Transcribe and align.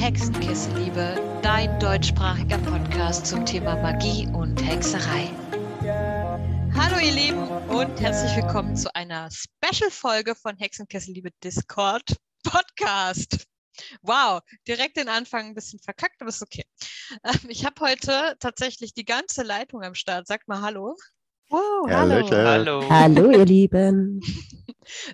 Hexenkissenliebe, 0.00 1.40
dein 1.42 1.78
deutschsprachiger 1.78 2.56
Podcast 2.56 3.26
zum 3.26 3.44
Thema 3.44 3.76
Magie 3.76 4.26
und 4.28 4.56
Hexerei. 4.66 5.28
Hallo 6.74 6.98
ihr 6.98 7.12
Lieben 7.12 7.46
und 7.68 8.00
herzlich 8.00 8.34
willkommen 8.34 8.74
zu 8.74 8.92
einer 8.94 9.28
Special-Folge 9.30 10.34
von 10.36 10.56
Hexenkesselliebe 10.56 11.28
Discord 11.44 12.16
Podcast. 12.42 13.44
Wow, 14.00 14.40
direkt 14.66 14.96
den 14.96 15.10
Anfang 15.10 15.48
ein 15.48 15.54
bisschen 15.54 15.80
verkackt, 15.80 16.18
aber 16.22 16.30
ist 16.30 16.40
okay. 16.40 16.64
Ähm, 17.22 17.50
ich 17.50 17.66
habe 17.66 17.78
heute 17.82 18.36
tatsächlich 18.40 18.94
die 18.94 19.04
ganze 19.04 19.42
Leitung 19.42 19.82
am 19.82 19.94
Start. 19.94 20.26
Sag 20.26 20.48
mal 20.48 20.62
Hallo. 20.62 20.96
Oh, 21.52 21.88
hallo. 21.90 22.30
Hallo. 22.30 22.88
Hallo, 22.88 23.30
ihr 23.32 23.44
Lieben. 23.44 24.20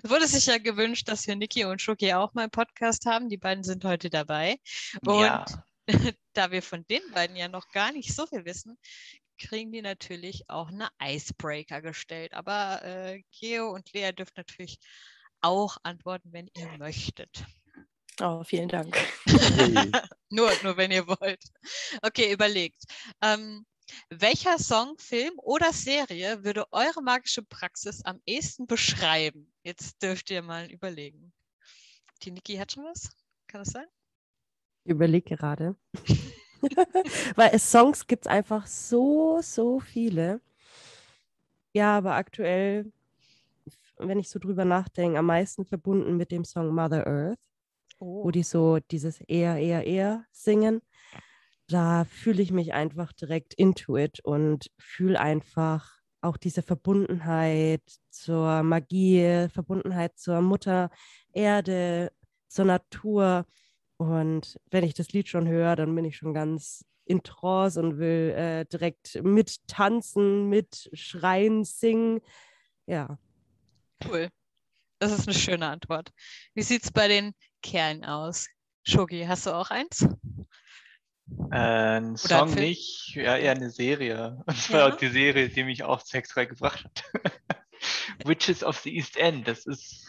Es 0.03 0.07
wurde 0.09 0.27
sich 0.27 0.45
ja 0.45 0.59
gewünscht, 0.59 1.07
dass 1.07 1.25
wir 1.25 1.35
Niki 1.35 1.65
und 1.65 1.81
Schoki 1.81 2.13
auch 2.13 2.35
mal 2.35 2.43
einen 2.43 2.51
Podcast 2.51 3.07
haben. 3.07 3.27
Die 3.27 3.37
beiden 3.37 3.63
sind 3.63 3.83
heute 3.83 4.11
dabei. 4.11 4.59
Und 5.03 5.21
Ja. 5.21 5.45
da 6.33 6.51
wir 6.51 6.61
von 6.61 6.85
den 6.91 7.01
beiden 7.11 7.35
ja 7.35 7.47
noch 7.47 7.69
gar 7.69 7.91
nicht 7.91 8.13
so 8.13 8.27
viel 8.27 8.45
wissen, 8.45 8.77
kriegen 9.39 9.71
die 9.71 9.81
natürlich 9.81 10.47
auch 10.47 10.67
eine 10.67 10.89
Icebreaker 11.01 11.81
gestellt. 11.81 12.35
Aber 12.35 12.83
äh, 12.83 13.23
Geo 13.31 13.73
und 13.73 13.91
Lea 13.93 14.11
dürft 14.11 14.37
natürlich 14.37 14.77
auch 15.41 15.77
antworten, 15.81 16.33
wenn 16.33 16.51
ihr 16.55 16.69
möchtet. 16.77 17.45
Oh, 18.21 18.43
vielen 18.43 18.69
Dank. 18.69 18.95
Hey. 19.57 19.91
nur, 20.29 20.51
nur 20.63 20.77
wenn 20.77 20.91
ihr 20.91 21.07
wollt. 21.07 21.43
Okay, 22.03 22.31
überlegt. 22.31 22.83
Ähm, 23.23 23.65
welcher 24.09 24.57
Song, 24.57 24.97
Film 24.97 25.33
oder 25.37 25.71
Serie 25.73 26.43
würde 26.43 26.65
eure 26.71 27.01
magische 27.01 27.41
Praxis 27.43 28.03
am 28.03 28.21
ehesten 28.25 28.67
beschreiben? 28.67 29.51
Jetzt 29.63 30.01
dürft 30.01 30.29
ihr 30.29 30.41
mal 30.41 30.69
überlegen. 30.71 31.33
Die 32.23 32.31
Niki 32.31 32.55
hat 32.57 32.71
schon 32.71 32.85
was? 32.85 33.09
Kann 33.47 33.61
das 33.61 33.69
sein? 33.69 33.85
Ich 34.83 34.91
überlege 34.91 35.35
gerade. 35.35 35.75
Weil 37.35 37.51
es 37.53 37.69
Songs 37.71 38.07
gibt 38.07 38.25
es 38.25 38.31
einfach 38.31 38.65
so, 38.67 39.39
so 39.41 39.79
viele. 39.79 40.41
Ja, 41.73 41.97
aber 41.97 42.15
aktuell, 42.15 42.91
wenn 43.97 44.19
ich 44.19 44.29
so 44.29 44.39
drüber 44.39 44.65
nachdenke, 44.65 45.19
am 45.19 45.27
meisten 45.27 45.65
verbunden 45.65 46.17
mit 46.17 46.31
dem 46.31 46.45
Song 46.45 46.73
Mother 46.73 47.05
Earth, 47.05 47.39
Oh. 47.99 48.25
wo 48.25 48.31
die 48.31 48.43
so 48.43 48.77
dieses 48.91 49.21
eher, 49.21 49.57
eher, 49.57 49.83
eher 49.83 50.25
singen. 50.31 50.81
Da 51.67 52.05
fühle 52.05 52.41
ich 52.41 52.51
mich 52.51 52.73
einfach 52.73 53.11
direkt 53.13 53.53
into 53.53 53.97
it 53.97 54.19
und 54.21 54.71
fühle 54.77 55.19
einfach 55.19 55.97
auch 56.21 56.37
diese 56.37 56.61
Verbundenheit 56.61 57.81
zur 58.09 58.63
Magie, 58.63 59.47
Verbundenheit 59.49 60.17
zur 60.17 60.41
Mutter 60.41 60.89
Erde, 61.33 62.11
zur 62.47 62.65
Natur. 62.65 63.45
Und 63.97 64.57
wenn 64.71 64.83
ich 64.83 64.93
das 64.93 65.11
Lied 65.11 65.27
schon 65.27 65.47
höre, 65.47 65.75
dann 65.75 65.93
bin 65.93 66.05
ich 66.05 66.17
schon 66.17 66.33
ganz 66.33 66.85
in 67.05 67.23
Trance 67.23 67.79
und 67.79 67.99
will 67.99 68.33
äh, 68.35 68.65
direkt 68.65 69.21
mittanzen, 69.23 70.49
mitschreien, 70.49 71.63
singen. 71.63 72.21
Ja, 72.85 73.17
Cool. 74.05 74.29
Das 74.99 75.11
ist 75.11 75.27
eine 75.27 75.37
schöne 75.37 75.67
Antwort. 75.67 76.11
Wie 76.53 76.63
sieht 76.63 76.83
es 76.83 76.91
bei 76.91 77.07
den 77.07 77.33
Kerlen 77.61 78.03
aus? 78.03 78.47
Shogi, 78.83 79.25
hast 79.27 79.45
du 79.45 79.51
auch 79.51 79.69
eins? 79.69 80.07
Äh, 81.51 81.97
ein 81.97 82.11
Oder 82.11 82.17
Song 82.17 82.49
ein 82.51 82.55
nicht, 82.55 83.15
ja, 83.15 83.37
eher 83.37 83.51
eine 83.51 83.69
Serie. 83.69 84.43
Und 84.47 84.57
zwar 84.57 84.87
Ja? 84.87 84.93
auch 84.93 84.97
die 84.97 85.09
Serie, 85.09 85.49
die 85.49 85.63
mich 85.63 85.83
auch 85.83 86.03
zu 86.03 86.17
Hexerei 86.17 86.45
gebracht 86.45 86.85
hat. 86.85 87.31
Witches 88.25 88.63
of 88.63 88.77
the 88.79 88.95
East 88.95 89.17
End. 89.17 89.47
Das 89.47 89.65
ist, 89.65 90.07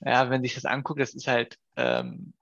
ja, 0.00 0.30
wenn 0.30 0.42
sich 0.42 0.54
das 0.54 0.64
anguckt, 0.64 1.00
das 1.00 1.14
ist 1.14 1.26
halt 1.26 1.58
ähm, 1.76 2.32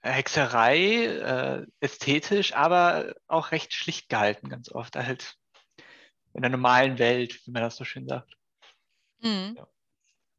Hexerei, 0.00 1.06
äh, 1.06 1.66
ästhetisch, 1.80 2.54
aber 2.54 3.14
auch 3.26 3.50
recht 3.50 3.72
schlicht 3.72 4.08
gehalten, 4.08 4.48
ganz 4.48 4.70
oft. 4.70 4.94
Halt 4.96 5.34
in 6.34 6.42
der 6.42 6.50
normalen 6.50 6.98
Welt, 6.98 7.44
wie 7.46 7.50
man 7.50 7.62
das 7.62 7.76
so 7.76 7.84
schön 7.84 8.06
sagt. 8.06 8.36
Mhm. 9.20 9.54
Ja. 9.56 9.66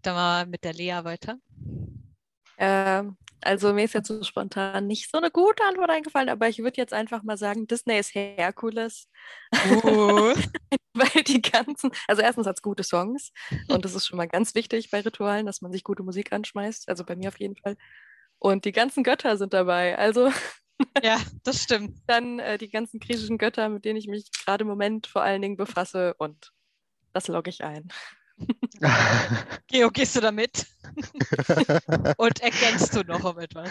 Dann 0.01 0.15
mal 0.15 0.45
mit 0.45 0.63
der 0.63 0.73
Lea 0.73 0.99
weiter. 1.03 1.37
Ähm, 2.57 3.17
also 3.41 3.73
mir 3.73 3.85
ist 3.85 3.93
jetzt 3.93 4.07
so 4.07 4.23
spontan 4.23 4.87
nicht 4.87 5.09
so 5.11 5.17
eine 5.17 5.31
gute 5.31 5.63
Antwort 5.63 5.89
eingefallen, 5.89 6.29
aber 6.29 6.49
ich 6.49 6.59
würde 6.59 6.77
jetzt 6.77 6.93
einfach 6.93 7.23
mal 7.23 7.37
sagen, 7.37 7.67
Disney 7.67 7.97
ist 7.99 8.13
Herkules, 8.13 9.07
Uh. 9.83 10.33
weil 10.93 11.23
die 11.23 11.41
ganzen, 11.41 11.91
also 12.07 12.21
erstens 12.21 12.47
hat 12.47 12.57
es 12.57 12.61
gute 12.61 12.83
Songs 12.83 13.31
und 13.67 13.85
das 13.85 13.95
ist 13.95 14.07
schon 14.07 14.17
mal 14.17 14.27
ganz 14.27 14.55
wichtig 14.55 14.91
bei 14.91 15.01
Ritualen, 15.01 15.45
dass 15.45 15.61
man 15.61 15.71
sich 15.71 15.83
gute 15.83 16.03
Musik 16.03 16.33
anschmeißt, 16.33 16.89
also 16.89 17.03
bei 17.03 17.15
mir 17.15 17.29
auf 17.29 17.39
jeden 17.39 17.55
Fall. 17.55 17.77
Und 18.39 18.65
die 18.65 18.71
ganzen 18.71 19.03
Götter 19.03 19.37
sind 19.37 19.53
dabei, 19.53 19.97
also 19.97 20.31
ja, 21.03 21.19
das 21.43 21.63
stimmt. 21.63 21.97
dann 22.07 22.39
äh, 22.39 22.57
die 22.57 22.69
ganzen 22.69 22.99
griechischen 22.99 23.37
Götter, 23.37 23.69
mit 23.69 23.85
denen 23.85 23.97
ich 23.97 24.07
mich 24.07 24.31
gerade 24.31 24.63
im 24.63 24.67
Moment 24.67 25.07
vor 25.07 25.21
allen 25.21 25.41
Dingen 25.41 25.57
befasse 25.57 26.13
und 26.15 26.51
das 27.13 27.27
logge 27.27 27.49
ich 27.49 27.63
ein. 27.63 27.89
Geo, 29.67 29.91
gehst 29.91 30.15
du 30.15 30.21
da 30.21 30.31
mit? 30.31 30.65
Und 32.17 32.41
ergänzt 32.41 32.95
du 32.95 33.03
noch 33.03 33.23
um 33.23 33.39
etwas? 33.39 33.69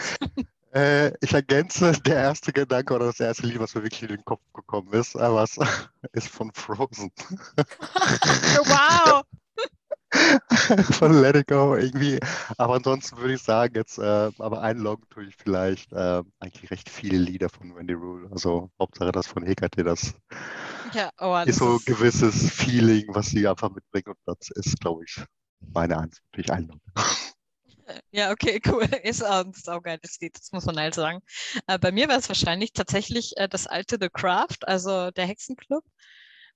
Äh, 0.73 1.13
ich 1.21 1.33
ergänze, 1.33 1.93
der 2.05 2.15
erste 2.15 2.53
Gedanke 2.53 2.93
oder 2.93 3.07
das 3.07 3.19
erste 3.19 3.47
Lied, 3.47 3.59
was 3.59 3.73
mir 3.73 3.83
wirklich 3.83 4.03
in 4.03 4.09
den 4.09 4.25
Kopf 4.25 4.43
gekommen 4.53 4.93
ist, 4.93 5.15
aber 5.15 5.43
es 5.43 5.57
ist 6.13 6.27
von 6.27 6.51
Frozen. 6.53 7.11
wow! 7.57 9.23
von 10.91 11.21
Let 11.21 11.35
It 11.35 11.47
Go 11.47 11.75
irgendwie. 11.75 12.19
Aber 12.57 12.75
ansonsten 12.75 13.17
würde 13.17 13.35
ich 13.35 13.43
sagen, 13.43 13.75
jetzt, 13.75 13.99
äh, 13.99 14.31
aber 14.39 14.61
einloggen 14.61 15.07
tue 15.09 15.25
ich 15.25 15.35
vielleicht 15.35 15.91
äh, 15.93 16.23
eigentlich 16.39 16.71
recht 16.71 16.89
viele 16.89 17.17
Lieder 17.17 17.49
von 17.49 17.75
Wendy 17.75 17.93
Rule. 17.93 18.27
Also 18.31 18.71
Hauptsache 18.79 19.11
das 19.11 19.27
von 19.27 19.45
Hekate, 19.45 19.83
das 19.83 20.15
Ja, 20.93 21.11
oh, 21.19 21.33
das 21.33 21.49
ist 21.49 21.59
so 21.59 21.73
ein 21.73 21.79
gewisses 21.85 22.49
Feeling, 22.49 23.05
was 23.09 23.27
sie 23.27 23.47
einfach 23.47 23.69
mitbringt 23.69 24.07
und 24.07 24.17
das 24.25 24.49
ist, 24.55 24.79
glaube 24.79 25.03
ich, 25.03 25.23
meine 25.59 25.97
Antwort, 25.97 26.21
die 26.35 26.41
ich 26.41 26.51
einlogge. 26.51 26.81
ja, 28.11 28.31
okay, 28.31 28.61
cool. 28.67 28.83
Ist 29.03 29.23
auch 29.23 29.45
ein 29.45 29.53
saugeiles 29.53 30.19
Lied, 30.19 30.37
das 30.37 30.51
muss 30.51 30.65
man 30.65 30.77
halt 30.77 30.95
sagen. 30.95 31.21
Äh, 31.67 31.79
bei 31.79 31.91
mir 31.91 32.07
war 32.07 32.17
es 32.17 32.29
wahrscheinlich 32.29 32.73
tatsächlich 32.73 33.37
äh, 33.37 33.47
das 33.49 33.67
alte 33.67 33.97
The 33.99 34.09
Craft, 34.09 34.67
also 34.67 35.11
der 35.11 35.25
Hexenclub. 35.27 35.83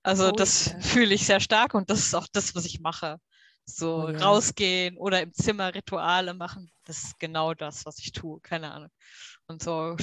Also 0.02 0.28
Oh, 0.28 0.32
das 0.32 0.66
ja. 0.66 0.80
fühle 0.80 1.14
ich 1.14 1.26
sehr 1.26 1.40
stark 1.40 1.74
und 1.74 1.90
das 1.90 2.00
ist 2.00 2.14
auch 2.14 2.26
das, 2.32 2.54
was 2.54 2.66
ich 2.66 2.80
mache. 2.80 3.18
So 3.64 4.04
Oh, 4.04 4.10
ja. 4.10 4.18
rausgehen 4.18 4.98
oder 4.98 5.22
im 5.22 5.32
Zimmer 5.32 5.74
Rituale 5.74 6.34
machen, 6.34 6.70
das 6.84 7.04
ist 7.04 7.18
genau 7.18 7.54
das, 7.54 7.86
was 7.86 7.98
ich 7.98 8.12
tue, 8.12 8.40
keine 8.42 8.72
Ahnung. 8.72 8.90
Und 9.46 9.62
so 9.62 9.96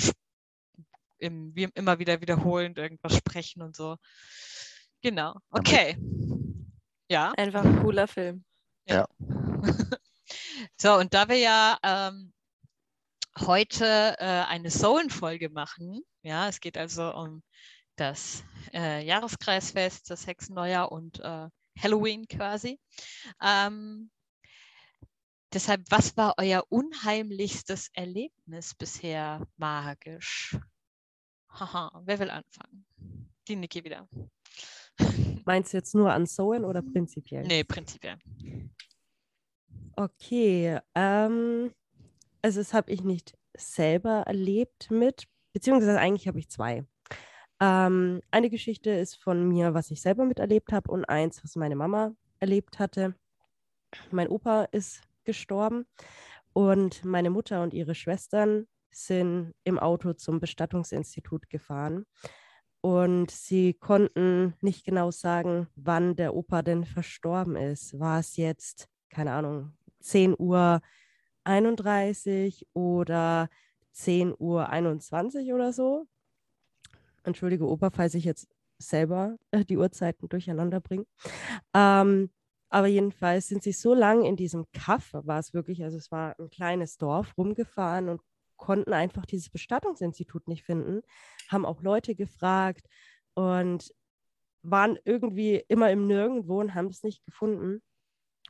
im, 1.19 1.55
wie, 1.55 1.69
immer 1.75 1.99
wieder 1.99 2.19
wiederholend 2.21 2.77
irgendwas 2.79 3.15
sprechen 3.15 3.61
und 3.61 3.75
so. 3.75 3.97
Genau. 5.03 5.35
Okay. 5.51 5.97
Ja. 7.09 7.31
Einfach 7.37 7.63
ein 7.63 7.81
cooler 7.81 8.07
Film. 8.07 8.43
So, 10.77 10.95
und 10.95 11.13
da 11.13 11.27
wir 11.27 11.37
ja 11.37 11.77
ähm, 11.83 12.33
heute 13.37 14.15
äh, 14.19 14.25
eine 14.25 14.71
Sowen-Folge 14.71 15.49
machen, 15.49 16.01
ja, 16.23 16.47
es 16.47 16.59
geht 16.59 16.77
also 16.77 17.13
um 17.13 17.43
das 17.95 18.43
äh, 18.73 19.05
Jahreskreisfest, 19.05 20.09
das 20.09 20.25
Hexenneujahr 20.25 20.91
und 20.91 21.19
äh, 21.19 21.49
Halloween 21.79 22.27
quasi. 22.27 22.79
Ähm, 23.41 24.09
deshalb, 25.53 25.83
was 25.89 26.17
war 26.17 26.35
euer 26.37 26.63
unheimlichstes 26.69 27.89
Erlebnis 27.93 28.73
bisher 28.73 29.45
magisch? 29.57 30.57
Haha, 31.49 32.01
wer 32.05 32.19
will 32.19 32.29
anfangen? 32.29 32.85
Die 33.47 33.55
Niki 33.55 33.83
wieder. 33.83 34.07
Meinst 35.45 35.73
du 35.73 35.77
jetzt 35.77 35.95
nur 35.95 36.11
an 36.11 36.25
Soen 36.25 36.65
oder 36.65 36.81
prinzipiell? 36.81 37.45
Nee, 37.45 37.63
prinzipiell. 37.63 38.17
Okay, 39.95 40.79
ähm, 40.95 41.71
also 42.41 42.59
das 42.59 42.73
habe 42.73 42.91
ich 42.91 43.03
nicht 43.03 43.37
selber 43.55 44.23
erlebt 44.25 44.89
mit, 44.89 45.25
beziehungsweise 45.53 45.99
eigentlich 45.99 46.27
habe 46.27 46.39
ich 46.39 46.49
zwei. 46.49 46.85
Ähm, 47.59 48.21
eine 48.31 48.49
Geschichte 48.49 48.89
ist 48.89 49.21
von 49.21 49.47
mir, 49.47 49.73
was 49.73 49.91
ich 49.91 50.01
selber 50.01 50.25
miterlebt 50.25 50.71
habe 50.71 50.89
und 50.91 51.05
eins, 51.05 51.43
was 51.43 51.55
meine 51.55 51.75
Mama 51.75 52.15
erlebt 52.39 52.79
hatte. 52.79 53.15
Mein 54.09 54.29
Opa 54.29 54.63
ist 54.71 55.01
gestorben 55.25 55.85
und 56.53 57.05
meine 57.05 57.29
Mutter 57.29 57.61
und 57.61 57.73
ihre 57.73 57.93
Schwestern 57.93 58.67
sind 58.89 59.53
im 59.63 59.77
Auto 59.77 60.13
zum 60.13 60.39
Bestattungsinstitut 60.39 61.49
gefahren 61.49 62.05
und 62.81 63.29
sie 63.29 63.73
konnten 63.73 64.55
nicht 64.61 64.83
genau 64.85 65.11
sagen, 65.11 65.67
wann 65.75 66.15
der 66.15 66.35
Opa 66.35 66.63
denn 66.63 66.83
verstorben 66.83 67.55
ist. 67.55 67.99
War 67.99 68.19
es 68.19 68.37
jetzt, 68.37 68.89
keine 69.09 69.33
Ahnung, 69.33 69.71
10 69.99 70.35
Uhr 70.37 70.81
31 71.43 72.67
oder 72.73 73.49
10 73.91 74.33
Uhr 74.37 74.69
21 74.69 75.53
oder 75.53 75.73
so. 75.73 76.07
Entschuldige, 77.23 77.67
Opa, 77.67 77.91
falls 77.91 78.15
ich 78.15 78.25
jetzt 78.25 78.47
selber 78.79 79.37
äh, 79.51 79.63
die 79.63 79.77
Uhrzeiten 79.77 80.27
durcheinander 80.27 80.79
bringe. 80.79 81.05
Ähm, 81.73 82.31
aber 82.69 82.87
jedenfalls 82.87 83.47
sind 83.47 83.63
sie 83.63 83.73
so 83.73 83.93
lang 83.93 84.23
in 84.23 84.35
diesem 84.37 84.65
Kaff, 84.71 85.13
war 85.13 85.39
es 85.39 85.53
wirklich, 85.53 85.83
also 85.83 85.97
es 85.97 86.09
war 86.09 86.39
ein 86.39 86.49
kleines 86.49 86.97
Dorf, 86.97 87.37
rumgefahren 87.37 88.09
und 88.09 88.21
konnten 88.61 88.93
einfach 88.93 89.25
dieses 89.25 89.49
Bestattungsinstitut 89.49 90.47
nicht 90.47 90.63
finden, 90.63 91.01
haben 91.49 91.65
auch 91.65 91.81
Leute 91.81 92.15
gefragt 92.15 92.87
und 93.33 93.93
waren 94.61 94.97
irgendwie 95.03 95.65
immer 95.67 95.91
im 95.91 96.07
Nirgendwo 96.07 96.59
und 96.61 96.75
haben 96.75 96.85
es 96.85 97.03
nicht 97.03 97.25
gefunden. 97.25 97.81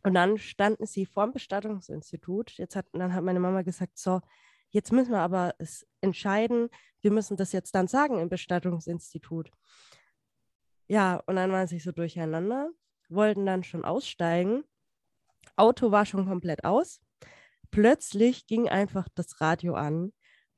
Und 0.03 0.13
dann 0.13 0.37
standen 0.37 0.85
sie 0.85 1.05
vorm 1.05 1.31
Bestattungsinstitut. 1.31 2.51
Jetzt 2.51 2.75
hat, 2.75 2.87
dann 2.91 3.13
hat 3.13 3.23
meine 3.23 3.39
Mama 3.39 3.61
gesagt, 3.61 3.97
so, 3.97 4.19
jetzt 4.69 4.91
müssen 4.91 5.11
wir 5.11 5.19
aber 5.19 5.55
es 5.59 5.87
entscheiden, 6.01 6.69
wir 7.01 7.11
müssen 7.11 7.37
das 7.37 7.53
jetzt 7.53 7.73
dann 7.73 7.87
sagen 7.87 8.19
im 8.19 8.29
Bestattungsinstitut. 8.29 9.49
Ja, 10.87 11.23
und 11.25 11.37
dann 11.37 11.51
waren 11.51 11.67
sie 11.67 11.79
so 11.79 11.93
durcheinander, 11.93 12.69
wollten 13.07 13.45
dann 13.45 13.63
schon 13.63 13.85
aussteigen. 13.85 14.65
Auto 15.55 15.91
war 15.91 16.05
schon 16.05 16.27
komplett 16.27 16.65
aus. 16.65 16.99
Plötzlich 17.71 18.47
ging 18.47 18.69
einfach 18.69 19.07
das 19.15 19.41
Radio 19.41 19.73
an 19.75 20.11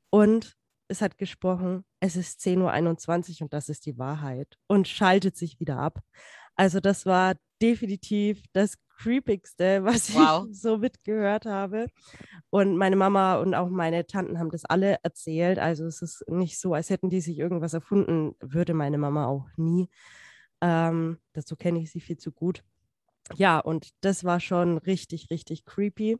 und 0.09 0.55
es 0.87 1.01
hat 1.01 1.17
gesprochen, 1.17 1.85
es 1.99 2.15
ist 2.15 2.41
10.21 2.41 3.35
Uhr 3.35 3.41
und 3.43 3.53
das 3.53 3.69
ist 3.69 3.85
die 3.85 3.97
Wahrheit 3.97 4.57
und 4.67 4.87
schaltet 4.87 5.37
sich 5.37 5.59
wieder 5.59 5.77
ab. 5.77 5.99
Also 6.55 6.79
das 6.79 7.05
war 7.05 7.35
definitiv 7.61 8.43
das 8.53 8.77
creepigste, 8.97 9.83
was 9.83 10.13
wow. 10.13 10.45
ich 10.49 10.59
so 10.59 10.77
mitgehört 10.77 11.45
habe. 11.45 11.87
Und 12.49 12.77
meine 12.77 12.95
Mama 12.95 13.35
und 13.35 13.55
auch 13.55 13.69
meine 13.69 14.05
Tanten 14.05 14.39
haben 14.39 14.51
das 14.51 14.65
alle 14.65 14.97
erzählt. 15.03 15.59
Also 15.59 15.85
es 15.85 16.01
ist 16.01 16.23
nicht 16.27 16.59
so, 16.59 16.73
als 16.73 16.89
hätten 16.89 17.09
die 17.09 17.21
sich 17.21 17.39
irgendwas 17.39 17.73
erfunden, 17.73 18.35
würde 18.39 18.73
meine 18.73 18.97
Mama 18.97 19.25
auch 19.27 19.47
nie. 19.57 19.89
Ähm, 20.61 21.19
dazu 21.33 21.55
kenne 21.55 21.79
ich 21.79 21.91
sie 21.91 22.01
viel 22.01 22.17
zu 22.17 22.31
gut. 22.31 22.63
Ja, 23.35 23.59
und 23.59 23.89
das 24.01 24.23
war 24.23 24.39
schon 24.39 24.77
richtig, 24.77 25.29
richtig 25.29 25.65
creepy. 25.65 26.17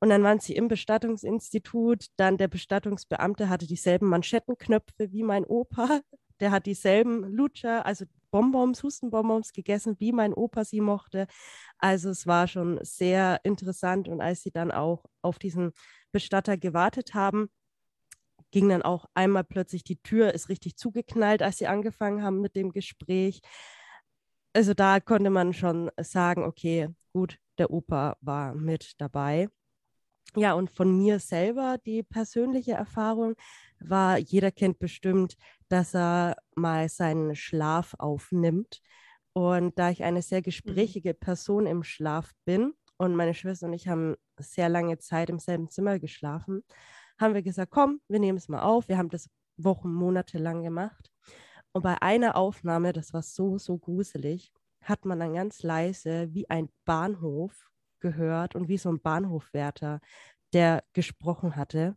Und 0.00 0.10
dann 0.10 0.22
waren 0.22 0.40
sie 0.40 0.54
im 0.54 0.68
Bestattungsinstitut. 0.68 2.06
Dann 2.16 2.36
der 2.36 2.48
Bestattungsbeamte 2.48 3.48
hatte 3.48 3.66
dieselben 3.66 4.08
Manschettenknöpfe 4.08 5.12
wie 5.12 5.22
mein 5.22 5.44
Opa. 5.44 6.00
Der 6.40 6.52
hat 6.52 6.66
dieselben 6.66 7.24
Lutscher, 7.24 7.84
also 7.84 8.04
Bonbons, 8.30 8.82
Hustenbonbons 8.82 9.52
gegessen, 9.52 9.96
wie 9.98 10.12
mein 10.12 10.34
Opa 10.34 10.64
sie 10.64 10.80
mochte. 10.80 11.26
Also 11.78 12.10
es 12.10 12.26
war 12.26 12.46
schon 12.46 12.78
sehr 12.82 13.40
interessant. 13.42 14.08
Und 14.08 14.20
als 14.20 14.42
sie 14.42 14.50
dann 14.52 14.70
auch 14.70 15.04
auf 15.22 15.38
diesen 15.38 15.72
Bestatter 16.12 16.56
gewartet 16.56 17.14
haben, 17.14 17.50
ging 18.50 18.68
dann 18.68 18.82
auch 18.82 19.06
einmal 19.14 19.44
plötzlich 19.44 19.84
die 19.84 20.00
Tür, 20.00 20.32
ist 20.32 20.48
richtig 20.48 20.76
zugeknallt, 20.76 21.42
als 21.42 21.58
sie 21.58 21.66
angefangen 21.66 22.22
haben 22.22 22.40
mit 22.40 22.56
dem 22.56 22.72
Gespräch. 22.72 23.40
Also 24.54 24.74
da 24.74 25.00
konnte 25.00 25.30
man 25.30 25.52
schon 25.52 25.90
sagen, 26.00 26.44
okay, 26.44 26.88
gut, 27.12 27.38
der 27.58 27.70
Opa 27.70 28.16
war 28.20 28.54
mit 28.54 28.94
dabei. 28.98 29.48
Ja, 30.36 30.52
und 30.54 30.70
von 30.70 30.96
mir 30.96 31.18
selber 31.18 31.78
die 31.84 32.02
persönliche 32.02 32.72
Erfahrung 32.72 33.34
war, 33.80 34.18
jeder 34.18 34.50
kennt 34.50 34.78
bestimmt, 34.78 35.36
dass 35.68 35.94
er 35.94 36.36
mal 36.54 36.88
seinen 36.88 37.34
Schlaf 37.34 37.94
aufnimmt. 37.98 38.80
Und 39.32 39.78
da 39.78 39.90
ich 39.90 40.04
eine 40.04 40.22
sehr 40.22 40.40
mhm. 40.40 40.44
gesprächige 40.44 41.14
Person 41.14 41.66
im 41.66 41.82
Schlaf 41.82 42.32
bin 42.44 42.74
und 42.96 43.14
meine 43.14 43.34
Schwester 43.34 43.66
und 43.66 43.72
ich 43.72 43.88
haben 43.88 44.16
sehr 44.38 44.68
lange 44.68 44.98
Zeit 44.98 45.30
im 45.30 45.38
selben 45.38 45.68
Zimmer 45.68 45.98
geschlafen, 45.98 46.64
haben 47.18 47.34
wir 47.34 47.42
gesagt, 47.42 47.72
komm, 47.72 48.00
wir 48.08 48.20
nehmen 48.20 48.38
es 48.38 48.48
mal 48.48 48.62
auf. 48.62 48.88
Wir 48.88 48.98
haben 48.98 49.10
das 49.10 49.28
Wochen, 49.56 49.92
Monate 49.92 50.38
lang 50.38 50.62
gemacht. 50.62 51.10
Und 51.72 51.82
bei 51.82 52.00
einer 52.00 52.36
Aufnahme, 52.36 52.92
das 52.92 53.12
war 53.12 53.22
so, 53.22 53.58
so 53.58 53.76
gruselig, 53.78 54.52
hat 54.82 55.04
man 55.04 55.18
dann 55.20 55.34
ganz 55.34 55.62
leise 55.62 56.32
wie 56.32 56.48
ein 56.48 56.68
Bahnhof 56.84 57.70
gehört 58.00 58.54
und 58.54 58.68
wie 58.68 58.78
so 58.78 58.90
ein 58.90 59.00
Bahnhofwärter, 59.00 60.00
der 60.52 60.84
gesprochen 60.92 61.56
hatte. 61.56 61.96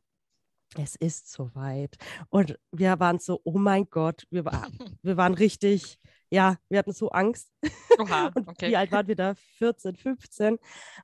Es 0.78 0.96
ist 0.96 1.30
soweit. 1.32 1.98
Und 2.30 2.58
wir 2.72 3.00
waren 3.00 3.20
so, 3.20 3.42
oh 3.44 3.58
mein 3.58 3.90
Gott, 3.90 4.26
wir, 4.30 4.46
war, 4.46 4.68
wir 5.02 5.18
waren 5.18 5.34
richtig, 5.34 6.00
ja, 6.30 6.58
wir 6.70 6.80
hatten 6.80 6.94
so 6.94 7.10
Angst. 7.10 7.52
Oha, 8.00 8.32
okay. 8.48 8.70
wie 8.70 8.78
alt 8.78 8.92
waren 8.92 9.08
wir 9.08 9.16
da? 9.16 9.36
14, 9.58 9.96
15. 9.96 10.60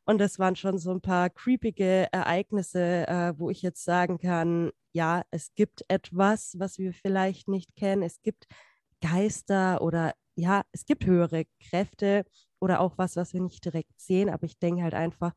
Und 0.06 0.20
das 0.20 0.40
waren 0.40 0.56
schon 0.56 0.78
so 0.78 0.92
ein 0.92 1.02
paar 1.02 1.30
creepige 1.30 2.08
Ereignisse, 2.12 3.08
äh, 3.08 3.34
wo 3.38 3.50
ich 3.50 3.62
jetzt 3.62 3.84
sagen 3.84 4.20
kann, 4.20 4.72
ja, 4.94 5.24
es 5.32 5.54
gibt 5.54 5.84
etwas, 5.90 6.56
was 6.58 6.80
wir 6.80 6.94
vielleicht 6.94 7.50
nicht 7.50 7.76
kennen. 7.76 8.04
Es 8.04 8.22
gibt 8.22 8.48
Geister 9.02 9.82
oder 9.82 10.14
ja, 10.36 10.64
es 10.72 10.86
gibt 10.86 11.06
höhere 11.06 11.46
Kräfte, 11.60 12.26
oder 12.60 12.80
auch 12.80 12.98
was, 12.98 13.16
was 13.16 13.34
wir 13.34 13.42
nicht 13.42 13.64
direkt 13.66 14.00
sehen. 14.00 14.30
Aber 14.30 14.44
ich 14.44 14.58
denke 14.58 14.84
halt 14.84 14.94
einfach, 14.94 15.34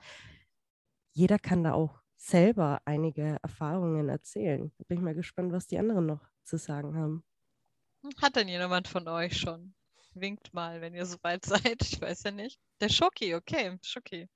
jeder 1.13 1.39
kann 1.39 1.65
da 1.65 1.73
auch 1.73 2.01
selber 2.17 2.81
einige 2.85 3.39
Erfahrungen 3.43 4.09
erzählen. 4.09 4.73
Da 4.79 4.85
bin 4.87 4.99
ich 4.99 5.03
mal 5.05 5.15
gespannt, 5.15 5.53
was 5.53 5.67
die 5.67 5.79
anderen 5.79 6.07
noch 6.07 6.29
zu 6.45 6.59
sagen 6.59 6.95
haben. 6.97 7.25
Hat 8.21 8.37
denn 8.37 8.49
jemand 8.49 8.89
von 8.89 9.09
euch 9.09 9.39
schon? 9.39 9.75
Winkt 10.15 10.53
mal, 10.53 10.81
wenn 10.81 10.95
ihr 10.95 11.07
soweit 11.07 11.45
seid. 11.47 11.83
Ich 11.83 12.01
weiß 12.01 12.25
ja 12.25 12.31
nicht. 12.31 12.59
Der 12.81 12.89
Schoki, 12.89 13.35
okay, 13.35 13.79
Schoki. 13.83 14.29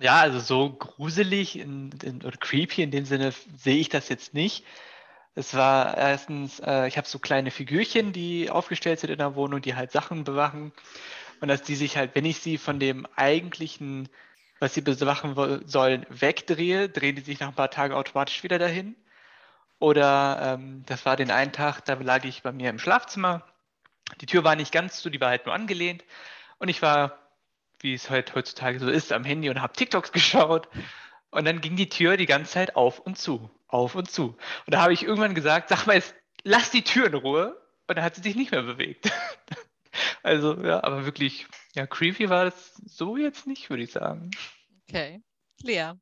Ja, 0.00 0.20
also 0.20 0.38
so 0.38 0.76
gruselig 0.76 1.56
in, 1.56 1.90
in, 2.04 2.22
oder 2.24 2.36
creepy 2.36 2.82
in 2.82 2.90
dem 2.92 3.04
Sinne 3.04 3.32
sehe 3.56 3.78
ich 3.78 3.88
das 3.88 4.08
jetzt 4.08 4.32
nicht. 4.32 4.64
Es 5.38 5.54
war 5.54 5.96
erstens, 5.96 6.58
äh, 6.58 6.88
ich 6.88 6.96
habe 6.96 7.06
so 7.06 7.20
kleine 7.20 7.52
Figürchen, 7.52 8.12
die 8.12 8.50
aufgestellt 8.50 8.98
sind 8.98 9.10
in 9.10 9.18
der 9.18 9.36
Wohnung, 9.36 9.62
die 9.62 9.76
halt 9.76 9.92
Sachen 9.92 10.24
bewachen. 10.24 10.72
Und 11.40 11.46
dass 11.46 11.62
die 11.62 11.76
sich 11.76 11.96
halt, 11.96 12.16
wenn 12.16 12.24
ich 12.24 12.40
sie 12.40 12.58
von 12.58 12.80
dem 12.80 13.06
eigentlichen, 13.14 14.08
was 14.58 14.74
sie 14.74 14.80
bewachen 14.80 15.62
sollen, 15.64 16.06
wegdrehe, 16.08 16.88
drehen 16.88 17.14
die 17.14 17.22
sich 17.22 17.38
nach 17.38 17.50
ein 17.50 17.54
paar 17.54 17.70
Tagen 17.70 17.94
automatisch 17.94 18.42
wieder 18.42 18.58
dahin. 18.58 18.96
Oder 19.78 20.56
ähm, 20.58 20.82
das 20.86 21.06
war 21.06 21.14
den 21.14 21.30
einen 21.30 21.52
Tag, 21.52 21.84
da 21.84 21.94
lag 21.94 22.24
ich 22.24 22.42
bei 22.42 22.50
mir 22.50 22.70
im 22.70 22.80
Schlafzimmer. 22.80 23.44
Die 24.20 24.26
Tür 24.26 24.42
war 24.42 24.56
nicht 24.56 24.72
ganz 24.72 25.00
zu, 25.00 25.08
die 25.08 25.20
war 25.20 25.28
halt 25.28 25.46
nur 25.46 25.54
angelehnt. 25.54 26.04
Und 26.58 26.66
ich 26.66 26.82
war, 26.82 27.16
wie 27.78 27.94
es 27.94 28.10
halt 28.10 28.34
heutzutage 28.34 28.80
so 28.80 28.90
ist, 28.90 29.12
am 29.12 29.22
Handy 29.22 29.50
und 29.50 29.62
habe 29.62 29.74
TikToks 29.74 30.10
geschaut. 30.20 30.68
Und 31.30 31.44
dann 31.44 31.60
ging 31.60 31.76
die 31.76 31.88
Tür 31.88 32.16
die 32.16 32.26
ganze 32.26 32.50
Zeit 32.54 32.74
auf 32.74 32.98
und 32.98 33.18
zu 33.18 33.48
auf 33.68 33.94
und 33.94 34.10
zu. 34.10 34.36
Und 34.66 34.74
da 34.74 34.82
habe 34.82 34.92
ich 34.92 35.04
irgendwann 35.04 35.34
gesagt, 35.34 35.68
sag 35.68 35.86
mal 35.86 35.94
jetzt, 35.94 36.14
lass 36.42 36.70
die 36.70 36.82
Tür 36.82 37.06
in 37.06 37.14
Ruhe. 37.14 37.60
Und 37.86 37.96
dann 37.96 38.04
hat 38.04 38.16
sie 38.16 38.22
sich 38.22 38.34
nicht 38.34 38.50
mehr 38.50 38.62
bewegt. 38.62 39.10
also, 40.22 40.60
ja, 40.62 40.82
aber 40.82 41.06
wirklich, 41.06 41.46
ja, 41.74 41.86
creepy 41.86 42.28
war 42.28 42.46
das 42.46 42.74
so 42.84 43.16
jetzt 43.16 43.46
nicht, 43.46 43.70
würde 43.70 43.82
ich 43.82 43.92
sagen. 43.92 44.30
Okay. 44.88 45.22
Lea. 45.62 45.92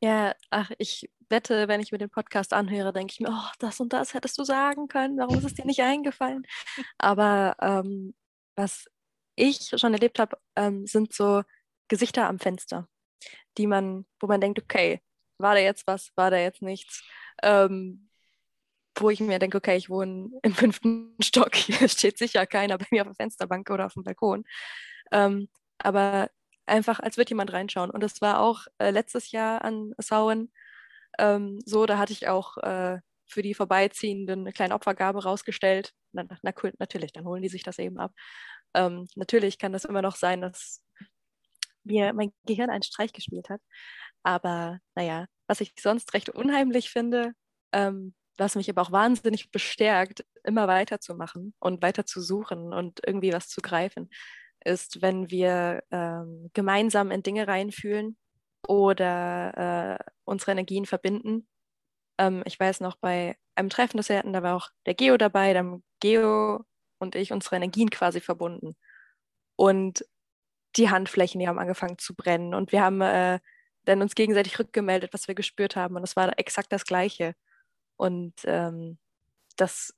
Ja, 0.00 0.34
ach, 0.50 0.70
ich 0.78 1.08
wette, 1.30 1.68
wenn 1.68 1.80
ich 1.80 1.92
mir 1.92 1.98
den 1.98 2.10
Podcast 2.10 2.52
anhöre, 2.52 2.92
denke 2.92 3.12
ich 3.12 3.20
mir, 3.20 3.30
oh, 3.30 3.52
das 3.58 3.80
und 3.80 3.92
das 3.92 4.14
hättest 4.14 4.38
du 4.38 4.44
sagen 4.44 4.88
können, 4.88 5.18
warum 5.18 5.38
ist 5.38 5.44
es 5.44 5.54
dir 5.54 5.64
nicht 5.64 5.80
eingefallen? 5.80 6.46
Aber 6.98 7.56
ähm, 7.60 8.14
was 8.56 8.86
ich 9.36 9.70
schon 9.76 9.94
erlebt 9.94 10.18
habe, 10.18 10.36
ähm, 10.56 10.86
sind 10.86 11.12
so 11.12 11.42
Gesichter 11.88 12.28
am 12.28 12.38
Fenster, 12.38 12.88
die 13.56 13.66
man, 13.66 14.06
wo 14.20 14.26
man 14.26 14.40
denkt, 14.40 14.60
okay, 14.62 15.00
war 15.38 15.54
da 15.54 15.60
jetzt 15.60 15.86
was, 15.86 16.10
war 16.16 16.30
da 16.30 16.38
jetzt 16.38 16.62
nichts. 16.62 17.02
Ähm, 17.42 18.08
wo 18.96 19.10
ich 19.10 19.20
mir 19.20 19.40
denke, 19.40 19.58
okay, 19.58 19.76
ich 19.76 19.90
wohne 19.90 20.30
im 20.42 20.54
fünften 20.54 21.16
Stock, 21.22 21.54
hier 21.56 21.88
steht 21.88 22.18
sicher 22.18 22.46
keiner 22.46 22.78
bei 22.78 22.86
mir 22.90 23.02
auf 23.02 23.08
der 23.08 23.16
Fensterbank 23.16 23.68
oder 23.70 23.86
auf 23.86 23.94
dem 23.94 24.04
Balkon. 24.04 24.44
Ähm, 25.12 25.48
aber 25.78 26.30
einfach, 26.66 27.00
als 27.00 27.16
würde 27.16 27.30
jemand 27.30 27.52
reinschauen. 27.52 27.90
Und 27.90 28.02
das 28.02 28.20
war 28.20 28.40
auch 28.40 28.66
äh, 28.78 28.90
letztes 28.90 29.32
Jahr 29.32 29.64
an 29.64 29.92
Sauen 29.98 30.52
ähm, 31.18 31.60
so, 31.64 31.86
da 31.86 31.98
hatte 31.98 32.12
ich 32.12 32.28
auch 32.28 32.56
äh, 32.58 32.98
für 33.26 33.42
die 33.42 33.54
Vorbeiziehenden 33.54 34.40
eine 34.40 34.52
kleine 34.52 34.74
Opfergabe 34.74 35.22
rausgestellt. 35.22 35.92
Na, 36.12 36.24
na 36.28 36.38
natürlich, 36.78 37.12
dann 37.12 37.24
holen 37.24 37.42
die 37.42 37.48
sich 37.48 37.62
das 37.62 37.78
eben 37.78 37.98
ab. 37.98 38.12
Ähm, 38.74 39.06
natürlich 39.14 39.58
kann 39.58 39.72
das 39.72 39.84
immer 39.84 40.02
noch 40.02 40.16
sein, 40.16 40.40
dass 40.40 40.82
mir 41.84 42.12
mein 42.14 42.32
Gehirn 42.46 42.70
einen 42.70 42.82
Streich 42.82 43.12
gespielt 43.12 43.50
hat. 43.50 43.60
Aber 44.24 44.80
naja, 44.96 45.26
was 45.46 45.60
ich 45.60 45.74
sonst 45.78 46.14
recht 46.14 46.30
unheimlich 46.30 46.90
finde, 46.90 47.32
ähm, 47.72 48.14
was 48.36 48.56
mich 48.56 48.68
aber 48.68 48.82
auch 48.82 48.92
wahnsinnig 48.92 49.50
bestärkt, 49.50 50.24
immer 50.42 50.66
weiterzumachen 50.66 51.54
und 51.60 51.82
weiter 51.82 52.04
zu 52.06 52.20
suchen 52.20 52.72
und 52.72 53.00
irgendwie 53.06 53.32
was 53.32 53.48
zu 53.48 53.60
greifen, 53.60 54.10
ist, 54.64 55.02
wenn 55.02 55.30
wir 55.30 55.82
ähm, 55.90 56.50
gemeinsam 56.54 57.10
in 57.10 57.22
Dinge 57.22 57.46
reinfühlen 57.46 58.16
oder 58.66 59.98
äh, 60.00 60.04
unsere 60.24 60.52
Energien 60.52 60.86
verbinden. 60.86 61.46
Ähm, 62.18 62.42
ich 62.46 62.58
weiß 62.58 62.80
noch, 62.80 62.96
bei 62.96 63.36
einem 63.54 63.70
Treffen, 63.70 63.98
das 63.98 64.08
wir 64.08 64.18
hatten, 64.18 64.32
da 64.32 64.42
war 64.42 64.56
auch 64.56 64.70
der 64.86 64.94
Geo 64.94 65.16
dabei, 65.16 65.52
da 65.52 65.60
haben 65.60 65.84
Geo 66.00 66.64
und 66.98 67.14
ich 67.14 67.32
unsere 67.32 67.56
Energien 67.56 67.90
quasi 67.90 68.20
verbunden. 68.20 68.76
Und 69.56 70.04
die 70.76 70.90
Handflächen, 70.90 71.40
die 71.40 71.48
haben 71.48 71.58
angefangen 71.58 71.98
zu 71.98 72.14
brennen. 72.14 72.54
Und 72.54 72.72
wir 72.72 72.82
haben 72.82 73.00
äh, 73.00 73.38
dann 73.84 74.02
uns 74.02 74.14
gegenseitig 74.14 74.58
rückgemeldet, 74.58 75.12
was 75.14 75.28
wir 75.28 75.34
gespürt 75.34 75.76
haben. 75.76 75.96
Und 75.96 76.04
es 76.04 76.16
war 76.16 76.38
exakt 76.38 76.72
das 76.72 76.84
Gleiche. 76.84 77.34
Und 77.96 78.34
ähm, 78.44 78.98
das 79.56 79.94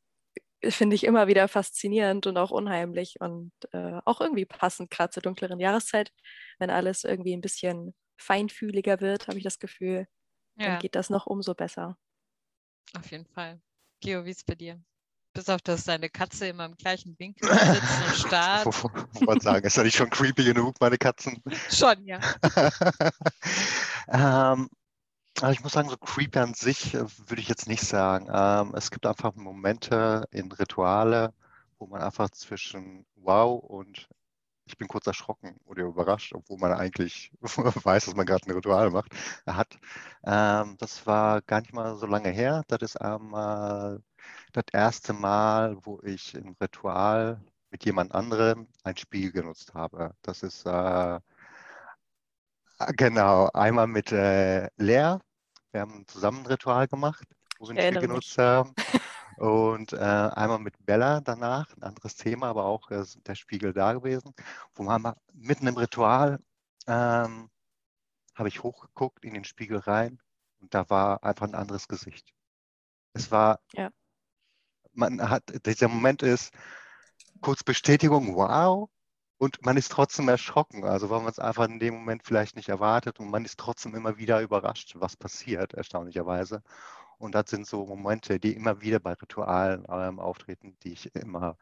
finde 0.64 0.96
ich 0.96 1.04
immer 1.04 1.28
wieder 1.28 1.48
faszinierend 1.48 2.26
und 2.26 2.38
auch 2.38 2.50
unheimlich 2.50 3.16
und 3.20 3.52
äh, 3.72 4.00
auch 4.04 4.20
irgendwie 4.20 4.46
passend, 4.46 4.90
gerade 4.90 5.10
zur 5.10 5.22
dunkleren 5.22 5.60
Jahreszeit, 5.60 6.12
wenn 6.58 6.70
alles 6.70 7.04
irgendwie 7.04 7.34
ein 7.36 7.40
bisschen 7.42 7.94
feinfühliger 8.18 9.00
wird, 9.00 9.28
habe 9.28 9.38
ich 9.38 9.44
das 9.44 9.58
Gefühl, 9.58 10.06
dann 10.62 10.76
Ja, 10.76 10.78
geht 10.78 10.94
das 10.96 11.10
noch 11.10 11.26
umso 11.26 11.54
besser. 11.54 11.98
auf 12.94 13.10
jeden 13.12 13.26
Fall. 13.26 13.62
Geo, 14.00 14.24
wie 14.24 14.30
ist 14.30 14.44
bei 14.46 14.54
dir? 14.56 14.82
Bis 15.36 15.50
auf, 15.50 15.60
dass 15.60 15.84
deine 15.84 16.08
Katze 16.08 16.48
immer 16.48 16.64
im 16.64 16.76
gleichen 16.76 17.14
Winkel 17.18 17.46
sitzt 17.52 18.02
und 18.06 18.28
starrt. 18.28 18.66
Ich 19.14 19.26
wollte 19.26 19.44
sagen, 19.44 19.66
ist 19.66 19.76
ja 19.76 19.82
nicht 19.82 19.96
schon 19.96 20.08
creepy 20.08 20.44
genug, 20.44 20.76
meine 20.80 20.96
Katzen? 20.96 21.42
Schon, 21.70 22.06
ja. 22.06 22.18
ähm, 24.08 24.70
also 25.38 25.52
ich 25.52 25.62
muss 25.62 25.72
sagen, 25.72 25.90
so 25.90 25.98
creepy 25.98 26.38
an 26.38 26.54
sich 26.54 26.94
äh, 26.94 27.04
würde 27.28 27.42
ich 27.42 27.48
jetzt 27.48 27.68
nicht 27.68 27.82
sagen. 27.82 28.28
Ähm, 28.32 28.72
es 28.74 28.90
gibt 28.90 29.06
einfach 29.06 29.34
Momente 29.34 30.24
in 30.30 30.50
Rituale, 30.50 31.34
wo 31.78 31.86
man 31.86 32.00
einfach 32.00 32.30
zwischen 32.30 33.04
wow 33.16 33.62
und 33.62 34.08
ich 34.64 34.78
bin 34.78 34.88
kurz 34.88 35.06
erschrocken 35.06 35.60
oder 35.66 35.84
überrascht, 35.84 36.32
obwohl 36.34 36.58
man 36.58 36.72
eigentlich 36.72 37.30
weiß, 37.42 38.06
dass 38.06 38.16
man 38.16 38.24
gerade 38.24 38.46
ein 38.46 38.54
Ritual 38.54 38.90
macht, 38.90 39.12
hat. 39.46 39.78
Ähm, 40.24 40.76
das 40.78 41.06
war 41.06 41.42
gar 41.42 41.60
nicht 41.60 41.74
mal 41.74 41.96
so 41.96 42.06
lange 42.06 42.30
her. 42.30 42.64
Das 42.68 42.80
ist 42.80 42.96
einmal 42.96 44.00
das 44.52 44.64
erste 44.73 45.12
Mal, 45.12 45.76
wo 45.85 46.00
ich 46.02 46.35
im 46.35 46.56
Ritual 46.61 47.40
mit 47.71 47.85
jemand 47.85 48.14
anderem 48.14 48.68
ein 48.85 48.97
Spiel 48.97 49.33
genutzt 49.33 49.75
habe. 49.75 50.14
Das 50.23 50.42
ist 50.42 50.64
äh, 50.66 51.21
genau 52.97 53.49
einmal 53.52 53.87
mit 53.87 54.12
äh, 54.12 54.68
Lea. 54.76 55.18
Wir 55.73 55.80
haben 55.80 56.06
zusammen 56.06 56.40
ein 56.40 56.47
Ritual 56.47 56.88
gemacht, 56.88 57.25
wo 57.59 57.68
wir 57.68 57.76
ein 57.76 57.95
Spiel 57.95 58.00
genutzt 58.00 58.38
haben. 58.38 58.75
Und 59.37 59.92
äh, 59.92 59.97
einmal 59.99 60.59
mit 60.59 60.75
Bella 60.87 61.21
danach, 61.21 61.71
ein 61.76 61.83
anderes 61.83 62.16
Thema, 62.16 62.49
aber 62.49 62.64
auch 62.64 62.90
äh, 62.90 63.04
der 63.26 63.35
Spiegel 63.35 63.75
da 63.75 63.92
gewesen, 63.92 64.35
wo 64.75 64.83
man 64.85 65.02
mal 65.02 65.16
mitten 65.35 65.66
im 65.66 65.76
Ritual 65.76 66.38
ähm, 66.87 67.50
habe 68.35 68.49
ich 68.49 68.62
hochgeguckt 68.62 69.25
in 69.25 69.35
den 69.35 69.45
Spiegel 69.45 69.78
rein 69.78 70.18
und 70.61 70.73
da 70.73 70.88
war 70.88 71.23
einfach 71.23 71.47
ein 71.47 71.54
anderes 71.54 71.88
Gesicht. 71.88 72.33
Es 73.12 73.30
war, 73.30 73.61
Ja. 73.75 73.90
Man 74.96 75.28
hat, 75.28 75.44
dieser 75.66 75.88
Moment 75.88 76.22
ist 76.22 76.52
kurz 77.40 77.62
Bestätigung, 77.62 78.34
wow, 78.36 78.88
und 79.38 79.64
man 79.64 79.76
ist 79.76 79.92
trotzdem 79.92 80.28
erschrocken, 80.28 80.84
also 80.84 81.10
weil 81.10 81.20
man 81.20 81.30
es 81.30 81.38
einfach 81.38 81.68
in 81.68 81.78
dem 81.78 81.94
Moment 81.94 82.22
vielleicht 82.24 82.56
nicht 82.56 82.68
erwartet 82.68 83.20
und 83.20 83.30
man 83.30 83.44
ist 83.44 83.58
trotzdem 83.58 83.94
immer 83.94 84.16
wieder 84.18 84.40
überrascht, 84.40 84.94
was 84.96 85.16
passiert, 85.16 85.74
erstaunlicherweise. 85.74 86.62
Und 87.18 87.34
das 87.34 87.50
sind 87.50 87.66
so 87.66 87.86
Momente, 87.86 88.38
die 88.40 88.54
immer 88.54 88.80
wieder 88.80 89.00
bei 89.00 89.12
Ritualen 89.14 89.84
ähm, 89.88 90.20
auftreten, 90.20 90.76
die 90.82 90.92
ich 90.92 91.14
immer 91.14 91.56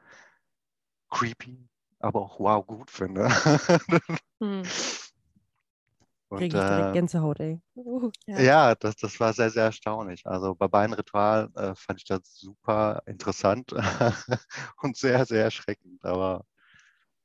creepy, 1.11 1.69
aber 2.01 2.23
auch 2.23 2.41
wow 2.41 2.67
gut 2.67 2.91
finde. 2.91 3.29
Hm. 4.41 4.63
Kriege 6.39 6.59
ich 6.59 6.65
direkt 6.65 6.91
äh, 6.91 6.93
Gänsehaut, 6.93 7.41
ey. 7.41 7.61
Uh, 7.77 8.11
Ja. 8.27 8.41
ja, 8.41 8.75
das, 8.75 8.97
das 8.97 9.19
war 9.21 9.33
sehr, 9.33 9.51
sehr 9.51 9.65
erstaunlich. 9.65 10.27
Also 10.27 10.55
bei 10.55 10.69
beiden 10.69 10.95
Ritualen 10.95 11.55
äh, 11.57 11.75
fand 11.75 12.01
ich 12.01 12.05
das 12.05 12.21
super 12.35 13.03
interessant 13.07 13.73
und 14.83 14.97
sehr, 14.97 15.25
sehr 15.27 15.45
erschreckend, 15.45 16.05
aber 16.05 16.45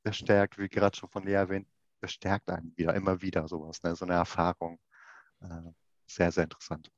bestärkt, 0.02 0.58
wie 0.58 0.68
gerade 0.68 0.96
schon 0.96 1.10
von 1.10 1.24
Lea 1.24 1.34
erwähnt, 1.34 1.68
bestärkt 2.00 2.48
einen 2.50 2.72
wieder, 2.76 2.94
immer 2.94 3.20
wieder 3.20 3.46
sowas, 3.48 3.82
ne? 3.82 3.94
so 3.94 4.04
eine 4.04 4.14
Erfahrung. 4.14 4.78
Äh, 5.42 5.72
sehr, 6.06 6.32
sehr 6.32 6.44
interessant. 6.44 6.90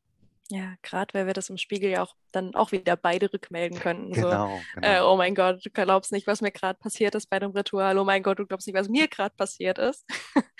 Ja, 0.49 0.75
gerade 0.83 1.15
weil 1.15 1.27
wir 1.27 1.33
das 1.33 1.49
im 1.49 1.57
Spiegel 1.57 1.91
ja 1.91 2.03
auch 2.03 2.15
dann 2.31 2.55
auch 2.55 2.73
wieder 2.73 2.97
beide 2.97 3.33
rückmelden 3.33 3.79
könnten. 3.79 4.15
So, 4.15 4.29
Genau, 4.29 4.61
äh, 4.83 4.97
genau. 4.97 5.13
oh 5.13 5.17
mein 5.17 5.35
Gott, 5.35 5.65
du 5.65 5.71
glaubst 5.71 6.13
nicht, 6.13 6.27
was 6.27 6.43
mir 6.43 6.51
gerade 6.51 6.79
passiert 6.79 7.15
ist 7.15 7.31
bei 7.31 7.39
dem 7.39 7.53
Ritual. 7.53 7.97
Oh 7.99 8.05
mein 8.05 8.23
Gott, 8.23 8.39
du 8.39 8.47
glaubst 8.47 8.67
nicht, 8.67 8.77
was 8.77 8.89
mir 8.89 9.09
gerade 9.09 9.35
passiert 9.35 9.79
ist. 9.79 10.05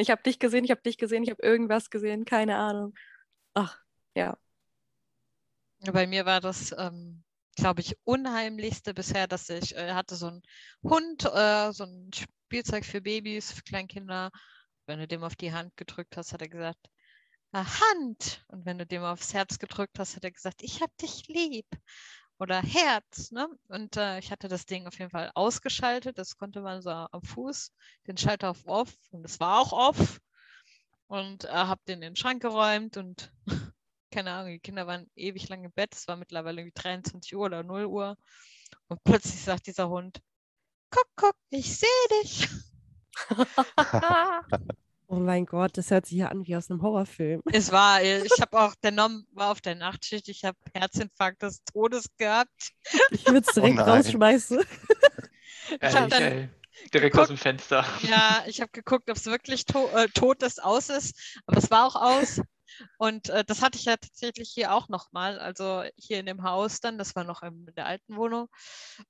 ich 0.00 0.10
habe 0.10 0.22
dich 0.22 0.38
gesehen, 0.38 0.64
ich 0.64 0.70
habe 0.70 0.82
dich 0.82 0.98
gesehen, 0.98 1.22
ich 1.22 1.30
habe 1.30 1.42
irgendwas 1.42 1.90
gesehen, 1.90 2.24
keine 2.24 2.56
Ahnung. 2.56 2.94
Ach, 3.54 3.78
ja. 4.14 4.38
Bei 5.92 6.06
mir 6.06 6.26
war 6.26 6.40
das, 6.40 6.74
ähm, 6.78 7.22
glaube 7.56 7.80
ich, 7.80 7.96
unheimlichste 8.04 8.94
bisher, 8.94 9.26
dass 9.26 9.48
ich 9.48 9.74
äh, 9.76 9.92
hatte 9.92 10.16
so 10.16 10.26
einen 10.28 10.42
Hund, 10.82 11.24
äh, 11.24 11.72
so 11.72 11.84
ein 11.84 12.10
Spielzeug 12.14 12.84
für 12.84 13.00
Babys, 13.00 13.52
für 13.52 13.62
Kleinkinder. 13.62 14.30
Wenn 14.86 14.98
du 14.98 15.06
dem 15.08 15.22
auf 15.24 15.36
die 15.36 15.52
Hand 15.52 15.76
gedrückt 15.76 16.16
hast, 16.16 16.32
hat 16.32 16.42
er 16.42 16.48
gesagt, 16.48 16.90
"Ah, 17.52 17.64
Hand. 17.64 18.44
Und 18.48 18.66
wenn 18.66 18.78
du 18.78 18.86
dem 18.86 19.02
aufs 19.04 19.34
Herz 19.34 19.58
gedrückt 19.58 19.98
hast, 19.98 20.16
hat 20.16 20.24
er 20.24 20.32
gesagt, 20.32 20.62
ich 20.62 20.82
hab 20.82 20.96
dich 20.98 21.28
lieb. 21.28 21.66
Oder 22.40 22.62
Herz. 22.62 23.30
Ne? 23.32 23.48
Und 23.68 23.98
äh, 23.98 24.18
ich 24.18 24.32
hatte 24.32 24.48
das 24.48 24.64
Ding 24.64 24.86
auf 24.86 24.98
jeden 24.98 25.10
Fall 25.10 25.30
ausgeschaltet. 25.34 26.16
Das 26.16 26.38
konnte 26.38 26.62
man 26.62 26.80
so 26.80 26.90
am 26.90 27.22
Fuß, 27.22 27.70
den 28.06 28.16
Schalter 28.16 28.50
auf 28.50 28.66
off. 28.66 28.94
Und 29.10 29.26
es 29.26 29.38
war 29.40 29.60
auch 29.60 29.72
off. 29.72 30.20
Und 31.06 31.44
äh, 31.44 31.48
habe 31.48 31.82
den 31.86 31.96
in 31.96 32.00
den 32.00 32.16
Schrank 32.16 32.40
geräumt 32.40 32.96
und 32.96 33.30
keine 34.10 34.32
Ahnung, 34.32 34.52
die 34.52 34.60
Kinder 34.60 34.86
waren 34.86 35.10
ewig 35.14 35.48
lang 35.50 35.64
im 35.64 35.72
Bett. 35.72 35.94
Es 35.94 36.08
war 36.08 36.16
mittlerweile 36.16 36.62
irgendwie 36.62 36.80
23 36.80 37.36
Uhr 37.36 37.44
oder 37.44 37.62
0 37.62 37.84
Uhr. 37.84 38.16
Und 38.88 39.04
plötzlich 39.04 39.42
sagt 39.42 39.66
dieser 39.66 39.90
Hund, 39.90 40.22
guck, 40.90 41.08
guck, 41.16 41.36
ich 41.50 41.76
sehe 41.76 41.88
dich. 42.22 42.48
oh 45.10 45.18
mein 45.18 45.44
Gott, 45.44 45.76
das 45.76 45.90
hört 45.90 46.06
sich 46.06 46.18
ja 46.18 46.28
an 46.28 46.46
wie 46.46 46.56
aus 46.56 46.70
einem 46.70 46.82
Horrorfilm. 46.82 47.42
Es 47.52 47.72
war, 47.72 48.02
ich 48.02 48.40
habe 48.40 48.58
auch, 48.60 48.74
der 48.76 48.92
Nom 48.92 49.26
war 49.32 49.50
auf 49.50 49.60
der 49.60 49.74
Nachtschicht, 49.74 50.28
ich 50.28 50.44
habe 50.44 50.56
Herzinfarkt 50.72 51.42
des 51.42 51.64
Todes 51.64 52.06
gehabt. 52.16 52.70
Ich 53.10 53.26
würde 53.26 53.44
es 53.46 53.54
direkt 53.54 53.76
nein. 53.76 53.88
rausschmeißen. 53.88 54.60
Ich 55.82 55.94
hab 55.94 56.10
Ehrlich, 56.10 56.10
dann. 56.10 56.50
Direkt 56.94 57.18
aus 57.18 57.28
dem 57.28 57.36
Fenster. 57.36 57.84
Ja, 58.02 58.42
ich 58.46 58.60
habe 58.60 58.70
geguckt, 58.72 59.10
ob 59.10 59.16
es 59.16 59.26
wirklich 59.26 59.66
to 59.66 59.88
äh, 59.94 60.08
tot 60.08 60.42
ist, 60.42 60.62
aus 60.62 60.88
ist, 60.88 61.38
aber 61.46 61.58
es 61.58 61.70
war 61.70 61.86
auch 61.86 61.96
aus. 61.96 62.40
Und 62.98 63.28
äh, 63.28 63.44
das 63.44 63.62
hatte 63.62 63.78
ich 63.78 63.84
ja 63.84 63.96
tatsächlich 63.96 64.50
hier 64.52 64.72
auch 64.74 64.88
nochmal, 64.88 65.38
also 65.38 65.82
hier 65.96 66.20
in 66.20 66.26
dem 66.26 66.42
Haus 66.42 66.80
dann, 66.80 66.98
das 66.98 67.14
war 67.16 67.24
noch 67.24 67.42
in 67.42 67.66
der 67.76 67.86
alten 67.86 68.16
Wohnung. 68.16 68.48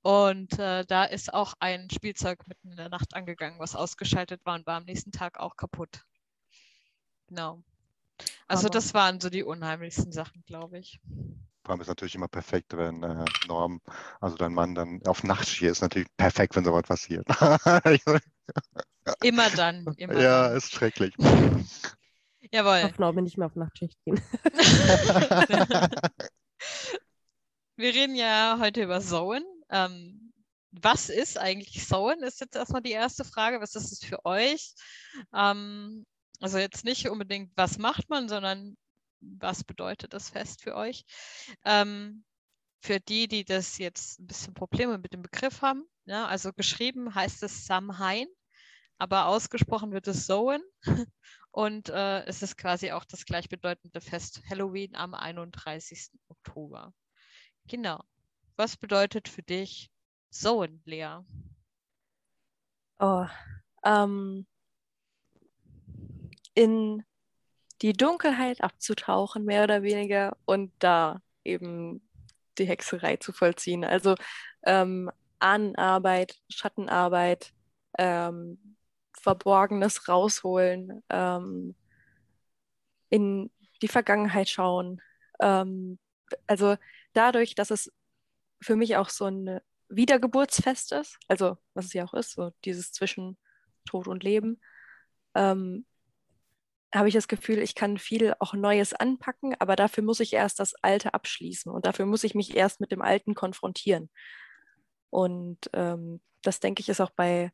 Und 0.02 0.58
äh, 0.58 0.84
da 0.86 1.04
ist 1.04 1.32
auch 1.34 1.54
ein 1.60 1.88
Spielzeug 1.90 2.46
mitten 2.46 2.70
in 2.70 2.76
der 2.76 2.88
Nacht 2.88 3.14
angegangen, 3.14 3.58
was 3.58 3.74
ausgeschaltet 3.76 4.44
war 4.44 4.54
und 4.54 4.66
war 4.66 4.76
am 4.76 4.84
nächsten 4.84 5.12
Tag 5.12 5.38
auch 5.38 5.56
kaputt. 5.56 6.04
Genau. 7.28 7.62
Also 8.48 8.66
Aber- 8.68 8.74
das 8.74 8.94
waren 8.94 9.20
so 9.20 9.30
die 9.30 9.44
unheimlichsten 9.44 10.12
Sachen, 10.12 10.42
glaube 10.46 10.78
ich. 10.78 11.00
Vor 11.62 11.72
allem 11.72 11.82
ist 11.82 11.88
natürlich 11.88 12.14
immer 12.14 12.28
perfekt, 12.28 12.74
wenn 12.76 13.02
äh, 13.02 13.24
Norm, 13.46 13.80
also 14.20 14.36
dein 14.36 14.54
Mann, 14.54 14.74
dann 14.74 15.00
auf 15.06 15.22
Nachtschicht 15.22 15.62
ist 15.70 15.82
natürlich 15.82 16.08
perfekt, 16.16 16.56
wenn 16.56 16.64
sowas 16.64 16.82
passiert. 16.82 17.26
Immer 19.22 19.50
dann, 19.50 19.86
immer 19.96 20.20
ja, 20.20 20.48
dann. 20.48 20.56
ist 20.56 20.72
schrecklich. 20.72 21.14
Ich 22.50 22.56
Jawohl. 22.56 22.82
hoffe 22.82 23.00
noch, 23.00 23.12
nicht 23.12 23.38
mehr 23.38 23.46
auf 23.46 23.54
Nachtschicht 23.54 23.96
gehen. 24.04 24.20
Wir 27.76 27.94
reden 27.94 28.16
ja 28.16 28.58
heute 28.60 28.82
über 28.82 29.00
Sowen. 29.00 29.44
Ähm, 29.70 30.32
was 30.72 31.08
ist 31.08 31.38
eigentlich 31.38 31.86
Sowen? 31.86 32.22
Ist 32.22 32.40
jetzt 32.40 32.56
erstmal 32.56 32.82
die 32.82 32.90
erste 32.90 33.24
Frage. 33.24 33.60
Was 33.60 33.74
ist 33.74 33.92
es 33.92 34.04
für 34.04 34.24
euch? 34.24 34.74
Ähm, 35.32 36.04
also 36.40 36.58
jetzt 36.58 36.84
nicht 36.84 37.08
unbedingt, 37.08 37.52
was 37.56 37.78
macht 37.78 38.10
man, 38.10 38.28
sondern 38.28 38.76
was 39.20 39.64
bedeutet 39.64 40.12
das 40.12 40.30
Fest 40.30 40.62
für 40.62 40.74
euch? 40.74 41.04
Ähm, 41.64 42.24
für 42.80 42.98
die, 42.98 43.28
die 43.28 43.44
das 43.44 43.78
jetzt 43.78 44.18
ein 44.18 44.26
bisschen 44.26 44.54
Probleme 44.54 44.98
mit 44.98 45.12
dem 45.12 45.22
Begriff 45.22 45.62
haben, 45.62 45.84
ja, 46.06 46.26
also 46.26 46.52
geschrieben 46.52 47.14
heißt 47.14 47.42
es 47.42 47.66
Samhain, 47.66 48.26
aber 49.00 49.26
ausgesprochen 49.26 49.92
wird 49.92 50.06
es 50.08 50.26
Sowen. 50.26 50.62
Und 51.52 51.88
äh, 51.88 52.22
es 52.26 52.42
ist 52.42 52.56
quasi 52.56 52.92
auch 52.92 53.04
das 53.04 53.24
gleichbedeutende 53.24 54.00
Fest 54.00 54.42
Halloween 54.48 54.94
am 54.94 55.14
31. 55.14 56.10
Oktober. 56.28 56.92
Genau. 57.66 58.04
Was 58.56 58.76
bedeutet 58.76 59.28
für 59.28 59.42
dich 59.42 59.90
Sowen, 60.28 60.82
Lea? 60.84 61.18
Oh, 62.98 63.26
ähm, 63.82 64.46
in 66.54 67.02
die 67.80 67.94
Dunkelheit 67.94 68.60
abzutauchen, 68.60 69.46
mehr 69.46 69.64
oder 69.64 69.82
weniger, 69.82 70.36
und 70.44 70.72
da 70.78 71.22
eben 71.42 72.06
die 72.58 72.66
Hexerei 72.66 73.16
zu 73.16 73.32
vollziehen. 73.32 73.82
Also 73.82 74.14
ähm, 74.64 75.10
Ahnenarbeit, 75.38 76.38
Schattenarbeit, 76.50 77.54
ähm, 77.98 78.76
Verborgenes 79.20 80.08
rausholen, 80.08 81.02
ähm, 81.10 81.74
in 83.10 83.50
die 83.82 83.88
Vergangenheit 83.88 84.48
schauen. 84.48 85.00
Ähm, 85.40 85.98
also 86.46 86.76
dadurch, 87.12 87.54
dass 87.54 87.70
es 87.70 87.92
für 88.62 88.76
mich 88.76 88.96
auch 88.96 89.08
so 89.08 89.26
ein 89.26 89.60
Wiedergeburtsfest 89.88 90.92
ist, 90.92 91.18
also 91.28 91.58
was 91.74 91.86
es 91.86 91.92
ja 91.92 92.04
auch 92.04 92.14
ist, 92.14 92.32
so 92.32 92.52
dieses 92.64 92.92
zwischen 92.92 93.36
Tod 93.84 94.06
und 94.06 94.22
Leben, 94.22 94.60
ähm, 95.34 95.86
habe 96.94 97.08
ich 97.08 97.14
das 97.14 97.28
Gefühl, 97.28 97.58
ich 97.58 97.74
kann 97.74 97.98
viel 97.98 98.34
auch 98.40 98.52
Neues 98.52 98.92
anpacken, 98.92 99.54
aber 99.60 99.76
dafür 99.76 100.02
muss 100.02 100.20
ich 100.20 100.32
erst 100.32 100.58
das 100.58 100.74
Alte 100.82 101.14
abschließen 101.14 101.70
und 101.70 101.86
dafür 101.86 102.06
muss 102.06 102.24
ich 102.24 102.34
mich 102.34 102.56
erst 102.56 102.80
mit 102.80 102.90
dem 102.90 103.02
Alten 103.02 103.34
konfrontieren. 103.34 104.10
Und 105.10 105.70
ähm, 105.72 106.20
das 106.42 106.60
denke 106.60 106.80
ich 106.80 106.88
ist 106.88 107.00
auch 107.00 107.10
bei 107.10 107.52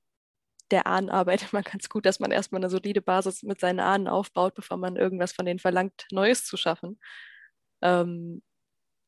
der 0.71 0.87
Ahnenarbeit 0.87 1.53
immer 1.53 1.63
ganz 1.63 1.89
gut, 1.89 2.07
dass 2.07 2.21
man 2.21 2.31
erstmal 2.33 2.61
eine 2.61 2.71
solide 2.71 3.03
Basis 3.03 3.43
mit 3.43 3.61
seinen 3.61 3.81
Ahnen 3.81 4.09
aufbaut, 4.09 4.55
bevor 4.55 4.77
man 4.77 4.97
irgendwas 4.97 5.33
von 5.33 5.47
denen 5.47 5.61
verlangt, 5.61 6.07
Neues 6.11 6.45
zu 6.45 6.57
schaffen. 6.57 6.99
Ähm, 7.83 8.43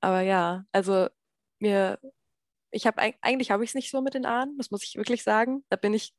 aber 0.00 0.20
ja, 0.22 0.64
also 0.72 1.08
mir, 1.60 1.98
ich 2.70 2.86
habe 2.86 3.00
eigentlich 3.22 3.50
habe 3.50 3.64
ich 3.64 3.70
es 3.70 3.74
nicht 3.74 3.90
so 3.90 4.00
mit 4.00 4.14
den 4.14 4.26
Ahnen, 4.26 4.56
das 4.58 4.70
muss 4.70 4.84
ich 4.84 4.96
wirklich 4.96 5.22
sagen. 5.24 5.64
Da 5.70 5.76
bin 5.76 5.94
ich 5.94 6.14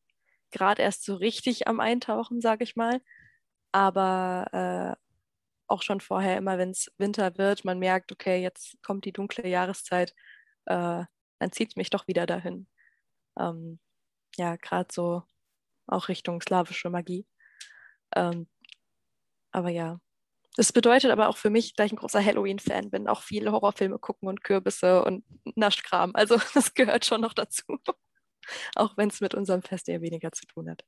gerade 0.52 0.82
erst 0.82 1.06
so 1.06 1.16
richtig 1.16 1.68
am 1.68 1.80
Eintauchen, 1.80 2.42
sage 2.42 2.64
ich 2.64 2.76
mal. 2.76 3.02
Aber 3.72 4.98
äh, 4.98 5.10
auch 5.68 5.84
schon 5.84 6.02
vorher, 6.02 6.38
immer 6.38 6.58
wenn 6.58 6.72
es 6.72 6.92
Winter 6.98 7.38
wird, 7.38 7.66
man 7.66 7.80
merkt, 7.80 8.12
okay, 8.12 8.42
jetzt 8.42 8.82
kommt 8.84 9.06
die 9.06 9.14
dunkle 9.14 9.48
Jahreszeit, 9.48 10.14
äh, 10.66 11.06
dann 11.40 11.52
zieht 11.52 11.72
es 11.72 11.76
mich 11.76 11.90
doch 11.92 12.08
wieder 12.08 12.26
dahin. 12.26 12.68
Ähm, 13.40 13.80
ja, 14.38 14.56
gerade 14.58 14.90
so 14.92 15.24
auch 15.88 16.08
Richtung 16.08 16.42
slawische 16.42 16.90
Magie. 16.90 17.26
Ähm, 18.16 18.48
aber 19.52 19.70
ja, 19.70 20.00
das 20.56 20.74
bedeutet 20.74 21.12
aber 21.12 21.30
auch 21.30 21.38
für 21.38 21.50
mich, 21.50 21.74
da 21.74 21.86
ich 21.86 21.92
ein 21.92 21.98
großer 21.98 22.24
Halloween-Fan 22.24 22.90
bin, 22.90 23.08
auch 23.08 23.24
viele 23.24 23.52
Horrorfilme 23.52 24.00
gucken 24.00 24.28
und 24.28 24.44
Kürbisse 24.44 25.04
und 25.04 25.24
Naschkram. 25.56 26.12
Also 26.16 26.38
das 26.54 26.74
gehört 26.74 27.06
schon 27.06 27.22
noch 27.22 27.34
dazu. 27.34 27.64
auch 28.76 28.98
wenn 28.98 29.10
es 29.10 29.22
mit 29.22 29.34
unserem 29.34 29.62
Fest 29.62 29.90
eher 29.90 30.02
weniger 30.02 30.32
zu 30.32 30.46
tun 30.46 30.70
hat. 30.70 30.84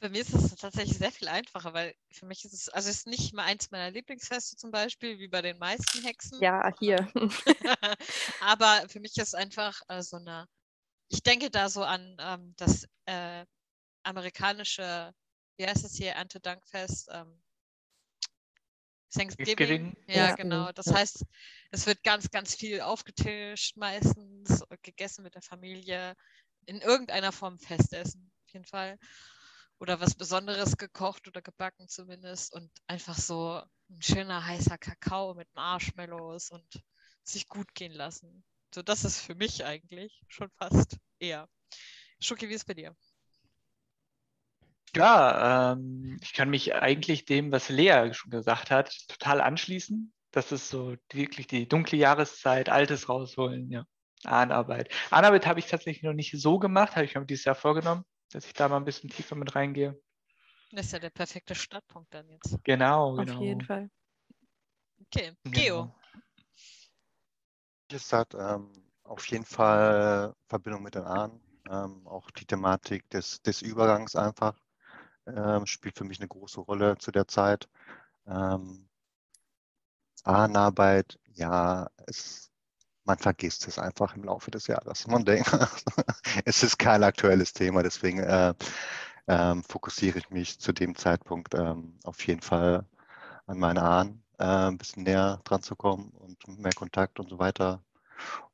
Für 0.00 0.10
mich 0.10 0.20
ist 0.20 0.34
es 0.34 0.54
tatsächlich 0.56 0.98
sehr 0.98 1.10
viel 1.10 1.28
einfacher, 1.28 1.72
weil 1.72 1.94
für 2.10 2.26
mich 2.26 2.44
ist 2.44 2.52
es, 2.52 2.68
also 2.68 2.90
es 2.90 2.98
ist 2.98 3.06
nicht 3.06 3.32
mal 3.32 3.44
eins 3.44 3.70
meiner 3.70 3.90
Lieblingsfeste 3.90 4.56
zum 4.56 4.70
Beispiel, 4.70 5.18
wie 5.18 5.28
bei 5.28 5.40
den 5.40 5.58
meisten 5.58 6.02
Hexen. 6.02 6.38
Ja, 6.42 6.70
hier. 6.78 7.08
Aber 8.40 8.86
für 8.88 9.00
mich 9.00 9.16
ist 9.16 9.34
einfach 9.34 9.80
äh, 9.88 10.02
so 10.02 10.18
eine, 10.18 10.46
ich 11.08 11.22
denke 11.22 11.50
da 11.50 11.68
so 11.68 11.84
an 11.84 12.16
ähm, 12.20 12.54
das 12.56 12.86
äh, 13.06 13.44
amerikanische, 14.02 15.12
wie 15.56 15.66
heißt 15.66 15.84
es 15.84 15.94
hier, 15.94 16.12
Erntedankfest, 16.12 17.08
ähm, 17.12 17.42
Thanksgiving. 19.12 19.56
Thanksgiving. 19.56 19.96
Ja, 20.08 20.28
ja, 20.28 20.34
genau. 20.34 20.72
Das 20.72 20.86
ja. 20.86 20.96
heißt, 20.96 21.24
es 21.70 21.86
wird 21.86 22.02
ganz, 22.02 22.30
ganz 22.30 22.54
viel 22.54 22.80
aufgetischt, 22.80 23.76
meistens 23.76 24.62
gegessen 24.82 25.22
mit 25.22 25.34
der 25.34 25.42
Familie, 25.42 26.14
in 26.66 26.80
irgendeiner 26.80 27.32
Form 27.32 27.58
Festessen, 27.58 28.30
auf 28.44 28.52
jeden 28.52 28.64
Fall 28.66 28.98
oder 29.78 30.00
was 30.00 30.14
Besonderes 30.14 30.76
gekocht 30.76 31.28
oder 31.28 31.42
gebacken 31.42 31.88
zumindest 31.88 32.52
und 32.54 32.70
einfach 32.86 33.16
so 33.16 33.62
ein 33.90 34.02
schöner 34.02 34.44
heißer 34.44 34.78
Kakao 34.78 35.34
mit 35.34 35.48
Marshmallows 35.54 36.50
und 36.50 36.82
sich 37.22 37.48
gut 37.48 37.74
gehen 37.74 37.92
lassen. 37.92 38.44
So, 38.74 38.82
das 38.82 39.04
ist 39.04 39.20
für 39.20 39.34
mich 39.34 39.64
eigentlich 39.64 40.22
schon 40.28 40.50
fast 40.50 40.98
eher. 41.18 41.48
Schuki, 42.20 42.48
wie 42.48 42.54
ist 42.54 42.66
bei 42.66 42.74
dir? 42.74 42.94
Ja, 44.94 45.72
ähm, 45.72 46.18
ich 46.22 46.32
kann 46.32 46.48
mich 46.48 46.74
eigentlich 46.74 47.24
dem, 47.24 47.52
was 47.52 47.68
Lea 47.68 48.12
schon 48.12 48.30
gesagt 48.30 48.70
hat, 48.70 48.94
total 49.08 49.40
anschließen. 49.40 50.12
Das 50.30 50.52
ist 50.52 50.68
so 50.68 50.96
wirklich 51.12 51.46
die 51.46 51.68
dunkle 51.68 51.98
Jahreszeit, 51.98 52.68
Altes 52.68 53.08
rausholen, 53.08 53.70
ja. 53.70 53.84
Ahnarbeit. 54.24 54.92
Ahnarbeit 55.10 55.46
habe 55.46 55.60
ich 55.60 55.66
tatsächlich 55.66 56.02
noch 56.02 56.14
nicht 56.14 56.32
so 56.40 56.58
gemacht, 56.58 56.96
habe 56.96 57.04
ich 57.04 57.14
mir 57.14 57.24
dieses 57.26 57.44
Jahr 57.44 57.54
vorgenommen 57.54 58.04
dass 58.32 58.46
ich 58.46 58.52
da 58.52 58.68
mal 58.68 58.76
ein 58.76 58.84
bisschen 58.84 59.10
tiefer 59.10 59.34
mit 59.34 59.54
reingehe. 59.54 60.00
Das 60.72 60.86
ist 60.86 60.92
ja 60.92 60.98
der 60.98 61.10
perfekte 61.10 61.54
Startpunkt 61.54 62.12
dann 62.12 62.28
jetzt. 62.28 62.58
Genau, 62.64 63.14
genau. 63.14 63.34
Auf 63.34 63.40
jeden 63.40 63.62
Fall. 63.62 63.90
Okay, 65.06 65.32
Geo. 65.44 65.82
Genau. 65.82 65.98
Es 67.92 68.12
hat 68.12 68.34
ähm, 68.34 68.70
auf 69.04 69.26
jeden 69.26 69.44
Fall 69.44 70.34
Verbindung 70.48 70.82
mit 70.82 70.94
den 70.94 71.04
Ahnen. 71.04 71.40
Ähm, 71.70 72.06
auch 72.06 72.30
die 72.30 72.44
Thematik 72.44 73.08
des, 73.10 73.42
des 73.42 73.62
Übergangs 73.62 74.16
einfach 74.16 74.54
ähm, 75.26 75.66
spielt 75.66 75.98
für 75.98 76.04
mich 76.04 76.20
eine 76.20 76.28
große 76.28 76.60
Rolle 76.60 76.96
zu 76.98 77.10
der 77.12 77.28
Zeit. 77.28 77.68
Ähm, 78.26 78.88
Ahnenarbeit, 80.24 81.18
ja, 81.34 81.88
es 82.06 82.50
man 83.06 83.18
vergisst 83.18 83.68
es 83.68 83.78
einfach 83.78 84.16
im 84.16 84.24
Laufe 84.24 84.50
des 84.50 84.66
Jahres. 84.66 85.06
Man 85.06 85.24
denkt, 85.24 85.50
es 86.44 86.62
ist 86.62 86.78
kein 86.78 87.04
aktuelles 87.04 87.52
Thema, 87.52 87.82
deswegen 87.82 88.18
äh, 88.18 88.52
ähm, 89.28 89.62
fokussiere 89.64 90.18
ich 90.18 90.30
mich 90.30 90.58
zu 90.58 90.72
dem 90.72 90.96
Zeitpunkt 90.96 91.54
ähm, 91.54 91.98
auf 92.04 92.26
jeden 92.26 92.42
Fall 92.42 92.84
an 93.46 93.58
meine 93.58 93.82
Ahnen, 93.82 94.24
äh, 94.38 94.44
ein 94.44 94.78
bisschen 94.78 95.04
näher 95.04 95.40
dran 95.44 95.62
zu 95.62 95.76
kommen 95.76 96.10
und 96.10 96.46
mehr 96.58 96.72
Kontakt 96.72 97.20
und 97.20 97.28
so 97.28 97.38
weiter. 97.38 97.82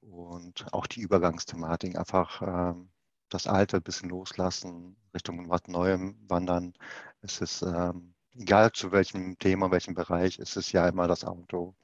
Und 0.01 0.66
auch 0.73 0.87
die 0.87 1.01
Übergangsthematik, 1.01 1.97
einfach 1.97 2.42
ähm, 2.42 2.90
das 3.29 3.47
Alte 3.47 3.79
ein 3.79 3.83
bisschen 3.83 4.11
loslassen, 4.11 4.97
Richtung 5.14 5.49
was 5.49 5.66
Neuem 5.68 6.16
wandern. 6.29 6.75
Es 7.23 7.40
ist 7.40 7.62
ähm, 7.62 8.14
egal 8.35 8.73
zu 8.73 8.92
welchem 8.92 9.38
Thema, 9.38 9.71
welchem 9.71 9.95
Bereich, 9.95 10.38
es 10.38 10.57
ist 10.57 10.73
ja 10.73 10.88
immer 10.88 11.09
das 11.09 11.25
Auto. 11.25 11.75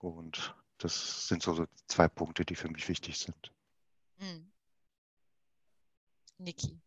Und 0.00 0.54
das 0.78 1.28
sind 1.28 1.42
so, 1.42 1.66
zwei 1.86 2.08
Punkte, 2.08 2.44
die 2.44 2.56
für 2.56 2.68
mich 2.68 2.88
wichtig 2.88 3.18
sind. 3.18 3.52
Hm. 4.18 4.50
Niki. 6.38 6.80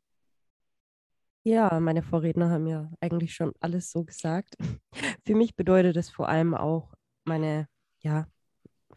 Ja, 1.48 1.80
meine 1.80 2.02
Vorredner 2.02 2.50
haben 2.50 2.66
ja 2.66 2.92
eigentlich 3.00 3.36
schon 3.36 3.54
alles 3.60 3.92
so 3.92 4.04
gesagt. 4.04 4.56
Für 5.28 5.36
mich 5.36 5.56
bedeutet 5.56 5.96
es 5.96 6.10
vor 6.10 6.28
allem 6.28 6.56
auch, 6.56 6.96
meine 7.24 7.68
ja, 8.00 8.26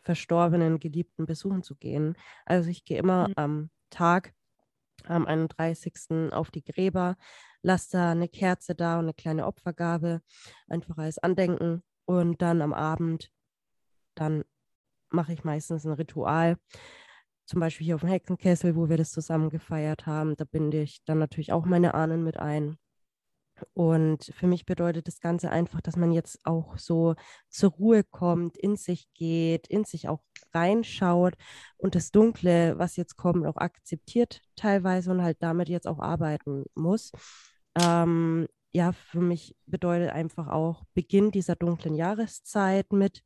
verstorbenen 0.01 0.79
Geliebten 0.79 1.27
besuchen 1.27 1.63
zu 1.63 1.77
gehen. 1.77 2.17
Also 2.47 2.71
ich 2.71 2.87
gehe 2.87 2.97
immer 2.97 3.29
mhm. 3.29 3.35
am 3.37 3.71
Tag, 3.91 4.33
am 5.05 5.27
31. 5.27 6.33
auf 6.33 6.51
die 6.51 6.65
Gräber, 6.65 7.19
lasse 7.61 7.99
da 7.99 8.13
eine 8.13 8.29
Kerze 8.29 8.75
da 8.75 8.95
und 8.95 9.05
eine 9.05 9.15
kleine 9.15 9.47
Opfergabe, 9.47 10.23
einfach 10.69 10.97
als 10.97 11.19
Andenken. 11.19 11.83
Und 12.07 12.41
dann 12.41 12.63
am 12.63 12.73
Abend, 12.73 13.31
dann 14.15 14.43
mache 15.11 15.35
ich 15.35 15.45
meistens 15.45 15.85
ein 15.85 15.93
Ritual. 15.93 16.57
Zum 17.49 17.61
Beispiel 17.61 17.87
hier 17.87 17.95
auf 17.95 18.03
dem 18.03 18.11
Hexenkessel, 18.11 18.77
wo 18.77 18.91
wir 18.91 18.99
das 18.99 19.11
zusammen 19.11 19.49
gefeiert 19.49 20.05
haben. 20.05 20.37
Da 20.37 20.45
binde 20.45 20.83
ich 20.83 21.03
dann 21.07 21.19
natürlich 21.19 21.51
auch 21.51 21.65
meine 21.65 21.95
Ahnen 21.95 22.23
mit 22.23 22.39
ein. 22.39 22.77
Und 23.73 24.33
für 24.37 24.47
mich 24.47 24.67
bedeutet 24.67 25.09
das 25.09 25.19
Ganze 25.19 25.51
einfach, 25.51 25.81
dass 25.81 25.97
man 25.97 26.13
jetzt 26.13 26.39
auch 26.45 26.77
so 26.77 27.15
zur 27.49 27.71
Ruhe 27.71 28.05
kommt, 28.05 28.59
in 28.59 28.77
sich 28.77 29.09
geht, 29.15 29.67
in 29.67 29.85
sich 29.85 30.09
auch 30.11 30.21
reinschaut 30.53 31.35
und 31.79 31.95
das 31.95 32.11
Dunkle, 32.11 32.79
was 32.79 32.97
jetzt 32.97 33.17
kommt, 33.17 33.47
auch 33.47 33.57
akzeptiert 33.57 34.43
teilweise 34.55 35.11
und 35.11 35.23
halt 35.23 35.39
damit 35.41 35.71
jetzt 35.71 35.87
auch 35.87 36.01
arbeiten 36.01 36.67
muss. 36.75 37.13
Ähm, 37.81 38.47
ja, 38.73 38.93
für 38.93 39.21
mich 39.21 39.57
bedeutet 39.67 40.11
einfach 40.11 40.49
auch 40.49 40.85
Beginn 40.93 41.31
dieser 41.31 41.57
dunklen 41.57 41.95
Jahreszeit 41.95 42.93
mit 42.93 43.23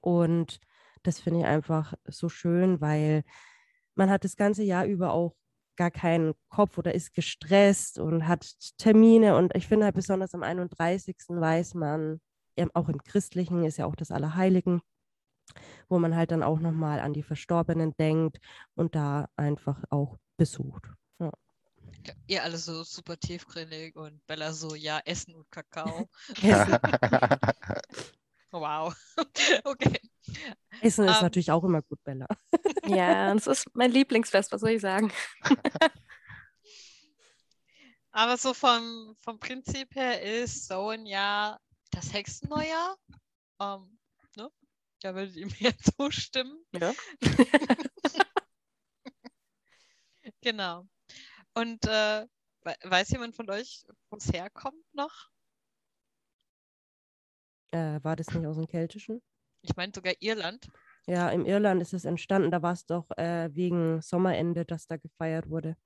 und 0.00 0.58
das 1.06 1.20
finde 1.20 1.40
ich 1.40 1.46
einfach 1.46 1.94
so 2.06 2.28
schön, 2.28 2.80
weil 2.80 3.22
man 3.94 4.10
hat 4.10 4.24
das 4.24 4.36
ganze 4.36 4.62
Jahr 4.62 4.86
über 4.86 5.12
auch 5.12 5.34
gar 5.76 5.90
keinen 5.90 6.34
Kopf 6.48 6.78
oder 6.78 6.94
ist 6.94 7.14
gestresst 7.14 7.98
und 7.98 8.26
hat 8.26 8.46
Termine. 8.78 9.36
Und 9.36 9.54
ich 9.54 9.66
finde 9.66 9.84
halt 9.84 9.94
besonders 9.94 10.34
am 10.34 10.42
31. 10.42 11.16
weiß 11.28 11.74
man, 11.74 12.20
auch 12.72 12.88
im 12.88 13.02
Christlichen 13.02 13.64
ist 13.64 13.76
ja 13.76 13.84
auch 13.86 13.96
das 13.96 14.10
Allerheiligen, 14.10 14.80
wo 15.88 15.98
man 15.98 16.16
halt 16.16 16.30
dann 16.30 16.42
auch 16.42 16.58
nochmal 16.58 17.00
an 17.00 17.12
die 17.12 17.22
Verstorbenen 17.22 17.94
denkt 17.98 18.38
und 18.74 18.94
da 18.94 19.28
einfach 19.36 19.84
auch 19.90 20.16
besucht. 20.38 20.84
Ja. 21.18 21.30
Ja, 22.06 22.14
ihr 22.26 22.42
alle 22.42 22.56
so 22.56 22.82
super 22.82 23.18
tiefgründig 23.18 23.96
und 23.96 24.24
Bella 24.26 24.52
so, 24.52 24.74
ja, 24.74 25.00
Essen 25.04 25.34
und 25.34 25.50
Kakao. 25.50 26.08
wow. 28.60 28.94
okay. 29.64 30.00
Essen 30.80 31.04
ist 31.04 31.10
um, 31.10 31.16
ähm. 31.16 31.22
natürlich 31.22 31.50
auch 31.50 31.64
immer 31.64 31.82
gut, 31.82 32.02
Bella. 32.04 32.26
Ja, 32.86 33.34
es 33.34 33.48
ist 33.48 33.66
mein 33.74 33.90
Lieblingsfest, 33.90 34.52
was 34.52 34.60
soll 34.60 34.70
ich 34.70 34.80
sagen? 34.80 35.12
Aber 38.12 38.36
so 38.36 38.54
vom, 38.54 39.16
vom 39.20 39.40
Prinzip 39.40 39.92
her 39.96 40.22
ist 40.22 40.68
so 40.68 40.90
ein 40.90 41.04
Jahr 41.04 41.60
das 41.90 42.12
Hexenneujahr. 42.12 42.96
Um, 43.58 43.98
ne? 44.36 44.48
Da 45.00 45.14
würdet 45.14 45.34
ihr 45.34 45.46
mir 45.46 45.76
zustimmen. 45.78 46.64
Ja. 46.72 46.94
genau. 50.40 50.86
Und 51.54 51.84
äh, 51.86 52.26
weiß 52.84 53.10
jemand 53.10 53.34
von 53.34 53.50
euch, 53.50 53.84
wo 54.10 54.16
es 54.16 54.32
herkommt 54.32 54.84
noch? 54.94 55.28
Äh, 57.70 58.00
war 58.02 58.16
das 58.16 58.30
nicht 58.30 58.46
aus 58.46 58.56
dem 58.56 58.66
Keltischen? 58.66 59.22
Ich 59.62 59.76
meine 59.76 59.92
sogar 59.94 60.14
Irland. 60.20 60.68
Ja, 61.06 61.30
im 61.30 61.44
Irland 61.46 61.82
ist 61.82 61.92
es 61.92 62.04
entstanden. 62.04 62.50
Da 62.50 62.62
war 62.62 62.72
es 62.72 62.84
doch 62.86 63.10
äh, 63.16 63.48
wegen 63.54 64.00
Sommerende, 64.02 64.64
dass 64.64 64.86
da 64.86 64.96
gefeiert 64.96 65.48
wurde. 65.48 65.76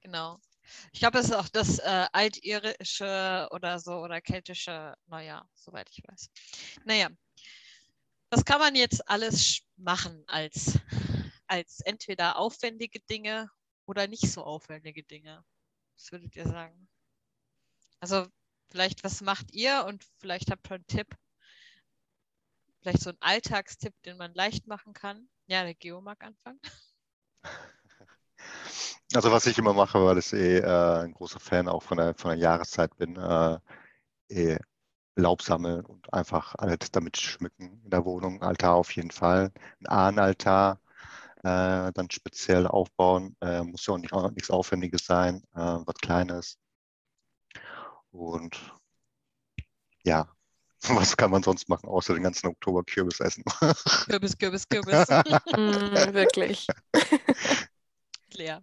Genau. 0.00 0.38
Ich 0.92 1.00
glaube, 1.00 1.18
es 1.18 1.26
ist 1.26 1.34
auch 1.34 1.48
das 1.48 1.78
äh, 1.78 2.06
altirische 2.12 3.48
oder 3.50 3.78
so 3.78 3.94
oder 3.94 4.20
keltische 4.20 4.94
Neujahr, 5.06 5.48
soweit 5.54 5.88
ich 5.90 6.02
weiß. 6.06 6.30
Naja, 6.84 7.08
das 8.30 8.44
kann 8.44 8.60
man 8.60 8.76
jetzt 8.76 9.08
alles 9.08 9.62
machen 9.76 10.22
als, 10.28 10.78
als 11.48 11.80
entweder 11.80 12.38
aufwendige 12.38 13.00
Dinge 13.00 13.50
oder 13.86 14.06
nicht 14.06 14.30
so 14.30 14.44
aufwendige 14.44 15.02
Dinge? 15.02 15.44
Was 15.96 16.12
würdet 16.12 16.36
ihr 16.36 16.46
sagen? 16.46 16.88
Also 17.98 18.28
vielleicht, 18.70 19.04
was 19.04 19.20
macht 19.20 19.52
ihr 19.52 19.84
und 19.86 20.04
vielleicht 20.18 20.50
habt 20.50 20.70
ihr 20.70 20.76
einen 20.76 20.86
Tipp, 20.86 21.16
vielleicht 22.80 23.00
so 23.02 23.10
einen 23.10 23.20
Alltagstipp, 23.20 23.94
den 24.04 24.16
man 24.16 24.34
leicht 24.34 24.66
machen 24.66 24.92
kann. 24.92 25.28
Ja, 25.46 25.62
der 25.62 25.74
Geo 25.74 26.00
mag 26.00 26.22
anfangen. 26.22 26.60
Also 29.12 29.32
was 29.32 29.46
ich 29.46 29.58
immer 29.58 29.72
mache, 29.72 30.04
weil 30.04 30.18
ich 30.18 30.32
eh 30.32 30.58
äh, 30.58 31.02
ein 31.02 31.12
großer 31.14 31.40
Fan 31.40 31.68
auch 31.68 31.82
von 31.82 31.98
der, 31.98 32.14
von 32.14 32.30
der 32.30 32.38
Jahreszeit 32.38 32.96
bin, 32.96 33.16
äh, 33.16 33.58
eh 34.28 34.56
Laub 35.16 35.42
sammeln 35.42 35.84
und 35.84 36.12
einfach 36.14 36.54
alles 36.56 36.90
damit 36.92 37.18
schmücken 37.18 37.80
in 37.84 37.90
der 37.90 38.04
Wohnung. 38.04 38.42
Altar 38.42 38.76
auf 38.76 38.92
jeden 38.92 39.10
Fall. 39.10 39.52
Ein 39.80 39.86
Ahnenaltar 39.86 40.80
äh, 41.42 41.92
dann 41.92 42.10
speziell 42.10 42.66
aufbauen. 42.66 43.36
Äh, 43.40 43.62
muss 43.62 43.86
ja 43.86 43.94
auch, 43.94 43.98
nicht, 43.98 44.12
auch 44.12 44.30
nichts 44.30 44.50
Aufwendiges 44.50 45.04
sein, 45.06 45.42
äh, 45.54 45.58
was 45.58 45.96
Kleines. 45.96 46.58
Und 48.10 48.58
ja, 50.04 50.28
was 50.88 51.16
kann 51.16 51.30
man 51.30 51.42
sonst 51.42 51.68
machen, 51.68 51.88
außer 51.88 52.14
den 52.14 52.22
ganzen 52.22 52.48
Oktober 52.48 52.82
Kürbis 52.84 53.20
essen? 53.20 53.44
Kürbis, 54.08 54.36
Kürbis, 54.38 54.68
Kürbis. 54.68 55.08
mm, 55.56 56.14
wirklich. 56.14 56.66
Leer. 58.32 58.62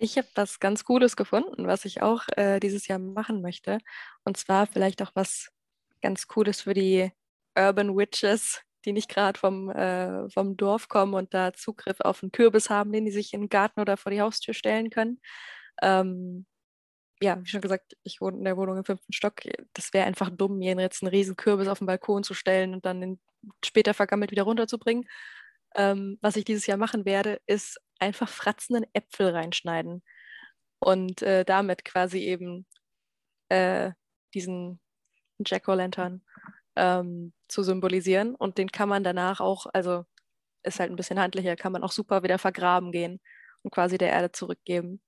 Ich 0.00 0.16
habe 0.16 0.28
was 0.36 0.60
ganz 0.60 0.84
Cooles 0.84 1.16
gefunden, 1.16 1.66
was 1.66 1.84
ich 1.84 2.02
auch 2.02 2.22
äh, 2.36 2.60
dieses 2.60 2.86
Jahr 2.86 3.00
machen 3.00 3.42
möchte. 3.42 3.78
Und 4.22 4.36
zwar 4.36 4.66
vielleicht 4.68 5.02
auch 5.02 5.10
was 5.14 5.50
ganz 6.00 6.28
Cooles 6.28 6.60
für 6.62 6.74
die 6.74 7.10
Urban 7.56 7.96
Witches, 7.96 8.62
die 8.84 8.92
nicht 8.92 9.08
gerade 9.08 9.36
vom, 9.36 9.70
äh, 9.70 10.30
vom 10.30 10.56
Dorf 10.56 10.88
kommen 10.88 11.14
und 11.14 11.34
da 11.34 11.52
Zugriff 11.52 12.00
auf 12.00 12.22
einen 12.22 12.30
Kürbis 12.30 12.70
haben, 12.70 12.92
den 12.92 13.06
die 13.06 13.10
sich 13.10 13.34
in 13.34 13.42
den 13.42 13.48
Garten 13.48 13.80
oder 13.80 13.96
vor 13.96 14.12
die 14.12 14.20
Haustür 14.20 14.54
stellen 14.54 14.90
können. 14.90 15.20
Ähm, 15.82 16.46
ja, 17.20 17.40
wie 17.42 17.46
schon 17.48 17.60
gesagt, 17.60 17.96
ich 18.04 18.20
wohne 18.20 18.38
in 18.38 18.44
der 18.44 18.56
Wohnung 18.56 18.76
im 18.78 18.84
fünften 18.84 19.12
Stock. 19.12 19.40
Das 19.74 19.92
wäre 19.92 20.06
einfach 20.06 20.30
dumm, 20.30 20.58
mir 20.58 20.76
jetzt 20.78 21.02
einen 21.02 21.10
riesen 21.10 21.36
Kürbis 21.36 21.68
auf 21.68 21.78
den 21.78 21.86
Balkon 21.86 22.22
zu 22.22 22.34
stellen 22.34 22.74
und 22.74 22.86
dann 22.86 23.00
den 23.00 23.20
später 23.64 23.94
vergammelt 23.94 24.30
wieder 24.30 24.44
runterzubringen. 24.44 25.04
Ähm, 25.74 26.18
was 26.22 26.36
ich 26.36 26.44
dieses 26.44 26.66
Jahr 26.66 26.78
machen 26.78 27.04
werde, 27.04 27.40
ist 27.46 27.80
einfach 27.98 28.28
fratzenden 28.28 28.86
Äpfel 28.94 29.30
reinschneiden 29.30 30.02
und 30.80 31.22
äh, 31.22 31.44
damit 31.44 31.84
quasi 31.84 32.20
eben 32.20 32.66
äh, 33.48 33.92
diesen 34.34 34.80
Jack-O-Lantern 35.44 36.22
ähm, 36.76 37.32
zu 37.48 37.62
symbolisieren. 37.62 38.34
Und 38.34 38.58
den 38.58 38.70
kann 38.72 38.88
man 38.88 39.04
danach 39.04 39.40
auch, 39.40 39.66
also 39.72 40.04
ist 40.62 40.80
halt 40.80 40.90
ein 40.90 40.96
bisschen 40.96 41.20
handlicher, 41.20 41.56
kann 41.56 41.72
man 41.72 41.82
auch 41.84 41.92
super 41.92 42.22
wieder 42.22 42.38
vergraben 42.38 42.92
gehen 42.92 43.20
und 43.62 43.72
quasi 43.72 43.98
der 43.98 44.10
Erde 44.10 44.32
zurückgeben. 44.32 45.02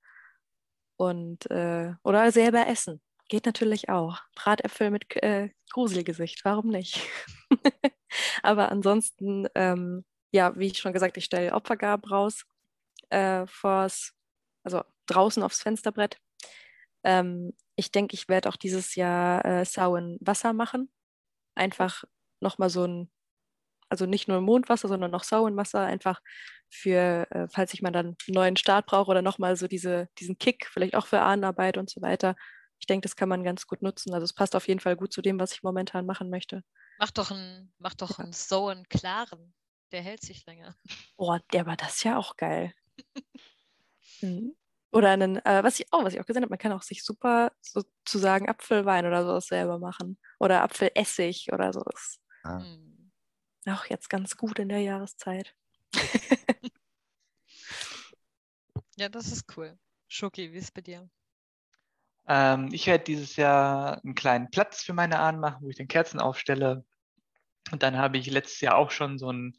Und, 1.01 1.49
äh, 1.49 1.93
oder 2.03 2.31
selber 2.31 2.67
essen. 2.67 3.01
Geht 3.27 3.47
natürlich 3.47 3.89
auch. 3.89 4.19
Bratäpfel 4.35 4.91
mit 4.91 5.15
äh, 5.23 5.49
Gruselgesicht, 5.71 6.45
warum 6.45 6.67
nicht? 6.67 7.01
Aber 8.43 8.71
ansonsten, 8.71 9.47
ähm, 9.55 10.05
ja, 10.31 10.55
wie 10.59 10.67
ich 10.67 10.77
schon 10.77 10.93
gesagt, 10.93 11.17
ich 11.17 11.25
stelle 11.25 11.53
Opfergaben 11.53 12.07
raus 12.07 12.45
äh, 13.09 13.47
vors, 13.47 14.13
also 14.63 14.83
draußen 15.07 15.41
aufs 15.41 15.63
Fensterbrett. 15.63 16.19
Ähm, 17.03 17.53
ich 17.75 17.91
denke, 17.91 18.13
ich 18.13 18.29
werde 18.29 18.49
auch 18.49 18.55
dieses 18.55 18.93
Jahr 18.93 19.43
äh, 19.43 19.65
sauen 19.65 20.19
Wasser 20.21 20.53
machen. 20.53 20.91
Einfach 21.55 22.03
nochmal 22.41 22.69
so 22.69 22.85
ein, 22.85 23.11
also 23.91 24.05
nicht 24.05 24.27
nur 24.27 24.39
Mondwasser, 24.39 24.87
sondern 24.87 25.11
noch 25.11 25.23
sauen 25.23 25.57
Wasser, 25.57 25.81
einfach 25.81 26.21
für, 26.69 27.27
äh, 27.31 27.47
falls 27.49 27.73
ich 27.73 27.81
mal 27.81 27.91
dann 27.91 28.05
einen 28.05 28.15
neuen 28.27 28.55
Start 28.55 28.85
brauche 28.85 29.11
oder 29.11 29.21
nochmal 29.21 29.57
so 29.57 29.67
diese, 29.67 30.07
diesen 30.17 30.37
Kick, 30.37 30.67
vielleicht 30.71 30.95
auch 30.95 31.07
für 31.07 31.19
Ahnenarbeit 31.19 31.77
und 31.77 31.89
so 31.89 32.01
weiter. 32.01 32.35
Ich 32.79 32.87
denke, 32.87 33.03
das 33.03 33.17
kann 33.17 33.27
man 33.27 33.43
ganz 33.43 33.67
gut 33.67 33.81
nutzen. 33.81 34.13
Also 34.13 34.23
es 34.23 34.33
passt 34.33 34.55
auf 34.55 34.67
jeden 34.67 34.79
Fall 34.79 34.95
gut 34.95 35.11
zu 35.11 35.21
dem, 35.21 35.39
was 35.39 35.51
ich 35.51 35.61
momentan 35.61 36.05
machen 36.05 36.29
möchte. 36.29 36.63
Mach 36.99 37.11
doch 37.11 37.31
einen, 37.31 37.73
mach 37.79 37.93
doch 37.95 38.17
ja. 38.17 38.23
einen 38.23 38.33
so 38.33 38.69
einen 38.69 38.87
klaren. 38.87 39.53
Der 39.91 40.01
hält 40.01 40.21
sich 40.21 40.45
länger. 40.45 40.75
Oh, 41.17 41.37
der 41.51 41.65
war 41.65 41.75
das 41.75 42.01
ja 42.03 42.17
auch 42.17 42.37
geil. 42.37 42.73
mhm. 44.21 44.55
Oder 44.93 45.09
einen, 45.09 45.37
äh, 45.45 45.63
was 45.63 45.79
ich 45.79 45.91
auch, 45.91 46.05
was 46.05 46.13
ich 46.13 46.21
auch 46.21 46.25
gesehen 46.25 46.43
habe, 46.43 46.49
man 46.49 46.59
kann 46.59 46.71
auch 46.71 46.81
sich 46.81 47.03
super 47.03 47.51
sozusagen 47.61 48.49
Apfelwein 48.49 49.05
oder 49.05 49.25
sowas 49.25 49.47
selber 49.47 49.79
machen. 49.79 50.17
Oder 50.39 50.63
Apfelessig 50.63 51.49
oder 51.51 51.73
sowas. 51.73 52.19
Ah. 52.43 52.59
Mhm. 52.59 52.90
Auch 53.67 53.85
jetzt 53.85 54.09
ganz 54.09 54.37
gut 54.37 54.59
in 54.59 54.69
der 54.69 54.79
Jahreszeit. 54.79 55.55
ja, 58.97 59.07
das 59.09 59.27
ist 59.27 59.55
cool. 59.55 59.77
Schoki, 60.07 60.51
wie 60.51 60.57
ist 60.57 60.65
es 60.65 60.71
bei 60.71 60.81
dir? 60.81 61.09
Ähm, 62.27 62.69
ich 62.71 62.87
werde 62.87 63.03
dieses 63.03 63.35
Jahr 63.35 64.03
einen 64.03 64.15
kleinen 64.15 64.49
Platz 64.49 64.83
für 64.83 64.93
meine 64.93 65.19
Ahnen 65.19 65.39
machen, 65.39 65.63
wo 65.63 65.69
ich 65.69 65.75
den 65.75 65.87
Kerzen 65.87 66.19
aufstelle. 66.19 66.83
Und 67.71 67.83
dann 67.83 67.97
habe 67.97 68.17
ich 68.17 68.29
letztes 68.29 68.61
Jahr 68.61 68.75
auch 68.75 68.89
schon 68.91 69.19
so 69.19 69.29
einen 69.29 69.57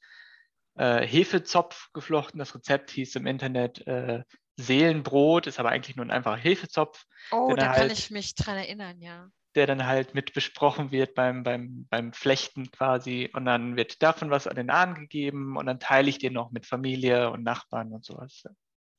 äh, 0.75 1.07
Hefezopf 1.07 1.91
geflochten. 1.93 2.39
Das 2.39 2.55
Rezept 2.55 2.91
hieß 2.91 3.15
im 3.17 3.27
Internet 3.27 3.87
äh, 3.87 4.25
Seelenbrot, 4.57 5.47
ist 5.47 5.61
aber 5.61 5.71
eigentlich 5.71 5.97
nur 5.97 6.05
ein 6.05 6.11
einfacher 6.11 6.37
Hefezopf. 6.37 7.05
Oh, 7.31 7.55
da 7.55 7.69
halt, 7.69 7.79
kann 7.79 7.91
ich 7.91 8.11
mich 8.11 8.35
dran 8.35 8.57
erinnern, 8.57 9.01
ja 9.01 9.31
der 9.55 9.67
dann 9.67 9.87
halt 9.87 10.15
mit 10.15 10.33
besprochen 10.33 10.91
wird 10.91 11.15
beim, 11.15 11.43
beim, 11.43 11.87
beim 11.91 12.13
Flechten 12.13 12.71
quasi. 12.71 13.31
Und 13.33 13.45
dann 13.45 13.77
wird 13.77 14.03
davon 14.03 14.31
was 14.31 14.47
an 14.47 14.57
den 14.57 14.71
Ahnen 14.71 14.95
gegeben 14.95 15.57
und 15.57 15.67
dann 15.67 15.81
teile 15.81 16.09
ich 16.09 16.19
den 16.19 16.33
noch 16.33 16.51
mit 16.51 16.67
Familie 16.67 17.31
und 17.31 17.43
Nachbarn 17.43 17.93
und 17.93 18.05
sowas. 18.05 18.45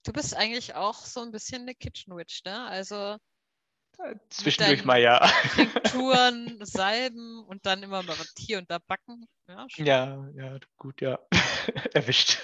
Du 0.04 0.12
bist 0.12 0.36
eigentlich 0.36 0.76
auch 0.76 0.98
so 0.98 1.22
ein 1.22 1.32
bisschen 1.32 1.62
eine 1.64 1.76
Kitchen 1.76 2.16
Witch, 2.16 2.44
ne? 2.46 2.66
Also 2.66 3.18
äh, 4.00 4.16
zwischendurch 4.30 4.84
mal 4.86 5.00
ja. 5.00 5.20
Tinkturen, 5.56 6.60
Salben 6.66 7.44
und 7.46 7.66
dann 7.66 7.84
immer 7.84 8.04
mal 8.04 8.16
hier 8.38 8.58
und 8.58 8.70
da 8.70 8.80
backen. 8.80 9.26
Ja, 9.48 9.68
ja, 9.78 10.30
ja, 10.36 10.60
gut, 10.78 11.02
ja. 11.02 11.20
Erwischt. 11.94 12.44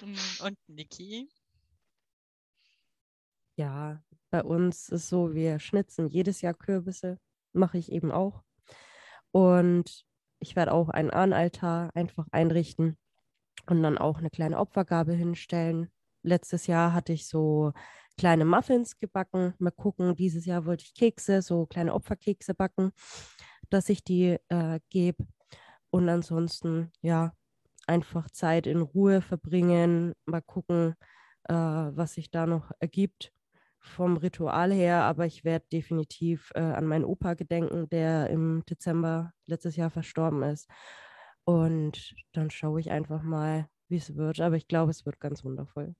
Und 0.00 0.56
Niki? 0.68 1.28
Ja, 3.56 4.00
bei 4.30 4.42
uns 4.42 4.88
ist 4.88 5.08
so, 5.08 5.34
wir 5.34 5.58
schnitzen 5.58 6.08
jedes 6.08 6.40
Jahr 6.40 6.54
Kürbisse, 6.54 7.18
mache 7.52 7.78
ich 7.78 7.90
eben 7.92 8.10
auch. 8.12 8.42
Und 9.30 10.04
ich 10.40 10.56
werde 10.56 10.72
auch 10.72 10.88
einen 10.88 11.10
Ahnenaltar 11.10 11.90
einfach 11.94 12.26
einrichten 12.30 12.96
und 13.66 13.82
dann 13.82 13.98
auch 13.98 14.18
eine 14.18 14.30
kleine 14.30 14.58
Opfergabe 14.58 15.12
hinstellen. 15.12 15.90
Letztes 16.22 16.66
Jahr 16.66 16.92
hatte 16.92 17.12
ich 17.12 17.26
so 17.26 17.72
kleine 18.16 18.44
Muffins 18.44 18.98
gebacken. 18.98 19.54
Mal 19.58 19.70
gucken, 19.70 20.14
dieses 20.14 20.44
Jahr 20.46 20.66
wollte 20.66 20.84
ich 20.84 20.94
Kekse, 20.94 21.42
so 21.42 21.66
kleine 21.66 21.94
Opferkekse 21.94 22.54
backen, 22.54 22.92
dass 23.70 23.88
ich 23.88 24.04
die 24.04 24.38
äh, 24.48 24.80
gebe. 24.90 25.26
Und 25.90 26.08
ansonsten, 26.08 26.92
ja, 27.00 27.32
einfach 27.86 28.30
Zeit 28.30 28.66
in 28.66 28.82
Ruhe 28.82 29.22
verbringen, 29.22 30.14
mal 30.26 30.42
gucken, 30.42 30.94
äh, 31.44 31.54
was 31.54 32.14
sich 32.14 32.30
da 32.30 32.46
noch 32.46 32.70
ergibt 32.78 33.32
vom 33.80 34.16
Ritual 34.16 34.72
her, 34.72 35.02
aber 35.04 35.26
ich 35.26 35.44
werde 35.44 35.66
definitiv 35.72 36.50
äh, 36.54 36.60
an 36.60 36.86
meinen 36.86 37.04
Opa 37.04 37.34
gedenken, 37.34 37.88
der 37.88 38.30
im 38.30 38.64
Dezember 38.68 39.32
letztes 39.46 39.76
Jahr 39.76 39.90
verstorben 39.90 40.42
ist. 40.42 40.68
Und 41.44 42.14
dann 42.32 42.50
schaue 42.50 42.80
ich 42.80 42.90
einfach 42.90 43.22
mal, 43.22 43.68
wie 43.88 43.96
es 43.96 44.16
wird. 44.16 44.40
Aber 44.40 44.56
ich 44.56 44.68
glaube, 44.68 44.90
es 44.90 45.06
wird 45.06 45.20
ganz 45.20 45.44
wundervoll. 45.44 45.94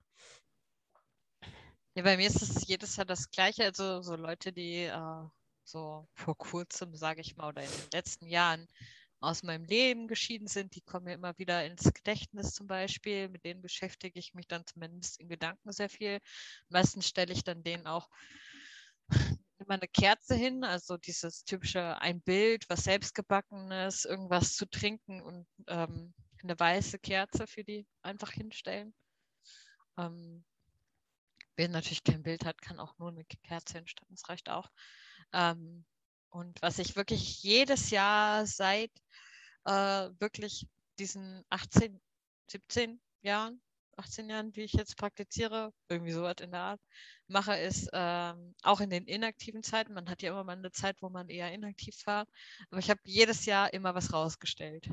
Ja, 1.95 2.03
bei 2.03 2.17
mir 2.17 2.27
ist 2.27 2.43
es 2.43 2.67
jedes 2.69 2.97
Jahr 2.97 3.07
das 3.07 3.31
Gleiche. 3.31 3.65
Also 3.65 4.03
so 4.03 4.15
Leute, 4.15 4.53
die 4.53 4.85
äh, 4.85 5.25
so 5.65 6.07
vor 6.15 6.37
kurzem, 6.37 6.95
sage 6.95 7.21
ich 7.21 7.37
mal, 7.37 7.49
oder 7.49 7.63
in 7.63 7.71
den 7.71 7.91
letzten 7.93 8.27
Jahren 8.27 8.69
aus 9.21 9.43
meinem 9.43 9.65
Leben 9.65 10.07
geschieden 10.07 10.47
sind, 10.47 10.75
die 10.75 10.81
kommen 10.81 11.07
mir 11.07 11.15
immer 11.15 11.37
wieder 11.39 11.65
ins 11.65 11.93
Gedächtnis 11.93 12.55
zum 12.55 12.67
Beispiel. 12.67 13.29
Mit 13.29 13.45
denen 13.45 13.63
beschäftige 13.63 14.19
ich 14.19 14.35
mich 14.35 14.47
dann 14.47 14.65
zumindest 14.67 15.21
in 15.21 15.29
Gedanken 15.29 15.73
sehr 15.73 15.89
viel. 15.89 16.21
Meistens 16.69 17.09
stelle 17.09 17.33
ich 17.33 17.45
dann 17.45 17.63
denen 17.63 17.87
auch 17.87 18.09
immer 19.59 19.75
eine 19.75 19.89
Kerze 19.89 20.35
hin, 20.35 20.65
also 20.65 20.97
dieses 20.97 21.45
typische 21.45 22.01
ein 22.01 22.21
Bild, 22.21 22.69
was 22.69 22.85
selbstgebacken 22.85 23.71
ist, 23.73 24.05
irgendwas 24.05 24.55
zu 24.55 24.67
trinken 24.67 25.21
und 25.21 25.47
ähm, 25.67 26.15
eine 26.43 26.59
weiße 26.59 26.99
Kerze 26.99 27.47
für 27.47 27.65
die 27.65 27.87
einfach 28.03 28.31
hinstellen. 28.31 28.95
Ähm, 29.97 30.45
wer 31.57 31.69
natürlich 31.69 32.05
kein 32.05 32.23
Bild 32.23 32.45
hat, 32.45 32.63
kann 32.63 32.79
auch 32.79 32.97
nur 32.99 33.09
eine 33.09 33.25
Kerze 33.25 33.79
hinstellen, 33.79 34.11
das 34.11 34.29
reicht 34.29 34.49
auch. 34.49 34.71
Ähm, 35.33 35.85
und 36.31 36.61
was 36.63 36.79
ich 36.79 36.95
wirklich 36.95 37.43
jedes 37.43 37.91
Jahr 37.91 38.47
seit 38.47 38.93
äh, 39.69 40.11
wirklich 40.19 40.67
diesen 40.99 41.45
18, 41.51 42.01
17 42.51 43.01
Jahren, 43.21 43.61
18 43.99 44.31
Jahren, 44.31 44.57
wie 44.57 44.63
ich 44.63 44.73
jetzt 44.73 44.97
praktiziere, 44.97 45.73
irgendwie 45.89 46.13
sowas 46.13 46.37
in 46.41 46.53
der 46.53 46.61
Art, 46.61 46.81
mache, 47.27 47.55
ist 47.57 47.91
ähm, 47.93 48.55
auch 48.63 48.81
in 48.81 48.89
den 48.89 49.05
inaktiven 49.05 49.63
Zeiten, 49.63 49.93
man 49.93 50.09
hat 50.09 50.23
ja 50.23 50.31
immer 50.31 50.45
mal 50.45 50.57
eine 50.57 50.73
Zeit, 50.73 50.97
wo 51.03 51.11
man 51.11 51.29
eher 51.29 51.53
inaktiv 51.53 51.95
war, 52.07 52.27
aber 52.71 52.79
ich 52.79 52.89
habe 52.89 53.01
jedes 53.05 53.45
Jahr 53.45 53.73
immer 53.75 53.95
was 53.95 54.13
rausgestellt. 54.13 54.89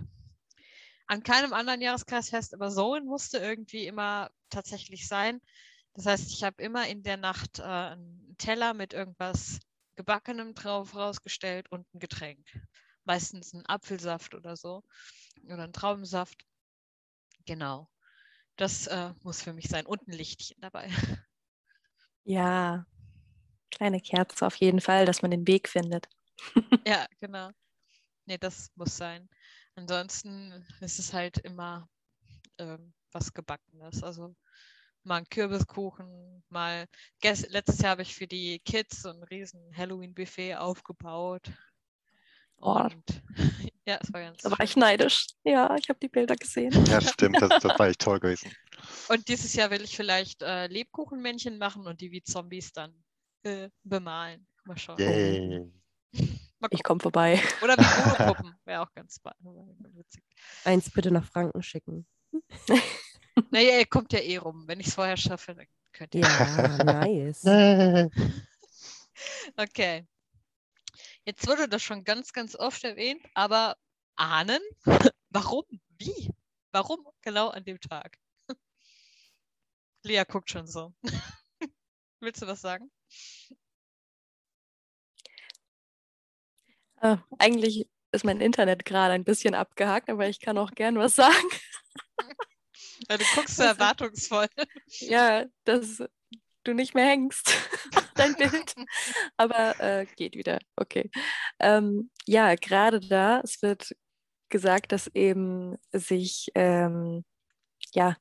An 1.07 1.23
keinem 1.23 1.53
anderen 1.53 1.81
Jahreskreisfest, 1.81 2.53
aber 2.53 2.69
so 2.69 2.99
musste 2.99 3.37
irgendwie 3.37 3.85
immer 3.85 4.29
tatsächlich 4.49 5.07
sein. 5.07 5.39
Das 5.93 6.05
heißt, 6.07 6.31
ich 6.31 6.43
habe 6.43 6.61
immer 6.61 6.87
in 6.87 7.03
der 7.03 7.17
Nacht 7.17 7.59
äh, 7.59 7.63
einen 7.63 8.35
Teller 8.37 8.73
mit 8.73 8.91
irgendwas 8.91 9.59
Gebackenem 9.95 10.55
drauf 10.55 10.95
rausgestellt 10.95 11.71
und 11.71 11.85
ein 11.93 11.99
Getränk. 11.99 12.45
Meistens 13.05 13.53
ein 13.53 13.65
Apfelsaft 13.65 14.35
oder 14.35 14.55
so. 14.55 14.83
Oder 15.45 15.63
ein 15.63 15.73
Traubensaft. 15.73 16.45
Genau. 17.45 17.89
Das 18.55 18.87
äh, 18.87 19.13
muss 19.23 19.41
für 19.41 19.53
mich 19.53 19.67
sein. 19.67 19.85
Und 19.85 20.07
ein 20.07 20.13
Lichtchen 20.13 20.59
dabei. 20.61 20.89
Ja, 22.27 22.87
kleine 23.69 24.01
Kerze 24.01 24.47
auf 24.47 24.55
jeden 24.55 24.81
Fall, 24.81 25.05
dass 25.05 25.21
man 25.21 25.29
den 25.29 25.45
Weg 25.45 25.69
findet. 25.69 26.07
ja, 26.87 27.05
genau. 27.19 27.51
Nee, 28.25 28.39
das 28.39 28.71
muss 28.75 28.97
sein. 28.97 29.29
Ansonsten 29.75 30.65
ist 30.81 30.97
es 30.97 31.13
halt 31.13 31.37
immer 31.37 31.87
ähm, 32.57 32.93
was 33.11 33.33
Gebackenes. 33.33 34.01
Also 34.03 34.35
mal 35.03 35.17
ein 35.17 35.29
Kürbiskuchen, 35.29 36.43
mal 36.49 36.87
letztes 37.21 37.79
Jahr 37.79 37.91
habe 37.91 38.01
ich 38.01 38.15
für 38.15 38.27
die 38.27 38.59
Kids 38.59 39.03
so 39.03 39.09
ein 39.09 39.23
riesen 39.23 39.61
Halloween-Buffet 39.75 40.55
aufgebaut. 40.55 41.51
Oh. 42.59 42.71
Und 42.71 43.23
ja, 43.85 43.99
es 44.01 44.11
war 44.11 44.21
ganz. 44.21 44.41
Da 44.41 44.51
war 44.51 44.59
ich 44.61 44.75
neidisch. 44.75 45.27
Ja, 45.43 45.75
ich 45.75 45.89
habe 45.89 45.99
die 46.01 46.07
Bilder 46.07 46.35
gesehen. 46.35 46.71
Ja, 46.85 47.01
stimmt, 47.01 47.41
das, 47.41 47.61
das 47.61 47.79
war 47.79 47.87
echt 47.87 48.01
toll 48.01 48.19
gewesen. 48.19 48.51
Und 49.09 49.27
dieses 49.27 49.53
Jahr 49.53 49.71
will 49.71 49.81
ich 49.81 49.95
vielleicht 49.95 50.41
äh, 50.41 50.67
Lebkuchenmännchen 50.67 51.57
machen 51.57 51.87
und 51.87 52.01
die 52.01 52.11
wie 52.11 52.21
Zombies 52.21 52.71
dann 52.71 52.93
äh, 53.43 53.69
bemalen. 53.83 54.45
Mal 54.65 54.77
schauen. 54.77 54.99
Yay. 54.99 55.71
Mal 56.59 56.69
Ich 56.71 56.83
komme 56.83 56.99
vorbei. 56.99 57.41
Oder 57.63 57.75
wie 57.77 57.83
Voodoo-Puppen. 57.83 58.53
Wäre 58.65 58.81
auch 58.81 58.93
ganz 58.93 59.19
witzig. 59.93 60.23
Eins 60.65 60.91
bitte 60.91 61.09
nach 61.11 61.25
Franken 61.25 61.63
schicken. 61.63 62.05
Naja, 63.51 63.79
ihr 63.79 63.85
kommt 63.85 64.13
ja 64.13 64.19
eh 64.19 64.37
rum. 64.37 64.63
Wenn 64.65 64.79
ich 64.79 64.87
es 64.87 64.93
vorher 64.93 65.17
schaffe, 65.17 65.53
dann 65.53 65.65
könnt 65.91 66.15
ihr. 66.15 66.21
Ja, 66.21 66.83
nice. 66.85 67.43
Okay. 69.57 70.07
Jetzt 71.27 71.47
wurde 71.47 71.67
das 71.67 71.81
schon 71.81 72.03
ganz, 72.03 72.33
ganz 72.33 72.55
oft 72.55 72.83
erwähnt, 72.83 73.25
aber 73.33 73.77
ahnen? 74.15 74.59
Warum? 75.29 75.65
Wie? 75.97 76.29
Warum 76.71 76.99
genau 77.21 77.49
an 77.49 77.63
dem 77.65 77.79
Tag? 77.79 78.19
Lea 80.03 80.23
guckt 80.27 80.51
schon 80.51 80.67
so. 80.67 80.93
Willst 82.19 82.43
du 82.43 82.47
was 82.47 82.61
sagen? 82.61 82.91
Äh, 87.01 87.17
eigentlich 87.39 87.89
ist 88.11 88.23
mein 88.23 88.39
Internet 88.39 88.85
gerade 88.85 89.15
ein 89.15 89.23
bisschen 89.23 89.55
abgehakt, 89.55 90.11
aber 90.11 90.29
ich 90.29 90.39
kann 90.39 90.59
auch 90.59 90.71
gern 90.71 90.97
was 90.97 91.15
sagen. 91.15 91.49
Ja, 93.09 93.17
du 93.17 93.25
guckst 93.35 93.57
so 93.57 93.63
erwartungsvoll. 93.63 94.47
ja, 94.99 95.45
dass 95.65 96.01
du 96.63 96.73
nicht 96.73 96.93
mehr 96.93 97.05
hängst, 97.05 97.51
dein 98.15 98.35
Bild. 98.35 98.73
Aber 99.37 99.79
äh, 99.79 100.05
geht 100.15 100.35
wieder. 100.35 100.59
Okay. 100.75 101.09
Ähm, 101.59 102.09
ja, 102.25 102.55
gerade 102.55 102.99
da, 102.99 103.41
es 103.43 103.61
wird 103.61 103.95
gesagt, 104.49 104.91
dass 104.91 105.07
eben 105.07 105.77
sich, 105.91 106.49
ähm, 106.55 107.25
ja, 107.93 108.15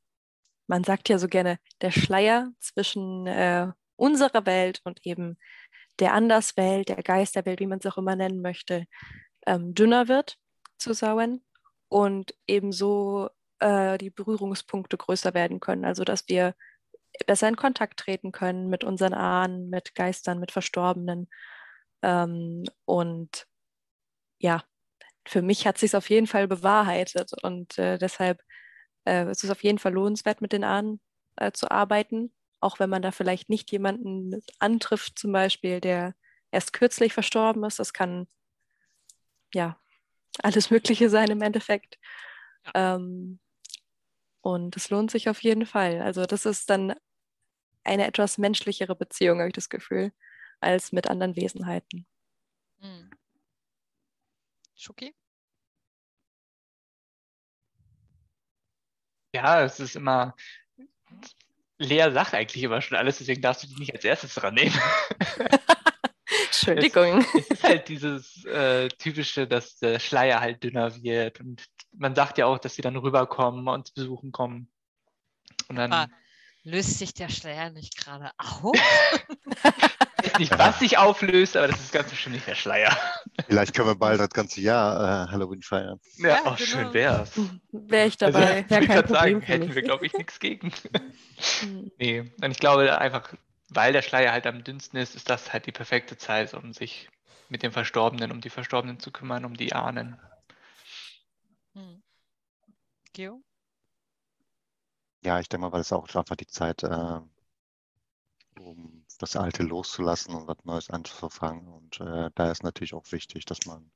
man 0.67 0.85
sagt 0.85 1.09
ja 1.09 1.19
so 1.19 1.29
gerne, 1.29 1.59
der 1.81 1.91
Schleier 1.91 2.51
zwischen 2.61 3.27
äh, 3.27 3.69
unserer 3.97 4.47
Welt 4.47 4.81
und 4.85 5.01
eben 5.05 5.39
der 6.01 6.15
Anderswelt, 6.15 6.89
der 6.89 7.03
Geisterwelt, 7.03 7.61
wie 7.61 7.67
man 7.67 7.79
es 7.79 7.87
auch 7.87 7.99
immer 7.99 8.17
nennen 8.17 8.41
möchte, 8.43 8.87
ähm, 9.47 9.75
dünner 9.75 10.09
wird 10.09 10.37
zusammen 10.79 11.45
und 11.89 12.35
ebenso 12.47 13.29
äh, 13.61 13.99
die 13.99 14.11
Berührungspunkte 14.11 14.97
größer 14.97 15.35
werden 15.35 15.61
können. 15.61 15.85
Also 15.85 16.05
dass 16.05 16.29
wir 16.29 16.55
besser 17.27 17.49
in 17.49 17.57
Kontakt 17.57 18.01
treten 18.01 18.33
können 18.33 18.69
mit 18.69 18.85
unseren 18.85 19.15
Ahnen, 19.15 19.71
mit 19.71 19.95
Geistern, 19.95 20.41
mit 20.41 20.53
Verstorbenen. 20.53 21.29
Ähm, 22.03 22.65
und 22.85 23.47
ja, 24.39 24.65
für 25.27 25.43
mich 25.43 25.67
hat 25.67 25.79
sich 25.79 25.97
auf 25.97 26.11
jeden 26.11 26.27
Fall 26.27 26.49
bewahrheitet 26.49 27.33
und 27.43 27.79
äh, 27.79 27.99
deshalb 27.99 28.43
äh, 29.07 29.31
ist 29.31 29.45
es 29.45 29.51
auf 29.51 29.63
jeden 29.65 29.79
Fall 29.79 29.93
lohnenswert, 29.93 30.41
mit 30.41 30.53
den 30.53 30.65
Ahnen 30.65 31.01
äh, 31.37 31.53
zu 31.53 31.71
arbeiten, 31.71 32.35
auch 32.61 32.79
wenn 32.79 32.91
man 32.91 33.03
da 33.03 33.13
vielleicht 33.13 33.49
nicht 33.49 33.71
jemanden 33.73 34.43
antrifft, 34.59 35.19
zum 35.19 35.33
Beispiel, 35.33 35.81
der 35.81 36.15
erst 36.51 36.73
kürzlich 36.73 37.13
verstorben 37.13 37.65
ist. 37.65 37.79
Das 37.79 37.93
kann 37.93 38.27
ja 39.55 39.79
alles 40.43 40.71
Mögliche 40.71 41.09
sein 41.11 41.31
im 41.31 41.43
Endeffekt. 41.43 41.99
Ähm, 42.75 43.41
und 44.45 44.77
es 44.77 44.91
lohnt 44.91 45.11
sich 45.11 45.31
auf 45.31 45.43
jeden 45.43 45.65
Fall. 45.65 46.03
Also 46.03 46.27
das 46.27 46.45
ist 46.45 46.69
dann 46.69 46.95
eine 47.83 48.07
etwas 48.07 48.37
menschlichere 48.37 48.95
Beziehung, 48.95 49.39
habe 49.39 49.49
ich 49.49 49.55
das 49.55 49.71
Gefühl, 49.71 50.13
als 50.61 50.93
mit 50.93 51.09
anderen 51.09 51.35
Wesenheiten. 51.35 52.07
Hm. 52.81 53.11
Schuki? 54.75 55.15
Ja, 59.35 59.65
es 59.65 59.81
ist 59.81 59.97
immer. 59.97 60.37
Lea 61.79 62.11
sagt 62.13 62.35
eigentlich 62.35 62.63
immer 62.63 62.83
schon 62.83 62.99
alles, 62.99 63.19
deswegen 63.19 63.41
darfst 63.41 63.63
du 63.63 63.69
dich 63.69 63.79
nicht 63.79 63.95
als 63.95 64.05
erstes 64.05 64.35
dran 64.35 64.55
nehmen. 64.55 64.79
Entschuldigung. 66.45 67.25
Es 67.35 67.49
ist 67.49 67.65
halt 67.65 67.89
dieses 67.89 68.45
äh, 68.45 68.89
typische, 68.89 69.49
dass 69.49 69.79
der 69.79 69.99
Schleier 69.99 70.41
halt 70.41 70.63
dünner 70.63 70.95
wird. 71.03 71.41
Und 71.41 71.65
man 71.97 72.15
sagt 72.15 72.39
ja 72.39 72.47
auch, 72.47 72.59
dass 72.59 72.75
sie 72.75 72.83
dann 72.83 72.97
rüberkommen 72.97 73.69
und 73.69 73.95
besuchen 73.95 74.33
kommen. 74.33 74.69
Und 75.69 75.77
dann 75.77 75.93
Ah, 75.93 76.07
löst 76.65 76.99
sich 76.99 77.15
der 77.15 77.29
Schleier 77.29 77.71
nicht 77.71 77.97
gerade 77.97 78.31
auf? 78.39 78.75
weiß 80.23 80.39
nicht, 80.39 80.59
was 80.59 80.79
sich 80.79 80.99
auflöst, 80.99 81.57
aber 81.57 81.69
das 81.69 81.81
ist 81.81 81.93
ganz 81.93 82.11
bestimmt 82.11 82.35
nicht 82.37 82.47
der 82.47 82.55
Schleier. 82.55 82.97
Vielleicht 83.47 83.75
können 83.75 83.89
wir 83.89 83.95
bald 83.95 84.21
das 84.21 84.31
ganze 84.31 84.61
Jahr 84.61 85.27
äh, 85.29 85.31
Halloween 85.31 85.63
feiern. 85.63 86.01
Ja, 86.17 86.29
Ja, 86.29 86.45
auch 86.45 86.57
genau. 86.57 86.67
schön 86.67 86.93
wär's. 86.95 87.33
Wäre 87.73 88.07
ich 88.07 88.17
Also, 88.23 88.39
dabei. 88.39 88.61
ich 88.61 88.71
Wär 88.71 88.81
wollte 88.81 88.87
kein 88.87 89.03
gerade 89.03 89.09
sagen, 89.09 89.41
Problem 89.41 89.43
für 89.43 89.47
hätten 89.53 89.75
wir, 89.75 89.83
glaube 89.83 90.07
ich, 90.07 90.17
nichts 90.17 90.41
gegen. 90.41 90.73
Hm. 91.61 91.91
Nee, 91.99 92.21
und 92.43 92.51
ich 92.51 92.59
glaube 92.59 92.99
einfach, 92.99 93.35
weil 93.69 93.93
der 93.93 94.03
Schleier 94.03 94.33
halt 94.33 94.47
am 94.47 94.65
dünnsten 94.65 94.99
ist, 94.99 95.15
ist 95.15 95.29
das 95.31 95.53
halt 95.53 95.67
die 95.67 95.73
perfekte 95.73 96.17
Zeit, 96.17 96.55
um 96.55 96.73
sich 96.73 97.09
mit 97.49 97.63
den 97.63 97.73
Verstorbenen, 97.73 98.33
um 98.33 98.41
die 98.41 98.51
Verstorbenen 98.51 98.99
zu 99.01 99.11
kümmern, 99.13 99.45
um 99.45 99.57
die 99.57 99.73
Ahnen. 99.75 100.19
Hm. 101.75 102.03
Geo? 103.13 103.43
Ja, 105.25 105.41
ich 105.41 105.49
denke 105.49 105.63
mal, 105.67 105.73
weil 105.73 105.81
es 105.81 105.93
auch 105.93 106.15
einfach 106.15 106.37
die 106.37 106.47
Zeit, 106.47 106.83
äh, 106.85 107.21
um 108.59 109.05
das 109.19 109.37
Alte 109.37 109.63
loszulassen 109.63 110.35
und 110.35 110.47
was 110.49 110.65
Neues 110.65 110.91
anzufangen. 110.91 111.69
Und 111.69 112.01
äh, 112.01 112.31
da 112.35 112.51
ist 112.51 112.63
natürlich 112.65 112.95
auch 112.95 113.11
wichtig, 113.13 113.45
dass 113.45 113.59
man 113.67 113.91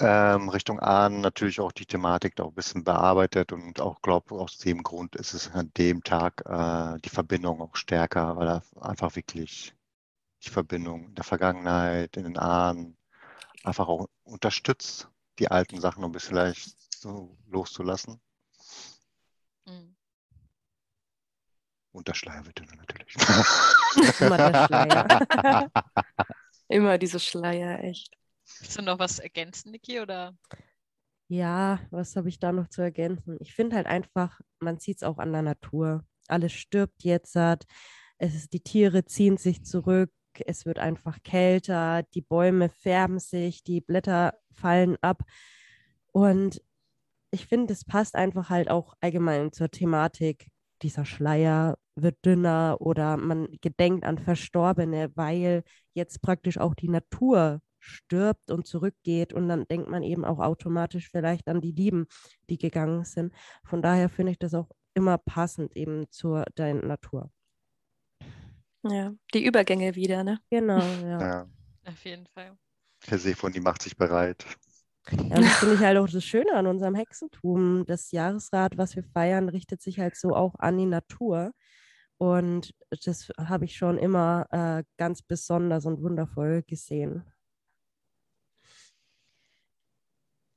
ähm, 0.00 0.48
Richtung 0.48 0.80
Ahnen 0.80 1.20
natürlich 1.20 1.60
auch 1.60 1.72
die 1.72 1.86
Thematik 1.86 2.34
da 2.36 2.44
auch 2.44 2.48
ein 2.48 2.54
bisschen 2.54 2.84
bearbeitet 2.84 3.52
und 3.52 3.80
auch 3.80 4.00
glaube, 4.02 4.34
aus 4.34 4.58
dem 4.58 4.82
Grund 4.82 5.14
ist 5.16 5.34
es 5.34 5.50
an 5.52 5.70
dem 5.76 6.02
Tag 6.02 6.42
äh, 6.46 6.98
die 7.04 7.10
Verbindung 7.10 7.60
auch 7.60 7.76
stärker, 7.76 8.36
weil 8.36 8.48
er 8.48 8.62
einfach 8.80 9.14
wirklich 9.16 9.74
die 10.44 10.50
Verbindung 10.50 11.06
in 11.08 11.14
der 11.16 11.24
Vergangenheit, 11.24 12.16
in 12.16 12.24
den 12.24 12.38
Ahnen 12.38 12.96
einfach 13.64 13.88
auch 13.88 14.08
unterstützt, 14.22 15.08
die 15.38 15.50
alten 15.50 15.80
Sachen 15.80 16.04
um 16.04 16.10
ein 16.10 16.12
bisschen 16.12 16.36
leicht 16.36 16.76
so 16.94 17.36
loszulassen. 17.46 18.20
Hm. 19.66 19.96
Und 21.92 22.06
der 22.06 22.14
Schleier 22.14 22.44
wird 22.46 22.58
dünner 22.58 22.76
natürlich. 22.76 23.14
Immer 24.20 24.36
der 24.36 24.66
Schleier. 24.66 25.70
Immer 26.68 26.98
diese 26.98 27.18
Schleier, 27.18 27.82
echt. 27.82 28.16
Willst 28.60 28.78
du 28.78 28.82
noch 28.82 28.98
was 28.98 29.18
ergänzen, 29.18 29.72
Niki? 29.72 30.00
Oder? 30.00 30.36
Ja, 31.28 31.80
was 31.90 32.16
habe 32.16 32.28
ich 32.28 32.38
da 32.38 32.52
noch 32.52 32.68
zu 32.68 32.82
ergänzen? 32.82 33.36
Ich 33.40 33.54
finde 33.54 33.76
halt 33.76 33.86
einfach, 33.86 34.40
man 34.60 34.78
sieht 34.78 34.98
es 34.98 35.02
auch 35.02 35.18
an 35.18 35.32
der 35.32 35.42
Natur. 35.42 36.04
Alles 36.28 36.52
stirbt 36.52 37.02
jetzt. 37.02 37.34
hat. 37.34 37.64
Es 38.18 38.34
ist, 38.34 38.52
die 38.52 38.60
Tiere 38.60 39.04
ziehen 39.04 39.36
sich 39.36 39.64
zurück. 39.64 40.12
Es 40.46 40.66
wird 40.66 40.78
einfach 40.78 41.22
kälter. 41.22 42.02
Die 42.14 42.22
Bäume 42.22 42.68
färben 42.68 43.18
sich. 43.18 43.64
Die 43.64 43.80
Blätter 43.80 44.34
fallen 44.52 44.96
ab. 45.00 45.22
Und 46.12 46.62
ich 47.30 47.46
finde, 47.46 47.72
es 47.72 47.84
passt 47.84 48.14
einfach 48.16 48.50
halt 48.50 48.70
auch 48.70 48.94
allgemein 49.00 49.52
zur 49.52 49.70
Thematik. 49.70 50.48
Dieser 50.82 51.04
Schleier 51.04 51.78
wird 51.94 52.24
dünner 52.24 52.76
oder 52.80 53.16
man 53.16 53.48
gedenkt 53.60 54.04
an 54.04 54.18
Verstorbene, 54.18 55.10
weil 55.14 55.62
jetzt 55.94 56.22
praktisch 56.22 56.58
auch 56.58 56.74
die 56.74 56.88
Natur 56.88 57.60
stirbt 57.78 58.50
und 58.50 58.66
zurückgeht 58.66 59.32
und 59.32 59.48
dann 59.48 59.66
denkt 59.66 59.88
man 59.88 60.02
eben 60.02 60.24
auch 60.24 60.38
automatisch 60.38 61.08
vielleicht 61.10 61.48
an 61.48 61.60
die 61.60 61.72
Lieben, 61.72 62.06
die 62.48 62.58
gegangen 62.58 63.04
sind. 63.04 63.32
Von 63.64 63.82
daher 63.82 64.08
finde 64.08 64.32
ich 64.32 64.38
das 64.38 64.54
auch 64.54 64.68
immer 64.94 65.18
passend 65.18 65.76
eben 65.76 66.10
zur 66.10 66.44
der 66.56 66.74
Natur. 66.74 67.30
Ja, 68.82 69.12
die 69.34 69.44
Übergänge 69.44 69.94
wieder, 69.94 70.24
ne? 70.24 70.40
Genau, 70.50 70.78
ja. 71.04 71.20
Ja, 71.20 71.46
Auf 71.84 72.04
jeden 72.04 72.26
Fall. 72.26 72.56
Persephone, 73.00 73.52
die 73.52 73.60
macht 73.60 73.82
sich 73.82 73.96
bereit. 73.96 74.44
Ja, 75.10 75.36
und 75.36 75.42
das 75.44 75.58
finde 75.58 75.74
ich 75.74 75.80
halt 75.80 75.98
auch 75.98 76.08
das 76.08 76.24
Schöne 76.24 76.54
an 76.54 76.66
unserem 76.66 76.94
Hexentum. 76.94 77.84
Das 77.86 78.10
Jahresrad, 78.10 78.76
was 78.76 78.96
wir 78.96 79.04
feiern, 79.04 79.48
richtet 79.48 79.82
sich 79.82 79.98
halt 79.98 80.16
so 80.16 80.34
auch 80.34 80.54
an 80.58 80.78
die 80.78 80.86
Natur. 80.86 81.52
Und 82.18 82.74
das 83.04 83.30
habe 83.38 83.64
ich 83.64 83.76
schon 83.76 83.96
immer 83.96 84.46
äh, 84.50 84.84
ganz 84.98 85.22
besonders 85.22 85.86
und 85.86 86.02
wundervoll 86.02 86.62
gesehen. 86.62 87.24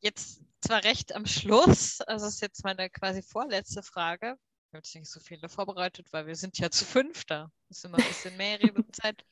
Jetzt 0.01 0.43
zwar 0.59 0.83
recht 0.83 1.15
am 1.15 1.25
Schluss, 1.25 2.01
also 2.01 2.27
ist 2.27 2.41
jetzt 2.41 2.65
meine 2.65 2.89
quasi 2.89 3.21
vorletzte 3.21 3.81
Frage. 3.81 4.35
Ich 4.73 4.75
habe 4.75 4.87
jetzt 4.87 4.95
nicht 4.95 5.11
so 5.11 5.19
viele 5.19 5.49
vorbereitet, 5.49 6.11
weil 6.11 6.25
wir 6.25 6.35
sind 6.35 6.57
ja 6.57 6.71
zu 6.71 6.83
fünf 6.83 7.25
da. 7.25 7.51
Ist 7.69 7.85
immer 7.85 7.99
ein 7.99 8.07
bisschen 8.07 8.35
mehr 8.37 8.59
Redezeit. 8.59 9.23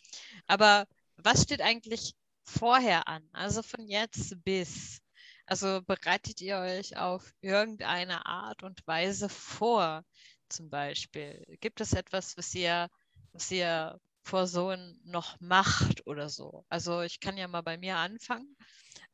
Aber 0.46 0.86
was 1.18 1.42
steht 1.42 1.62
eigentlich 1.62 2.14
vorher 2.44 3.08
an? 3.08 3.28
Also 3.34 3.64
von 3.64 3.88
jetzt 3.88 4.36
bis. 4.44 5.02
Also 5.48 5.82
bereitet 5.82 6.42
ihr 6.42 6.58
euch 6.58 6.96
auf 6.96 7.34
irgendeine 7.42 8.26
Art 8.28 8.62
und 8.62 8.86
Weise 8.86 9.30
vor? 9.30 10.04
zum 10.52 10.70
Beispiel? 10.70 11.44
Gibt 11.60 11.82
es 11.82 11.94
etwas, 11.94 12.38
was 12.38 12.54
ihr, 12.54 12.90
was 13.32 13.50
ihr 13.50 14.00
vor 14.24 14.46
so 14.46 14.76
noch 15.04 15.40
macht 15.40 16.06
oder 16.06 16.30
so? 16.30 16.66
Also 16.70 17.02
ich 17.02 17.20
kann 17.20 17.38
ja 17.38 17.48
mal 17.48 17.62
bei 17.62 17.78
mir 17.78 17.98
anfangen. 17.98 18.56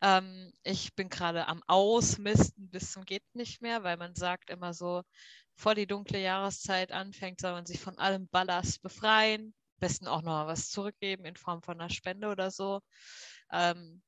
Ähm, 0.02 0.52
ich 0.64 0.94
bin 0.96 1.10
gerade 1.10 1.48
am 1.48 1.64
Ausmisten 1.68 2.70
bis 2.70 2.92
zum 2.92 3.06
geht 3.06 3.24
nicht 3.34 3.62
mehr, 3.62 3.84
weil 3.84 3.98
man 3.98 4.16
sagt 4.16 4.50
immer 4.50 4.74
so, 4.74 5.04
vor 5.58 5.76
die 5.76 5.88
dunkle 5.88 6.22
Jahreszeit 6.22 6.92
anfängt, 6.92 7.42
soll 7.42 7.52
man 7.52 7.66
sich 7.66 7.80
von 7.80 7.98
allem 7.98 8.28
Ballast 8.30 8.82
befreien. 8.84 9.54
Am 9.76 9.80
besten 9.80 10.08
auch 10.08 10.22
noch 10.22 10.48
was 10.48 10.70
zurückgeben 10.70 11.26
in 11.26 11.36
Form 11.36 11.62
von 11.64 11.80
einer 11.82 11.90
Spende 11.90 12.30
oder 12.30 12.52
so. 12.52 12.82
Ähm, 13.52 14.02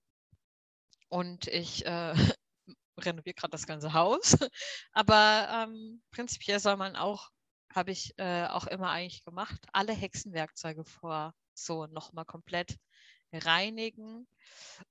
und 1.09 1.47
ich 1.47 1.85
äh, 1.85 2.13
renoviere 2.99 3.33
gerade 3.33 3.51
das 3.51 3.65
ganze 3.65 3.93
Haus. 3.93 4.37
Aber 4.91 5.67
ähm, 5.67 6.01
prinzipiell 6.11 6.59
soll 6.59 6.77
man 6.77 6.95
auch, 6.95 7.29
habe 7.73 7.91
ich 7.91 8.13
äh, 8.17 8.45
auch 8.45 8.67
immer 8.67 8.91
eigentlich 8.91 9.23
gemacht, 9.23 9.59
alle 9.73 9.93
Hexenwerkzeuge 9.93 10.85
vor 10.85 11.33
so 11.55 11.87
nochmal 11.87 12.25
komplett 12.25 12.77
reinigen 13.33 14.27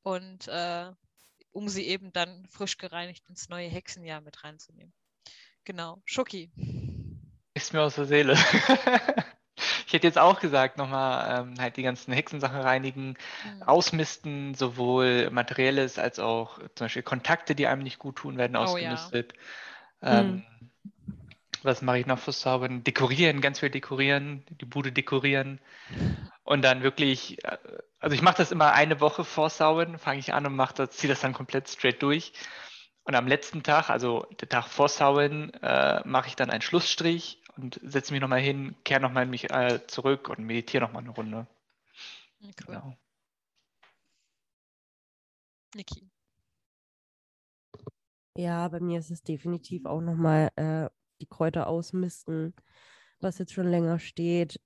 und 0.03 0.49
äh, 0.49 0.90
um 1.51 1.68
sie 1.68 1.87
eben 1.87 2.12
dann 2.12 2.47
frisch 2.49 2.77
gereinigt 2.79 3.29
ins 3.29 3.49
neue 3.49 3.68
Hexenjahr 3.68 4.21
mit 4.21 4.44
reinzunehmen. 4.44 4.92
Genau. 5.68 6.00
Schoki. 6.07 6.50
Ist 7.52 7.74
mir 7.74 7.83
aus 7.83 7.96
der 7.96 8.07
Seele. 8.07 8.37
Ich 9.87 9.94
hätte 9.94 10.07
jetzt 10.07 10.18
auch 10.18 10.38
gesagt, 10.38 10.76
nochmal 10.76 11.40
ähm, 11.40 11.54
halt 11.59 11.78
die 11.78 11.83
ganzen 11.83 12.12
Hexensachen 12.12 12.61
reinigen, 12.61 13.16
mhm. 13.44 13.62
ausmisten, 13.62 14.54
sowohl 14.54 15.31
materielles 15.31 15.98
als 15.98 16.18
auch 16.18 16.59
zum 16.74 16.85
Beispiel 16.85 17.02
Kontakte, 17.02 17.54
die 17.54 17.66
einem 17.66 17.83
nicht 17.83 17.98
gut 17.98 18.16
tun, 18.16 18.37
werden 18.37 18.57
oh, 18.57 18.61
ausgemistet. 18.61 19.33
Ja. 20.02 20.20
Ähm, 20.20 20.44
mhm. 20.61 20.70
Was 21.62 21.81
mache 21.81 22.00
ich 22.00 22.07
noch 22.07 22.18
fürs 22.18 22.40
Zaubern? 22.40 22.85
Dekorieren, 22.85 23.40
ganz 23.40 23.61
viel 23.61 23.70
dekorieren, 23.70 24.44
die 24.50 24.66
Bude 24.66 24.92
dekorieren. 24.92 25.59
Und 26.44 26.62
dann 26.62 26.83
wirklich, 26.83 27.42
äh, 27.44 27.57
also 27.98 28.14
ich 28.14 28.22
mache 28.22 28.37
das 28.37 28.52
immer 28.52 28.74
eine 28.74 29.00
Woche 29.00 29.24
vor 29.24 29.48
Sauen, 29.48 29.98
fange 29.98 30.20
ich 30.20 30.35
an 30.35 30.46
und 30.46 30.54
mache 30.54 30.74
das, 30.74 30.90
ziehe 30.90 31.11
das 31.12 31.22
dann 31.22 31.33
komplett 31.33 31.68
straight 31.68 32.02
durch. 32.02 32.33
Und 33.09 33.14
am 33.14 33.27
letzten 33.27 33.62
Tag, 33.62 33.88
also 33.88 34.27
der 34.38 34.51
Tag 34.51 34.68
vor 34.68 34.90
Sauen, 34.90 35.51
äh, 35.62 36.07
mache 36.07 36.29
ich 36.29 36.37
dann 36.37 36.51
einen 36.51 36.61
Schlussstrich 36.61 37.42
und 37.57 37.81
setze 37.83 38.12
mich 38.12 38.21
nochmal 38.21 38.40
hin, 38.40 38.77
kehre 38.85 39.01
nochmal 39.01 39.23
in 39.23 39.31
mich 39.31 39.51
äh, 39.51 39.81
zurück 39.87 40.29
und 40.29 40.40
meditiere 40.40 40.85
nochmal 40.85 41.05
eine 41.05 41.12
Runde. 41.12 41.47
Cool. 42.42 42.53
Genau. 42.66 42.94
Niki. 45.75 46.11
Ja, 48.37 48.68
bei 48.68 48.79
mir 48.81 48.99
ist 48.99 49.11
es 49.11 49.23
definitiv 49.23 49.87
auch 49.87 50.03
nochmal 50.03 50.51
äh, 50.57 50.90
die 51.23 51.27
Kräuter 51.27 51.66
ausmisten, 51.66 52.55
was 53.21 53.38
jetzt 53.38 53.55
schon 53.55 53.71
länger 53.71 53.99
steht 54.01 54.61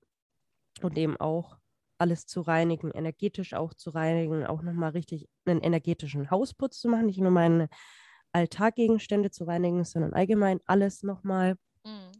und 0.81 0.97
eben 0.97 1.15
auch 1.15 1.55
alles 1.97 2.25
zu 2.25 2.41
reinigen, 2.41 2.91
energetisch 2.91 3.53
auch 3.53 3.73
zu 3.73 3.91
reinigen, 3.91 4.45
auch 4.45 4.63
nochmal 4.63 4.91
richtig 4.91 5.29
einen 5.45 5.61
energetischen 5.61 6.29
Hausputz 6.29 6.81
zu 6.81 6.89
machen, 6.89 7.05
nicht 7.05 7.21
nur 7.21 7.31
meine 7.31 7.69
Alltaggegenstände 8.33 9.31
zu 9.31 9.45
reinigen, 9.45 9.83
sondern 9.83 10.13
allgemein 10.13 10.59
alles 10.65 11.03
nochmal. 11.03 11.55
Mhm. 11.85 12.11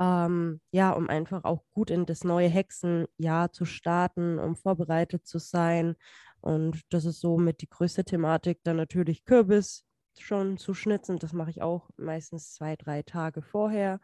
Ähm, 0.00 0.60
ja, 0.72 0.90
um 0.90 1.08
einfach 1.08 1.44
auch 1.44 1.64
gut 1.72 1.90
in 1.90 2.04
das 2.06 2.24
neue 2.24 2.48
Hexenjahr 2.48 3.52
zu 3.52 3.64
starten, 3.64 4.38
um 4.38 4.56
vorbereitet 4.56 5.26
zu 5.26 5.38
sein. 5.38 5.96
Und 6.40 6.80
das 6.90 7.04
ist 7.04 7.20
somit 7.20 7.60
die 7.62 7.68
größte 7.68 8.04
Thematik. 8.04 8.60
Dann 8.64 8.76
natürlich 8.76 9.24
Kürbis 9.24 9.84
schon 10.18 10.58
zu 10.58 10.74
schnitzen. 10.74 11.18
Das 11.18 11.32
mache 11.32 11.50
ich 11.50 11.62
auch 11.62 11.88
meistens 11.96 12.52
zwei, 12.52 12.76
drei 12.76 13.02
Tage 13.02 13.42
vorher. 13.42 14.00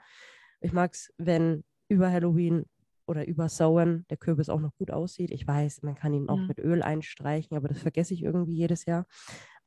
Ich 0.61 0.73
mag 0.73 0.93
es, 0.95 1.13
wenn 1.19 1.65
über 1.89 2.11
Halloween 2.11 2.67
oder 3.07 3.27
über 3.27 3.49
Sowen 3.49 4.07
der 4.09 4.17
Kürbis 4.17 4.49
auch 4.49 4.61
noch 4.61 4.77
gut 4.77 4.93
aussieht. 4.93 5.33
Ich 5.33 5.47
weiß, 5.47 5.83
man 5.83 5.97
kann 5.97 6.15
ihn 6.15 6.29
auch 6.29 6.37
mhm. 6.37 6.47
mit 6.47 6.59
Öl 6.61 6.83
einstreichen, 6.83 7.57
aber 7.57 7.69
das 7.69 7.81
vergesse 7.81 8.15
ich 8.15 8.23
irgendwie 8.23 8.55
jedes 8.55 8.85
Jahr. 8.85 9.07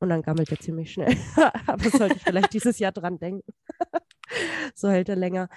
Und 0.00 0.08
dann 0.10 0.22
gammelt 0.22 0.50
er 0.50 0.58
ziemlich 0.58 0.92
schnell. 0.92 1.16
aber 1.66 1.90
sollte 1.90 2.16
ich 2.16 2.22
vielleicht 2.22 2.52
dieses 2.52 2.78
Jahr 2.78 2.92
dran 2.92 3.18
denken. 3.18 3.52
so 4.74 4.88
hält 4.88 5.08
er 5.08 5.16
länger. 5.16 5.48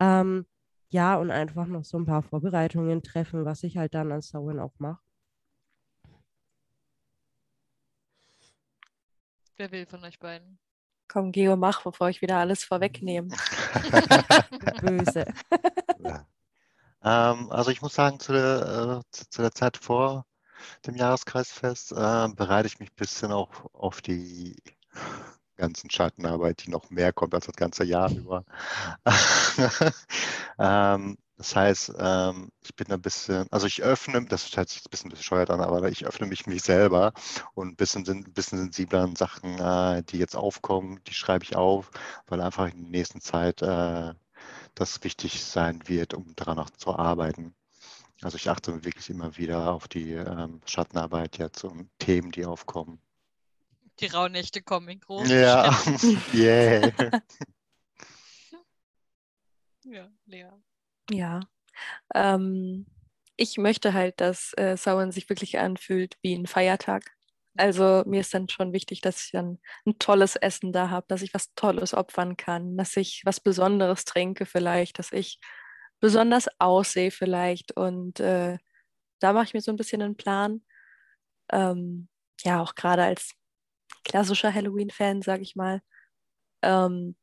Ähm, 0.00 0.46
ja, 0.88 1.16
und 1.16 1.30
einfach 1.30 1.66
noch 1.66 1.84
so 1.84 1.98
ein 1.98 2.06
paar 2.06 2.22
Vorbereitungen 2.22 3.02
treffen, 3.02 3.44
was 3.44 3.62
ich 3.62 3.76
halt 3.76 3.94
dann 3.94 4.12
an 4.12 4.22
Sowen 4.22 4.60
auch 4.60 4.74
mache. 4.78 5.00
Wer 9.56 9.72
will 9.72 9.86
von 9.86 10.04
euch 10.04 10.18
beiden? 10.18 10.58
Komm, 11.08 11.32
Geo, 11.32 11.56
mach, 11.56 11.82
bevor 11.82 12.08
ich 12.10 12.20
wieder 12.20 12.36
alles 12.36 12.64
vorwegnehme. 12.64 13.28
Böse. 14.82 15.24
Ja. 16.00 16.26
Ähm, 17.02 17.50
also 17.50 17.70
ich 17.70 17.80
muss 17.80 17.94
sagen, 17.94 18.20
zu 18.20 18.32
der, 18.32 19.02
äh, 19.02 19.10
zu, 19.10 19.30
zu 19.30 19.42
der 19.42 19.52
Zeit 19.52 19.76
vor 19.76 20.26
dem 20.86 20.96
Jahreskreisfest 20.96 21.92
äh, 21.92 22.28
bereite 22.34 22.66
ich 22.66 22.78
mich 22.78 22.90
ein 22.90 22.96
bisschen 22.96 23.32
auch 23.32 23.50
auf 23.74 24.02
die 24.02 24.56
ganzen 25.56 25.90
Schattenarbeit, 25.90 26.64
die 26.64 26.70
noch 26.70 26.90
mehr 26.90 27.12
kommt 27.12 27.34
als 27.34 27.46
das 27.46 27.56
ganze 27.56 27.84
Jahr 27.84 28.12
über. 28.14 28.44
ähm, 30.58 31.16
das 31.38 31.54
heißt, 31.54 31.92
ähm, 31.98 32.50
ich 32.62 32.74
bin 32.76 32.90
ein 32.90 33.00
bisschen, 33.02 33.46
also 33.50 33.66
ich 33.66 33.82
öffne, 33.82 34.24
das 34.24 34.56
hört 34.56 34.70
sich 34.70 34.80
ein 34.80 34.90
bisschen 34.90 35.10
bescheuert 35.10 35.50
an, 35.50 35.60
aber 35.60 35.88
ich 35.90 36.06
öffne 36.06 36.26
mich 36.26 36.46
mich 36.46 36.62
selber 36.62 37.12
und 37.54 37.68
ein 37.68 37.76
bisschen, 37.76 38.06
ein 38.08 38.32
bisschen 38.32 38.58
sensibler 38.58 39.02
an 39.02 39.16
Sachen, 39.16 39.58
äh, 39.58 40.02
die 40.04 40.18
jetzt 40.18 40.36
aufkommen, 40.36 41.00
die 41.06 41.14
schreibe 41.14 41.44
ich 41.44 41.56
auf, 41.56 41.90
weil 42.26 42.40
einfach 42.40 42.68
in 42.68 42.82
der 42.82 42.90
nächsten 42.90 43.20
Zeit 43.20 43.60
äh, 43.62 44.14
das 44.74 45.02
wichtig 45.04 45.44
sein 45.44 45.82
wird, 45.88 46.14
um 46.14 46.34
daran 46.36 46.58
auch 46.58 46.70
zu 46.70 46.96
arbeiten. 46.96 47.54
Also 48.22 48.36
ich 48.36 48.48
achte 48.48 48.84
wirklich 48.84 49.10
immer 49.10 49.36
wieder 49.36 49.72
auf 49.72 49.88
die 49.88 50.12
ähm, 50.12 50.60
Schattenarbeit 50.64 51.38
jetzt 51.38 51.64
und 51.64 51.90
Themen, 51.98 52.32
die 52.32 52.46
aufkommen. 52.46 53.00
Die 54.00 54.06
Rauhnächte 54.06 54.62
kommen 54.62 54.88
in 54.88 55.00
großen 55.00 55.38
Ja, 55.38 55.78
yeah. 56.34 56.92
ja, 59.84 60.08
Lea. 60.26 60.48
Ja. 61.10 61.40
Ähm, 62.14 62.86
ich 63.36 63.58
möchte 63.58 63.92
halt, 63.92 64.20
dass 64.20 64.52
äh, 64.56 64.76
Samhain 64.76 65.12
sich 65.12 65.28
wirklich 65.28 65.58
anfühlt 65.58 66.16
wie 66.22 66.34
ein 66.34 66.46
Feiertag. 66.46 67.16
Also 67.56 68.02
mir 68.06 68.20
ist 68.20 68.34
dann 68.34 68.48
schon 68.48 68.72
wichtig, 68.72 69.00
dass 69.00 69.24
ich 69.26 69.30
dann 69.32 69.58
ein 69.86 69.98
tolles 69.98 70.36
Essen 70.36 70.72
da 70.72 70.90
habe, 70.90 71.06
dass 71.08 71.22
ich 71.22 71.32
was 71.32 71.54
Tolles 71.54 71.94
opfern 71.94 72.36
kann, 72.36 72.76
dass 72.76 72.96
ich 72.96 73.22
was 73.24 73.40
Besonderes 73.40 74.04
trinke 74.04 74.44
vielleicht, 74.46 74.98
dass 74.98 75.12
ich 75.12 75.38
besonders 76.00 76.48
aussehe 76.58 77.10
vielleicht. 77.10 77.76
Und 77.76 78.20
äh, 78.20 78.58
da 79.20 79.32
mache 79.32 79.46
ich 79.46 79.54
mir 79.54 79.60
so 79.60 79.72
ein 79.72 79.76
bisschen 79.76 80.02
einen 80.02 80.16
Plan. 80.16 80.62
Ähm, 81.50 82.08
ja, 82.42 82.62
auch 82.62 82.74
gerade 82.74 83.04
als 83.04 83.32
klassischer 84.04 84.52
Halloween-Fan, 84.52 85.22
sage 85.22 85.42
ich 85.42 85.56
mal. 85.56 85.80
Ähm, 86.62 87.16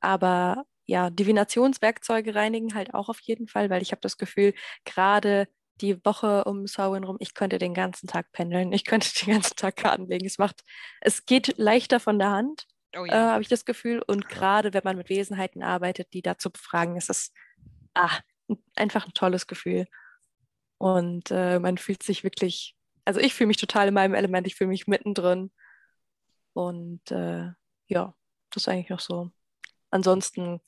aber 0.00 0.64
ja, 0.86 1.10
Divinationswerkzeuge 1.10 2.34
reinigen 2.34 2.74
halt 2.74 2.94
auch 2.94 3.08
auf 3.08 3.20
jeden 3.20 3.48
Fall, 3.48 3.70
weil 3.70 3.82
ich 3.82 3.92
habe 3.92 4.00
das 4.00 4.16
Gefühl, 4.16 4.54
gerade 4.84 5.48
die 5.80 6.04
Woche 6.04 6.44
um 6.44 6.66
Samhain 6.66 7.04
rum, 7.04 7.16
ich 7.20 7.34
könnte 7.34 7.58
den 7.58 7.74
ganzen 7.74 8.08
Tag 8.08 8.32
pendeln, 8.32 8.72
ich 8.72 8.84
könnte 8.84 9.08
den 9.24 9.34
ganzen 9.34 9.56
Tag 9.56 9.76
Karten 9.76 10.06
legen. 10.08 10.26
Es 10.26 10.38
macht, 10.38 10.62
es 11.00 11.26
geht 11.26 11.58
leichter 11.58 12.00
von 12.00 12.18
der 12.18 12.30
Hand, 12.30 12.66
oh 12.96 13.04
ja. 13.04 13.12
äh, 13.12 13.32
habe 13.32 13.42
ich 13.42 13.48
das 13.48 13.64
Gefühl. 13.64 14.02
Und 14.06 14.28
gerade 14.28 14.72
wenn 14.74 14.84
man 14.84 14.96
mit 14.96 15.08
Wesenheiten 15.10 15.62
arbeitet, 15.62 16.12
die 16.12 16.22
dazu 16.22 16.50
befragen, 16.50 16.96
ist 16.96 17.10
es 17.10 17.32
ah, 17.98 18.18
einfach 18.76 19.06
ein 19.06 19.14
tolles 19.14 19.46
Gefühl. 19.46 19.86
Und 20.78 21.30
äh, 21.30 21.58
man 21.58 21.78
fühlt 21.78 22.02
sich 22.02 22.24
wirklich, 22.24 22.76
also 23.04 23.20
ich 23.20 23.34
fühle 23.34 23.48
mich 23.48 23.56
total 23.56 23.88
in 23.88 23.94
meinem 23.94 24.14
Element, 24.14 24.46
ich 24.46 24.54
fühle 24.56 24.68
mich 24.68 24.86
mittendrin. 24.86 25.50
Und 26.54 27.10
äh, 27.10 27.50
ja, 27.88 28.14
das 28.50 28.62
ist 28.62 28.68
eigentlich 28.68 28.90
noch 28.90 29.00
so. 29.00 29.30
Ansonsten, 29.90 30.60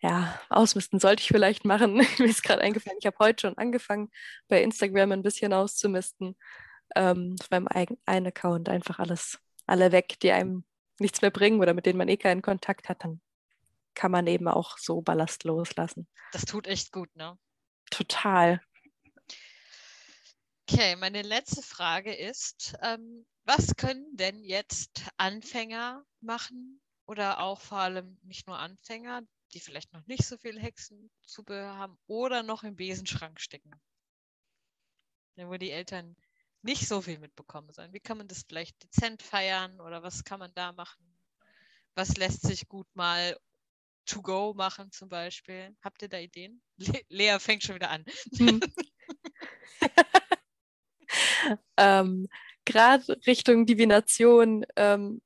ja, 0.00 0.38
ausmisten 0.48 1.00
sollte 1.00 1.22
ich 1.22 1.28
vielleicht 1.28 1.64
machen. 1.64 1.94
Mir 2.18 2.26
ist 2.26 2.42
gerade 2.42 2.62
eingefallen, 2.62 2.98
ich 3.00 3.06
habe 3.06 3.18
heute 3.18 3.42
schon 3.42 3.58
angefangen, 3.58 4.10
bei 4.48 4.62
Instagram 4.62 5.12
ein 5.12 5.22
bisschen 5.22 5.52
auszumisten. 5.52 6.36
Ähm, 6.96 7.36
auf 7.40 7.50
meinem 7.50 7.68
eigenen 7.68 8.26
Account 8.28 8.68
einfach 8.68 8.98
alles 8.98 9.38
alle 9.68 9.92
weg, 9.92 10.18
die 10.20 10.32
einem 10.32 10.64
nichts 10.98 11.22
mehr 11.22 11.30
bringen 11.30 11.60
oder 11.60 11.74
mit 11.74 11.86
denen 11.86 11.98
man 11.98 12.08
eh 12.08 12.16
keinen 12.16 12.42
Kontakt 12.42 12.88
hat, 12.88 13.04
dann 13.04 13.20
kann 13.98 14.12
man 14.12 14.28
eben 14.28 14.46
auch 14.46 14.78
so 14.78 15.02
Ballast 15.02 15.42
loslassen. 15.42 16.06
Das 16.30 16.44
tut 16.44 16.68
echt 16.68 16.92
gut, 16.92 17.14
ne? 17.16 17.36
Total. 17.90 18.60
Okay, 20.70 20.94
meine 20.94 21.22
letzte 21.22 21.62
Frage 21.62 22.14
ist, 22.14 22.74
ähm, 22.80 23.26
was 23.44 23.74
können 23.74 24.16
denn 24.16 24.44
jetzt 24.44 25.02
Anfänger 25.16 26.04
machen 26.20 26.80
oder 27.06 27.40
auch 27.40 27.60
vor 27.60 27.78
allem 27.78 28.20
nicht 28.22 28.46
nur 28.46 28.56
Anfänger, 28.56 29.22
die 29.52 29.58
vielleicht 29.58 29.92
noch 29.92 30.06
nicht 30.06 30.24
so 30.24 30.38
viel 30.38 30.60
Hexenzubehör 30.60 31.74
haben 31.74 31.98
oder 32.06 32.44
noch 32.44 32.62
im 32.62 32.76
Besenschrank 32.76 33.40
stecken? 33.40 33.72
Wo 35.34 35.56
die 35.56 35.72
Eltern 35.72 36.14
nicht 36.62 36.86
so 36.86 37.02
viel 37.02 37.18
mitbekommen 37.18 37.72
sollen. 37.72 37.92
Wie 37.92 38.00
kann 38.00 38.18
man 38.18 38.28
das 38.28 38.44
vielleicht 38.46 38.80
dezent 38.80 39.22
feiern 39.22 39.80
oder 39.80 40.04
was 40.04 40.22
kann 40.22 40.38
man 40.38 40.52
da 40.54 40.70
machen? 40.72 41.18
Was 41.94 42.16
lässt 42.16 42.42
sich 42.42 42.68
gut 42.68 42.86
mal 42.94 43.36
to 44.08 44.22
go 44.22 44.54
machen 44.54 44.90
zum 44.92 45.08
Beispiel? 45.08 45.76
Habt 45.82 46.02
ihr 46.02 46.08
da 46.08 46.18
Ideen? 46.18 46.60
Le 46.78 47.00
Lea 47.08 47.38
fängt 47.38 47.62
schon 47.62 47.76
wieder 47.76 47.90
an. 47.90 48.04
Hm. 48.36 48.60
ähm, 51.76 52.28
Gerade 52.64 53.18
Richtung 53.26 53.64
Divination, 53.64 54.66
ähm, 54.76 55.22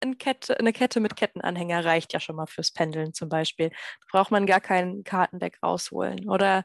eine 0.00 0.16
Kette, 0.16 0.58
eine 0.58 0.72
Kette 0.72 1.00
mit 1.00 1.16
Kettenanhänger 1.16 1.84
reicht 1.84 2.12
ja 2.12 2.20
schon 2.20 2.36
mal 2.36 2.46
fürs 2.46 2.72
Pendeln 2.72 3.12
zum 3.14 3.28
Beispiel. 3.28 3.70
Da 3.70 4.06
braucht 4.12 4.30
man 4.30 4.46
gar 4.46 4.60
kein 4.60 5.04
Kartendeck 5.04 5.58
rausholen. 5.62 6.28
Oder 6.30 6.64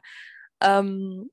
ähm, 0.62 1.30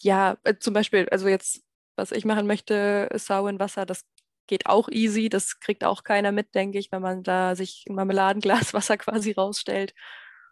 ja, 0.00 0.38
äh, 0.44 0.56
zum 0.58 0.74
Beispiel, 0.74 1.08
also 1.10 1.28
jetzt, 1.28 1.62
was 1.96 2.12
ich 2.12 2.24
machen 2.24 2.46
möchte, 2.46 3.08
Sau 3.14 3.46
in 3.48 3.60
Wasser, 3.60 3.86
das 3.86 4.04
geht 4.48 4.66
auch 4.66 4.88
easy. 4.88 5.28
Das 5.28 5.60
kriegt 5.60 5.84
auch 5.84 6.02
keiner 6.02 6.32
mit, 6.32 6.54
denke 6.54 6.78
ich, 6.78 6.90
wenn 6.90 7.02
man 7.02 7.22
da 7.22 7.54
sich 7.54 7.84
ein 7.88 7.94
Marmeladenglas 7.94 8.74
Wasser 8.74 8.96
quasi 8.96 9.32
rausstellt. 9.32 9.94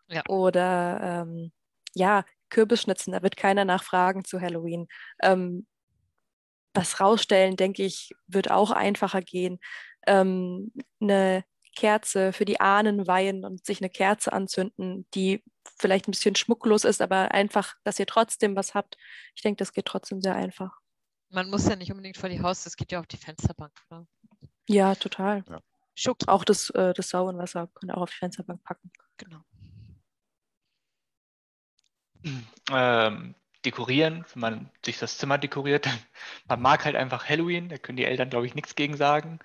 Ja. 0.09 0.23
Oder 0.29 1.25
ähm, 1.27 1.53
ja, 1.95 2.25
Kürbisschnitzen, 2.51 3.13
da 3.13 3.23
wird 3.23 3.37
keiner 3.37 3.65
nachfragen 3.65 4.25
zu 4.25 4.41
Halloween. 4.41 4.87
Ähm, 5.21 5.67
das 6.73 7.01
Rausstellen, 7.01 7.57
denke 7.57 7.83
ich, 7.83 8.13
wird 8.29 8.51
auch 8.51 8.71
einfacher 8.71 9.23
gehen. 9.23 9.59
Ähm, 10.07 10.73
eine 11.01 11.45
Kerze 11.75 12.33
für 12.33 12.45
die 12.45 12.61
Ahnen 12.61 13.07
weihen 13.07 13.45
und 13.45 13.65
sich 13.65 13.81
eine 13.81 13.91
Kerze 13.91 14.33
anzünden, 14.33 15.07
die 15.15 15.43
vielleicht 15.79 16.07
ein 16.07 16.13
bisschen 16.13 16.37
schmucklos 16.37 16.85
ist, 16.85 17.03
aber 17.03 17.33
einfach, 17.33 17.75
dass 17.85 17.99
ihr 17.99 18.07
trotzdem 18.07 18.57
was 18.57 18.75
habt. 18.75 18.97
Ich 19.35 19.43
denke, 19.43 19.59
das 19.59 19.73
geht 19.73 19.87
trotzdem 19.87 20.21
sehr 20.23 20.35
einfach. 20.35 20.79
Man 21.31 21.51
muss 21.51 21.69
ja 21.69 21.77
nicht 21.77 21.91
unbedingt 21.91 22.17
vor 22.17 22.29
die 22.29 22.41
Haus, 22.41 22.65
das 22.65 22.77
geht 22.77 22.93
ja 22.93 23.01
auf 23.01 23.07
die 23.07 23.17
Fensterbank. 23.17 23.73
Oder? 23.91 24.07
Ja, 24.69 24.95
total. 24.95 25.45
Ja. 25.49 25.61
Schuck. 25.95 26.19
Auch 26.27 26.45
das, 26.45 26.71
äh, 26.71 26.93
das 26.95 27.09
Sauenwasser 27.09 27.69
könnt 27.75 27.91
ihr 27.91 27.97
auch 27.97 28.03
auf 28.03 28.11
die 28.11 28.19
Fensterbank 28.19 28.63
packen. 28.63 28.91
Genau. 29.17 29.41
Ähm, 32.71 33.35
dekorieren, 33.65 34.25
wenn 34.33 34.41
man 34.41 34.71
sich 34.85 34.99
das 34.99 35.19
Zimmer 35.19 35.39
dekoriert. 35.39 35.89
Man 36.49 36.61
mag 36.61 36.85
halt 36.85 36.97
einfach 36.97 37.29
Halloween, 37.29 37.69
da 37.69 37.79
können 37.79 37.97
die 37.97 38.05
Eltern, 38.05 38.31
glaube 38.31 38.47
ich, 38.47 38.55
nichts 38.55 38.75
gegen 38.75 38.97
sagen. 38.97 39.39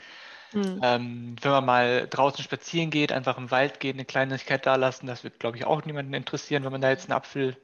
Mhm. 0.53 0.79
Ähm, 0.83 1.35
wenn 1.41 1.51
man 1.51 1.65
mal 1.65 2.07
draußen 2.09 2.43
spazieren 2.43 2.89
geht, 2.89 3.11
einfach 3.11 3.37
im 3.37 3.51
Wald 3.51 3.79
gehen, 3.79 3.95
eine 3.95 4.05
Kleinigkeit 4.05 4.65
da 4.65 4.75
lassen, 4.75 5.07
das 5.07 5.23
wird, 5.23 5.39
glaube 5.39 5.57
ich, 5.57 5.65
auch 5.65 5.85
niemanden 5.85 6.13
interessieren, 6.13 6.63
wenn 6.63 6.71
man 6.71 6.81
da 6.81 6.89
jetzt 6.89 7.05
einen 7.05 7.17
Apfel 7.17 7.57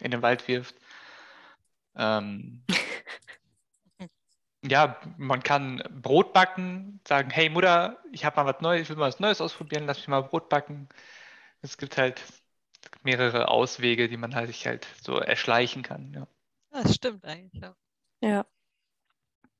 in 0.00 0.10
den 0.10 0.22
Wald 0.22 0.48
wirft. 0.48 0.74
Ähm, 1.94 2.64
ja, 4.62 4.96
man 5.16 5.42
kann 5.42 5.82
Brot 5.90 6.32
backen, 6.32 7.00
sagen, 7.06 7.30
hey 7.30 7.48
Mutter, 7.48 7.98
ich 8.12 8.24
habe 8.24 8.36
mal 8.36 8.54
was 8.54 8.60
Neues, 8.60 8.82
ich 8.82 8.88
will 8.88 8.96
mal 8.96 9.08
was 9.08 9.20
Neues 9.20 9.40
ausprobieren, 9.40 9.86
lass 9.86 9.98
mich 9.98 10.08
mal 10.08 10.22
Brot 10.22 10.48
backen. 10.48 10.88
Es 11.62 11.78
gibt 11.78 11.98
halt 11.98 12.22
mehrere 13.02 13.48
Auswege, 13.48 14.08
die 14.08 14.16
man 14.16 14.34
halt 14.34 14.48
sich 14.48 14.66
halt 14.66 14.86
so 15.02 15.16
erschleichen 15.16 15.82
kann. 15.82 16.12
Ja. 16.14 16.26
Das 16.70 16.94
stimmt 16.94 17.24
eigentlich, 17.24 17.60
ja. 17.62 17.74
Ja. 18.20 18.46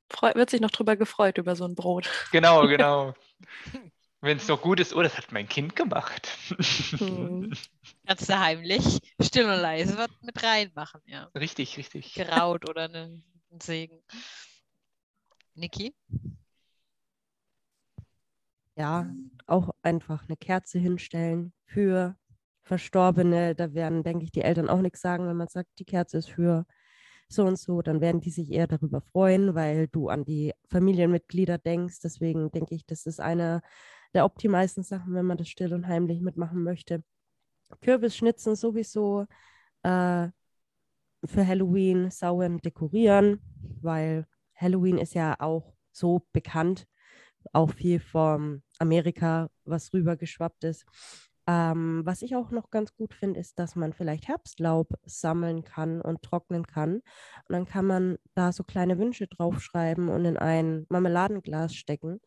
Freu 0.09 0.33
wird 0.35 0.51
sich 0.51 0.61
noch 0.61 0.71
drüber 0.71 0.97
gefreut, 0.97 1.39
über 1.39 1.57
so 1.57 1.65
ein 1.65 1.75
Brot. 1.75 2.09
Genau, 2.31 2.67
genau. 2.69 3.15
Wenn 4.21 4.37
es 4.37 4.47
noch 4.47 4.63
gut 4.63 4.79
ist, 4.79 4.95
oh, 4.95 5.03
das 5.03 5.17
hat 5.17 5.33
mein 5.33 5.49
Kind 5.49 5.75
gemacht. 5.75 6.29
Hm. 6.99 7.53
Kannst 8.07 8.29
du 8.29 8.39
heimlich, 8.39 9.01
still 9.21 9.47
und 9.47 9.61
leise 9.61 9.99
was 9.99 10.11
mit 10.21 10.41
reinmachen, 10.43 11.01
ja. 11.07 11.29
Richtig, 11.35 11.77
richtig. 11.77 12.15
Geraut 12.15 12.69
oder 12.69 12.85
einen 12.85 13.25
Segen. 13.61 14.01
Niki? 15.57 15.95
Ja, 18.77 19.15
auch 19.47 19.71
einfach 19.83 20.25
eine 20.27 20.37
Kerze 20.37 20.79
hinstellen 20.79 21.53
für 21.67 22.17
Verstorbene. 22.63 23.55
Da 23.55 23.75
werden, 23.75 24.03
denke 24.03 24.25
ich, 24.25 24.33
die 24.33 24.43
Eltern 24.43 24.69
auch 24.71 24.81
nichts 24.81 25.01
sagen, 25.01 25.27
wenn 25.27 25.37
man 25.37 25.49
sagt, 25.49 25.69
die 25.79 25.85
Kerze 25.85 26.19
ist 26.19 26.31
für 26.31 26.65
so 27.29 27.45
und 27.45 27.59
so. 27.59 27.83
Dann 27.83 28.01
werden 28.01 28.21
die 28.21 28.31
sich 28.31 28.51
eher 28.51 28.67
darüber 28.67 29.03
freuen, 29.03 29.55
weil 29.55 29.89
du 29.89 30.09
an 30.09 30.25
die 30.25 30.55
Familienmitglieder 30.71 31.59
denkst. 31.59 32.01
Deswegen 32.03 32.51
denke 32.51 32.75
ich, 32.75 32.87
das 32.87 33.07
ist 33.07 33.21
eine 33.21 33.63
der 34.15 34.25
optimalsten 34.25 34.85
Sachen, 34.85 35.15
wenn 35.15 35.27
man 35.27 35.39
das 35.39 35.49
still 35.49 35.75
und 35.75 35.87
heimlich 35.87 36.21
mitmachen 36.23 36.63
möchte. 36.63 37.03
Kürbisschnitzen 37.81 38.57
sowieso 38.57 39.27
äh, 39.83 40.29
für 41.25 41.47
Halloween 41.47 42.11
Sauen 42.11 42.59
dekorieren, 42.59 43.41
weil 43.81 44.27
Halloween 44.63 44.99
ist 44.99 45.15
ja 45.15 45.35
auch 45.39 45.75
so 45.93 46.27
bekannt, 46.33 46.87
auch 47.53 47.73
viel 47.73 48.01
von 48.01 48.63
Amerika, 48.79 49.51
was 49.65 49.93
rübergeschwappt 49.93 50.65
ist. 50.65 50.87
Ähm, 51.49 52.03
was 52.05 52.23
ich 52.23 52.37
auch 52.37 52.53
noch 52.53 52.71
ganz 52.71 52.95
gut 52.95 53.15
finde, 53.15 53.41
ist, 53.41 53.59
dass 53.59 53.75
man 53.75 53.93
vielleicht 53.93 54.29
Herbstlaub 54.29 54.89
sammeln 55.05 55.65
kann 55.65 56.01
und 56.01 56.23
trocknen 56.23 56.67
kann. 56.67 56.95
Und 56.95 57.03
dann 57.49 57.65
kann 57.65 57.85
man 57.85 58.17
da 58.35 58.53
so 58.53 58.63
kleine 58.63 58.97
Wünsche 58.99 59.27
draufschreiben 59.27 60.09
und 60.09 60.25
in 60.25 60.37
ein 60.37 60.87
Marmeladenglas 60.89 61.75
stecken. 61.75 62.21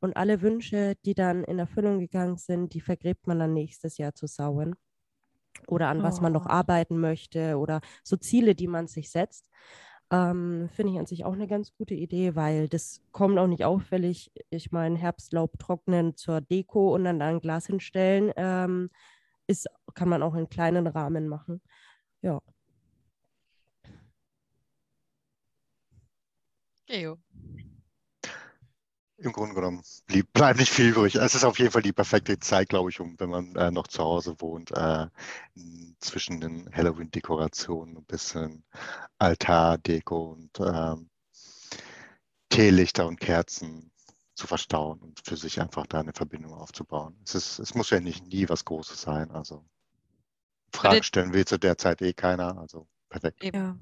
Und 0.00 0.16
alle 0.16 0.40
Wünsche, 0.40 0.94
die 1.04 1.14
dann 1.14 1.44
in 1.44 1.58
Erfüllung 1.58 1.98
gegangen 1.98 2.38
sind, 2.38 2.72
die 2.72 2.80
vergräbt 2.80 3.26
man 3.26 3.38
dann 3.38 3.52
nächstes 3.52 3.98
Jahr 3.98 4.14
zu 4.14 4.26
sauen. 4.26 4.74
Oder 5.66 5.88
an 5.88 6.00
oh. 6.00 6.02
was 6.02 6.22
man 6.22 6.32
noch 6.32 6.46
oh. 6.46 6.50
arbeiten 6.50 6.98
möchte 6.98 7.58
oder 7.58 7.82
so 8.02 8.16
Ziele, 8.16 8.54
die 8.54 8.68
man 8.68 8.86
sich 8.86 9.10
setzt. 9.10 9.50
Ähm, 10.12 10.68
Finde 10.74 10.92
ich 10.92 10.98
an 10.98 11.06
sich 11.06 11.24
auch 11.24 11.32
eine 11.32 11.46
ganz 11.48 11.72
gute 11.74 11.94
Idee, 11.94 12.36
weil 12.36 12.68
das 12.68 13.00
kommt 13.12 13.38
auch 13.38 13.46
nicht 13.46 13.64
auffällig. 13.64 14.30
Ich 14.50 14.70
meine, 14.70 14.98
Herbstlaub 14.98 15.58
trocknen 15.58 16.16
zur 16.16 16.42
Deko 16.42 16.94
und 16.94 17.04
dann 17.04 17.18
da 17.18 17.28
ein 17.28 17.40
Glas 17.40 17.66
hinstellen, 17.66 18.30
ähm, 18.36 18.90
ist, 19.46 19.68
kann 19.94 20.10
man 20.10 20.22
auch 20.22 20.34
in 20.34 20.50
kleinen 20.50 20.86
Rahmen 20.86 21.28
machen. 21.28 21.62
Ja. 22.22 22.40
Geo 26.86 27.18
im 29.22 29.32
Grunde 29.32 29.54
genommen 29.54 29.82
blieb, 30.06 30.32
bleibt 30.32 30.58
nicht 30.58 30.72
viel 30.72 30.88
übrig. 30.90 31.14
Es 31.14 31.34
ist 31.34 31.44
auf 31.44 31.58
jeden 31.58 31.70
Fall 31.70 31.82
die 31.82 31.92
perfekte 31.92 32.38
Zeit, 32.38 32.68
glaube 32.68 32.90
ich, 32.90 33.00
um, 33.00 33.18
wenn 33.18 33.30
man 33.30 33.54
äh, 33.56 33.70
noch 33.70 33.86
zu 33.86 34.02
Hause 34.02 34.40
wohnt, 34.40 34.72
äh, 34.72 35.06
zwischen 35.98 36.40
den 36.40 36.68
Halloween-Dekorationen 36.74 37.98
ein 37.98 38.04
bisschen 38.04 38.64
Altardeko 39.18 40.32
und 40.32 40.60
ähm, 40.60 41.08
Teelichter 42.48 43.06
und 43.06 43.20
Kerzen 43.20 43.92
zu 44.34 44.46
verstauen 44.46 45.00
und 45.00 45.20
für 45.24 45.36
sich 45.36 45.60
einfach 45.60 45.86
da 45.86 46.00
eine 46.00 46.12
Verbindung 46.12 46.54
aufzubauen. 46.54 47.16
Es, 47.24 47.34
ist, 47.34 47.58
es 47.60 47.74
muss 47.74 47.90
ja 47.90 48.00
nicht 48.00 48.26
nie 48.26 48.48
was 48.48 48.64
Großes 48.64 49.00
sein. 49.00 49.30
Also 49.30 49.64
Fragen 50.72 51.02
stellen 51.02 51.32
will 51.32 51.44
zu 51.44 51.58
der 51.58 51.78
Zeit 51.78 52.02
eh 52.02 52.12
keiner. 52.12 52.58
Also 52.58 52.88
perfekt. 53.08 53.42
Ja. 53.44 53.78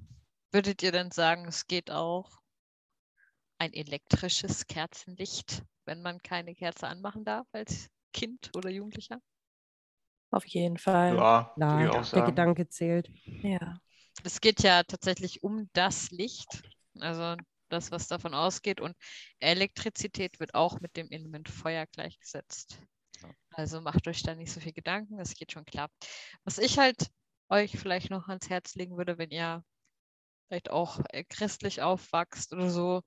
Würdet 0.53 0.83
ihr 0.83 0.93
denn 0.93 1.13
sagen, 1.13 1.47
es 1.47 1.69
geht 1.69 1.91
auch 1.91 2.40
ein 3.61 3.75
elektrisches 3.75 4.67
Kerzenlicht, 4.67 5.63
wenn 5.85 6.01
man 6.01 6.19
keine 6.23 6.55
Kerze 6.55 6.89
anmachen 6.89 7.25
darf 7.25 7.47
als 7.53 7.91
Kind 8.13 8.51
oder 8.57 8.71
Jugendlicher? 8.71 9.21
Auf 10.31 10.47
jeden 10.47 10.79
Fall. 10.79 11.17
Ja, 11.17 11.55
ja 11.59 12.03
der 12.03 12.23
Gedanke 12.23 12.69
zählt. 12.69 13.11
Ja. 13.43 13.81
Es 14.25 14.41
geht 14.41 14.63
ja 14.63 14.83
tatsächlich 14.83 15.43
um 15.43 15.69
das 15.75 16.11
Licht, 16.11 16.63
also 16.99 17.37
das, 17.69 17.91
was 17.91 18.09
davon 18.09 18.33
ausgeht. 18.35 18.81
Und 18.81 18.97
Elektrizität 19.41 20.41
wird 20.41 20.55
auch 20.55 20.81
mit 20.81 20.97
dem 20.97 21.11
Element 21.11 21.49
Feuer 21.49 21.87
gleichgesetzt. 21.87 22.81
Also 23.51 23.83
macht 23.83 24.09
euch 24.09 24.23
da 24.23 24.35
nicht 24.35 24.53
so 24.53 24.61
viel 24.61 24.73
Gedanken, 24.73 25.21
es 25.21 25.35
geht 25.35 25.53
schon 25.53 25.67
klar. 25.67 25.91
Was 26.45 26.59
ich 26.59 26.79
halt 26.79 27.11
euch 27.51 27.73
vielleicht 27.73 28.11
noch 28.11 28.29
ans 28.29 28.49
Herz 28.49 28.75
legen 28.75 28.97
würde, 28.97 29.19
wenn 29.19 29.31
ihr 29.31 29.63
vielleicht 30.49 30.71
auch 30.71 31.01
äh, 31.11 31.25
christlich 31.25 31.83
aufwachst 31.83 32.53
oder 32.53 32.71
so, 32.71 33.03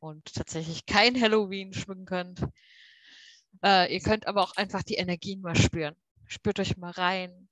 und 0.00 0.34
tatsächlich 0.34 0.86
kein 0.86 1.20
Halloween 1.20 1.72
schmücken 1.72 2.06
könnt. 2.06 2.40
Äh, 3.64 3.92
ihr 3.92 4.00
könnt 4.00 4.26
aber 4.26 4.42
auch 4.42 4.56
einfach 4.56 4.82
die 4.82 4.94
Energien 4.94 5.40
mal 5.40 5.56
spüren. 5.56 5.96
Spürt 6.26 6.60
euch 6.60 6.76
mal 6.76 6.90
rein. 6.90 7.48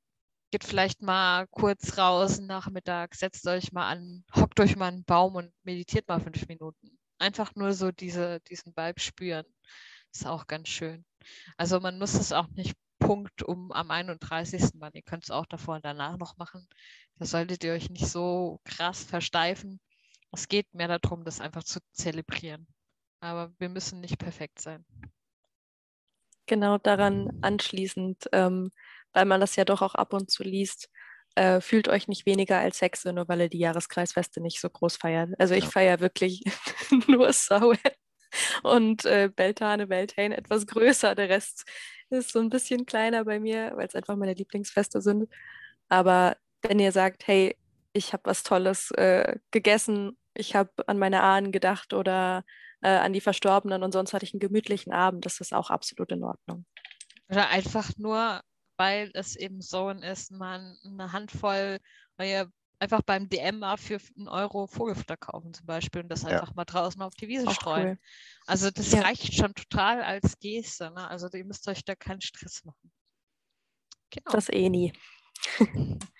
Geht 0.53 0.65
vielleicht 0.65 1.03
mal 1.03 1.47
kurz 1.49 1.99
raus, 1.99 2.39
Nachmittag, 2.39 3.15
setzt 3.17 3.47
euch 3.49 3.73
mal 3.73 3.89
an, 3.89 4.25
hockt 4.35 4.61
euch 4.61 4.77
mal 4.77 4.89
einen 4.89 5.05
Baum 5.05 5.35
und 5.35 5.53
meditiert 5.65 6.07
mal 6.09 6.21
fünf 6.21 6.47
Minuten. 6.49 6.99
einfach 7.19 7.55
nur 7.55 7.73
so 7.73 7.91
diese, 7.93 8.41
diesen 8.41 8.77
Vibe 8.77 9.01
spüren. 9.01 9.47
Ist 10.13 10.27
auch 10.27 10.47
ganz 10.47 10.69
schön. 10.69 11.05
Also 11.57 11.81
man 11.81 11.99
muss 11.99 12.15
es 12.15 12.33
auch 12.33 12.49
nicht 12.51 12.77
Punkt 12.99 13.43
um 13.43 13.73
am 13.73 13.91
31. 13.91 14.75
machen. 14.75 14.95
Ihr 14.95 15.03
könnt 15.03 15.25
es 15.25 15.31
auch 15.31 15.47
davor 15.47 15.77
und 15.77 15.85
danach 15.85 16.17
noch 16.19 16.37
machen. 16.37 16.67
Da 17.19 17.27
solltet 17.27 17.65
ihr 17.65 17.73
euch 17.73 17.91
nicht 17.91 18.07
so 18.07 18.61
krass 18.65 19.05
versteifen. 19.05 19.81
Es 20.37 20.49
geht 20.49 20.75
mehr 20.75 20.99
darum, 20.99 21.25
das 21.25 21.41
einfach 21.41 21.65
zu 21.65 21.81
zelebrieren. 21.93 22.67
Aber 23.21 23.55
wir 23.59 23.71
müssen 23.71 24.03
nicht 24.03 24.19
perfekt 24.19 24.61
sein. 24.61 24.85
Genau 26.45 26.77
daran 26.77 27.31
anschließend, 27.41 28.29
ähm, 28.33 28.71
weil 29.15 29.25
man 29.25 29.41
das 29.41 29.57
ja 29.57 29.65
doch 29.65 29.81
auch 29.81 29.95
ab 29.95 30.13
und 30.13 30.31
zu 30.31 30.43
liest, 30.43 30.91
äh, 31.37 31.63
fühlt 31.63 31.89
euch 31.89 32.07
nicht 32.07 32.27
weniger 32.27 32.59
als 32.59 32.83
Hexe, 32.83 33.15
nur 33.15 33.27
weil 33.29 33.41
ihr 33.41 33.49
die 33.49 33.61
Jahreskreisfeste 33.61 34.43
nicht 34.43 34.61
so 34.61 34.69
groß 34.69 34.99
feiert. 34.99 35.31
Also 35.39 35.55
ich 35.55 35.65
Ja. 35.65 35.71
feiere 35.71 36.01
wirklich 36.01 36.43
nur 37.09 37.33
Samhain 37.33 37.79
und 38.63 39.07
äh, 39.07 39.31
Beltane, 39.35 39.87
Beltane 39.87 40.37
etwas 40.37 40.67
größer. 40.67 41.15
Der 41.15 41.31
Rest 41.31 41.65
ist 42.11 42.31
so 42.33 42.41
ein 42.41 42.51
bisschen 42.51 42.85
kleiner 42.85 43.25
bei 43.25 43.41
mir, 43.41 43.73
weil 43.75 43.87
es 43.87 43.95
einfach 43.95 44.17
meine 44.17 44.35
Lieblingsfeste 44.35 45.01
sind. 45.01 45.33
Aber 45.89 46.37
wenn 46.61 46.79
ihr 46.79 46.93
sagt, 46.93 47.27
hey, 47.27 47.57
ich 47.95 48.13
habe 48.13 48.25
was 48.27 48.43
Tolles 48.43 48.91
äh, 48.93 49.39
gegessen, 49.51 50.19
ich 50.37 50.55
habe 50.55 50.71
an 50.89 50.99
meine 50.99 51.23
Ahnen 51.23 51.53
gedacht 51.53 51.93
oder 51.95 52.45
äh, 52.83 52.89
an 52.91 53.13
die 53.13 53.21
Verstorbenen 53.21 53.83
und 53.83 53.93
sonst 53.93 54.13
hatte 54.13 54.25
ich 54.25 54.35
einen 54.35 54.41
gemütlichen 54.41 54.93
Abend, 54.93 55.27
das 55.27 55.41
ist 55.41 55.55
auch 55.55 55.71
absolut 55.71 56.13
in 56.13 56.25
Ordnung. 56.25 56.67
Oder 57.29 57.49
einfach 57.49 57.91
nur, 57.97 58.41
weil 58.77 59.11
es 59.15 59.37
eben 59.37 59.61
so 59.61 59.91
ist, 59.91 60.31
man 60.33 60.77
eine 60.85 61.13
Handvoll, 61.13 61.79
ihr 62.21 62.51
einfach 62.79 63.03
beim 63.03 63.29
DM 63.29 63.59
mal 63.61 63.79
für 63.79 63.99
einen 64.17 64.29
Euro 64.29 64.67
Vogelfutter 64.67 65.17
kaufen 65.17 65.55
zum 65.55 65.67
Beispiel 65.67 66.03
und 66.03 66.09
das 66.11 66.25
Ja. 66.29 66.43
einfach 66.43 66.55
mal 66.55 66.65
draußen 66.67 67.01
auf 67.03 67.15
die 67.15 67.29
Wiese 67.29 67.47
Auch 67.47 67.55
streuen. 67.55 67.87
cool. 67.87 67.99
Also 68.47 68.71
das 68.71 68.93
Ja. 68.93 69.03
reicht 69.03 69.35
schon 69.35 69.55
total 69.55 70.03
als 70.03 70.39
Geste. 70.39 70.91
Ne? 70.91 71.09
Also 71.09 71.29
ihr 71.33 71.45
müsst 71.45 71.67
euch 71.69 71.85
da 71.85 71.95
keinen 71.95 72.21
Stress 72.21 72.65
machen. 72.65 72.93
Genau. 74.11 74.33
Das 74.33 74.49
eh 74.51 74.69
nie. 74.69 74.93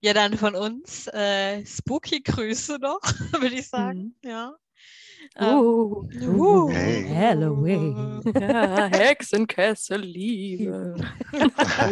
ja, 0.00 0.14
dann 0.14 0.36
von 0.36 0.54
uns 0.54 1.06
äh, 1.08 1.64
spooky 1.64 2.20
Grüße 2.20 2.78
noch, 2.80 3.00
würde 3.40 3.54
ich 3.56 3.68
sagen. 3.68 4.14
Ja. 4.24 4.54
Ähm, 5.36 5.58
Uh, 5.58 6.08
uh. 6.22 6.70
Hey. 6.70 7.08
Halloween. 7.08 8.22
ja, 8.38 8.86
Hexenkessel 8.86 10.00
Liebe. 10.00 10.94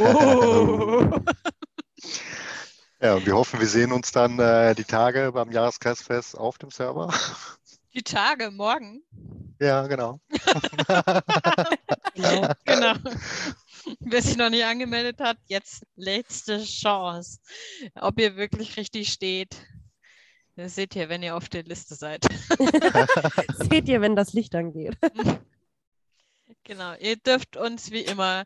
Oh. 0.00 1.10
Ja, 2.98 3.14
und 3.14 3.26
wir 3.26 3.34
hoffen, 3.34 3.60
wir 3.60 3.66
sehen 3.66 3.92
uns 3.92 4.10
dann 4.10 4.38
äh, 4.38 4.74
die 4.74 4.84
Tage 4.84 5.30
beim 5.32 5.52
Jahreskreisfest 5.52 6.36
auf 6.36 6.56
dem 6.56 6.70
Server. 6.70 7.12
Die 7.94 8.02
Tage, 8.02 8.50
morgen. 8.50 9.02
Ja, 9.60 9.86
genau. 9.86 10.20
Genau. 12.14 12.48
Genau. 12.64 12.94
Wer 14.00 14.22
sich 14.22 14.36
noch 14.36 14.50
nicht 14.50 14.64
angemeldet 14.64 15.20
hat, 15.20 15.38
jetzt 15.46 15.86
letzte 15.96 16.62
Chance. 16.64 17.40
Ob 17.94 18.18
ihr 18.20 18.36
wirklich 18.36 18.76
richtig 18.76 19.12
steht, 19.12 19.56
das 20.56 20.74
seht 20.74 20.96
ihr, 20.96 21.08
wenn 21.08 21.22
ihr 21.22 21.36
auf 21.36 21.48
der 21.48 21.64
Liste 21.64 21.94
seid. 21.94 22.24
Seht 23.70 23.88
ihr, 23.88 24.00
wenn 24.00 24.16
das 24.16 24.32
Licht 24.32 24.54
angeht. 24.54 24.96
Genau, 26.62 26.94
ihr 26.98 27.16
dürft 27.16 27.56
uns 27.56 27.92
wie 27.92 28.00
immer 28.00 28.44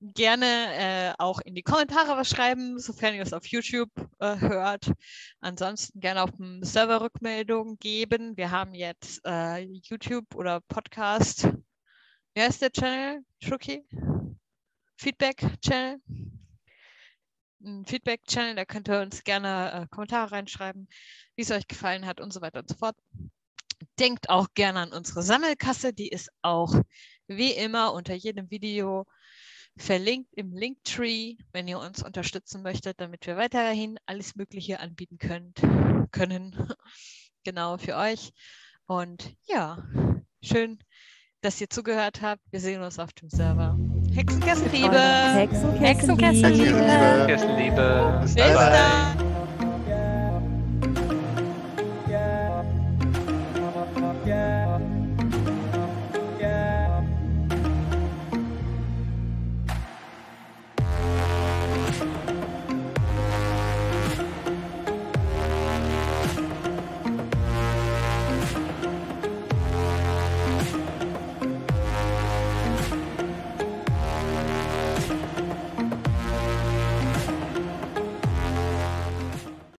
gerne 0.00 0.46
äh, 0.46 1.12
auch 1.18 1.40
in 1.40 1.54
die 1.54 1.62
Kommentare 1.62 2.18
was 2.18 2.28
schreiben, 2.28 2.78
sofern 2.78 3.14
ihr 3.14 3.22
es 3.22 3.32
auf 3.32 3.46
YouTube 3.46 3.90
äh, 4.18 4.36
hört. 4.40 4.92
Ansonsten 5.40 6.00
gerne 6.00 6.22
auf 6.22 6.30
dem 6.32 6.62
Server 6.62 7.00
Rückmeldungen 7.00 7.78
geben. 7.78 8.36
Wir 8.36 8.50
haben 8.50 8.74
jetzt 8.74 9.22
äh, 9.26 9.60
YouTube 9.60 10.34
oder 10.34 10.60
Podcast. 10.60 11.48
Wer 12.34 12.48
ist 12.48 12.60
der 12.60 12.72
Channel? 12.72 13.24
Schuki? 13.40 13.86
Feedback-Channel? 14.96 16.00
Ein 17.64 17.86
Feedback-Channel, 17.86 18.56
da 18.56 18.64
könnt 18.64 18.88
ihr 18.88 19.00
uns 19.00 19.22
gerne 19.24 19.72
äh, 19.72 19.86
Kommentare 19.88 20.32
reinschreiben, 20.32 20.88
wie 21.36 21.42
es 21.42 21.50
euch 21.50 21.66
gefallen 21.68 22.06
hat 22.06 22.20
und 22.20 22.32
so 22.32 22.40
weiter 22.40 22.60
und 22.60 22.68
so 22.68 22.76
fort. 22.76 22.96
Denkt 23.98 24.30
auch 24.30 24.48
gerne 24.54 24.80
an 24.80 24.92
unsere 24.92 25.22
Sammelkasse, 25.22 25.92
die 25.92 26.08
ist 26.08 26.30
auch 26.42 26.74
wie 27.26 27.52
immer 27.52 27.92
unter 27.92 28.14
jedem 28.14 28.50
Video 28.50 29.06
verlinkt 29.76 30.32
im 30.34 30.54
Linktree, 30.54 31.36
wenn 31.52 31.68
ihr 31.68 31.78
uns 31.78 32.02
unterstützen 32.02 32.62
möchtet, 32.62 33.00
damit 33.00 33.26
wir 33.26 33.36
weiterhin 33.36 33.98
alles 34.06 34.36
Mögliche 34.36 34.80
anbieten 34.80 35.18
könnt, 35.18 35.60
können. 36.10 36.52
genau 37.44 37.78
für 37.78 37.96
euch. 37.96 38.32
Und 38.86 39.34
ja, 39.46 39.82
schön, 40.42 40.78
dass 41.40 41.60
ihr 41.60 41.70
zugehört 41.70 42.22
habt. 42.22 42.42
Wir 42.50 42.60
sehen 42.60 42.82
uns 42.82 42.98
auf 42.98 43.12
dem 43.12 43.30
Server. 43.30 43.76
Hexenkesselliebe! 44.14 44.98
Hexenkessel. 45.34 45.80
Hexenkessel. 45.80 46.50
Liebe. 46.50 47.26
Liebe. 47.26 47.56
Liebe. 47.56 48.20
Bis 48.22 48.34
dann! 48.34 49.31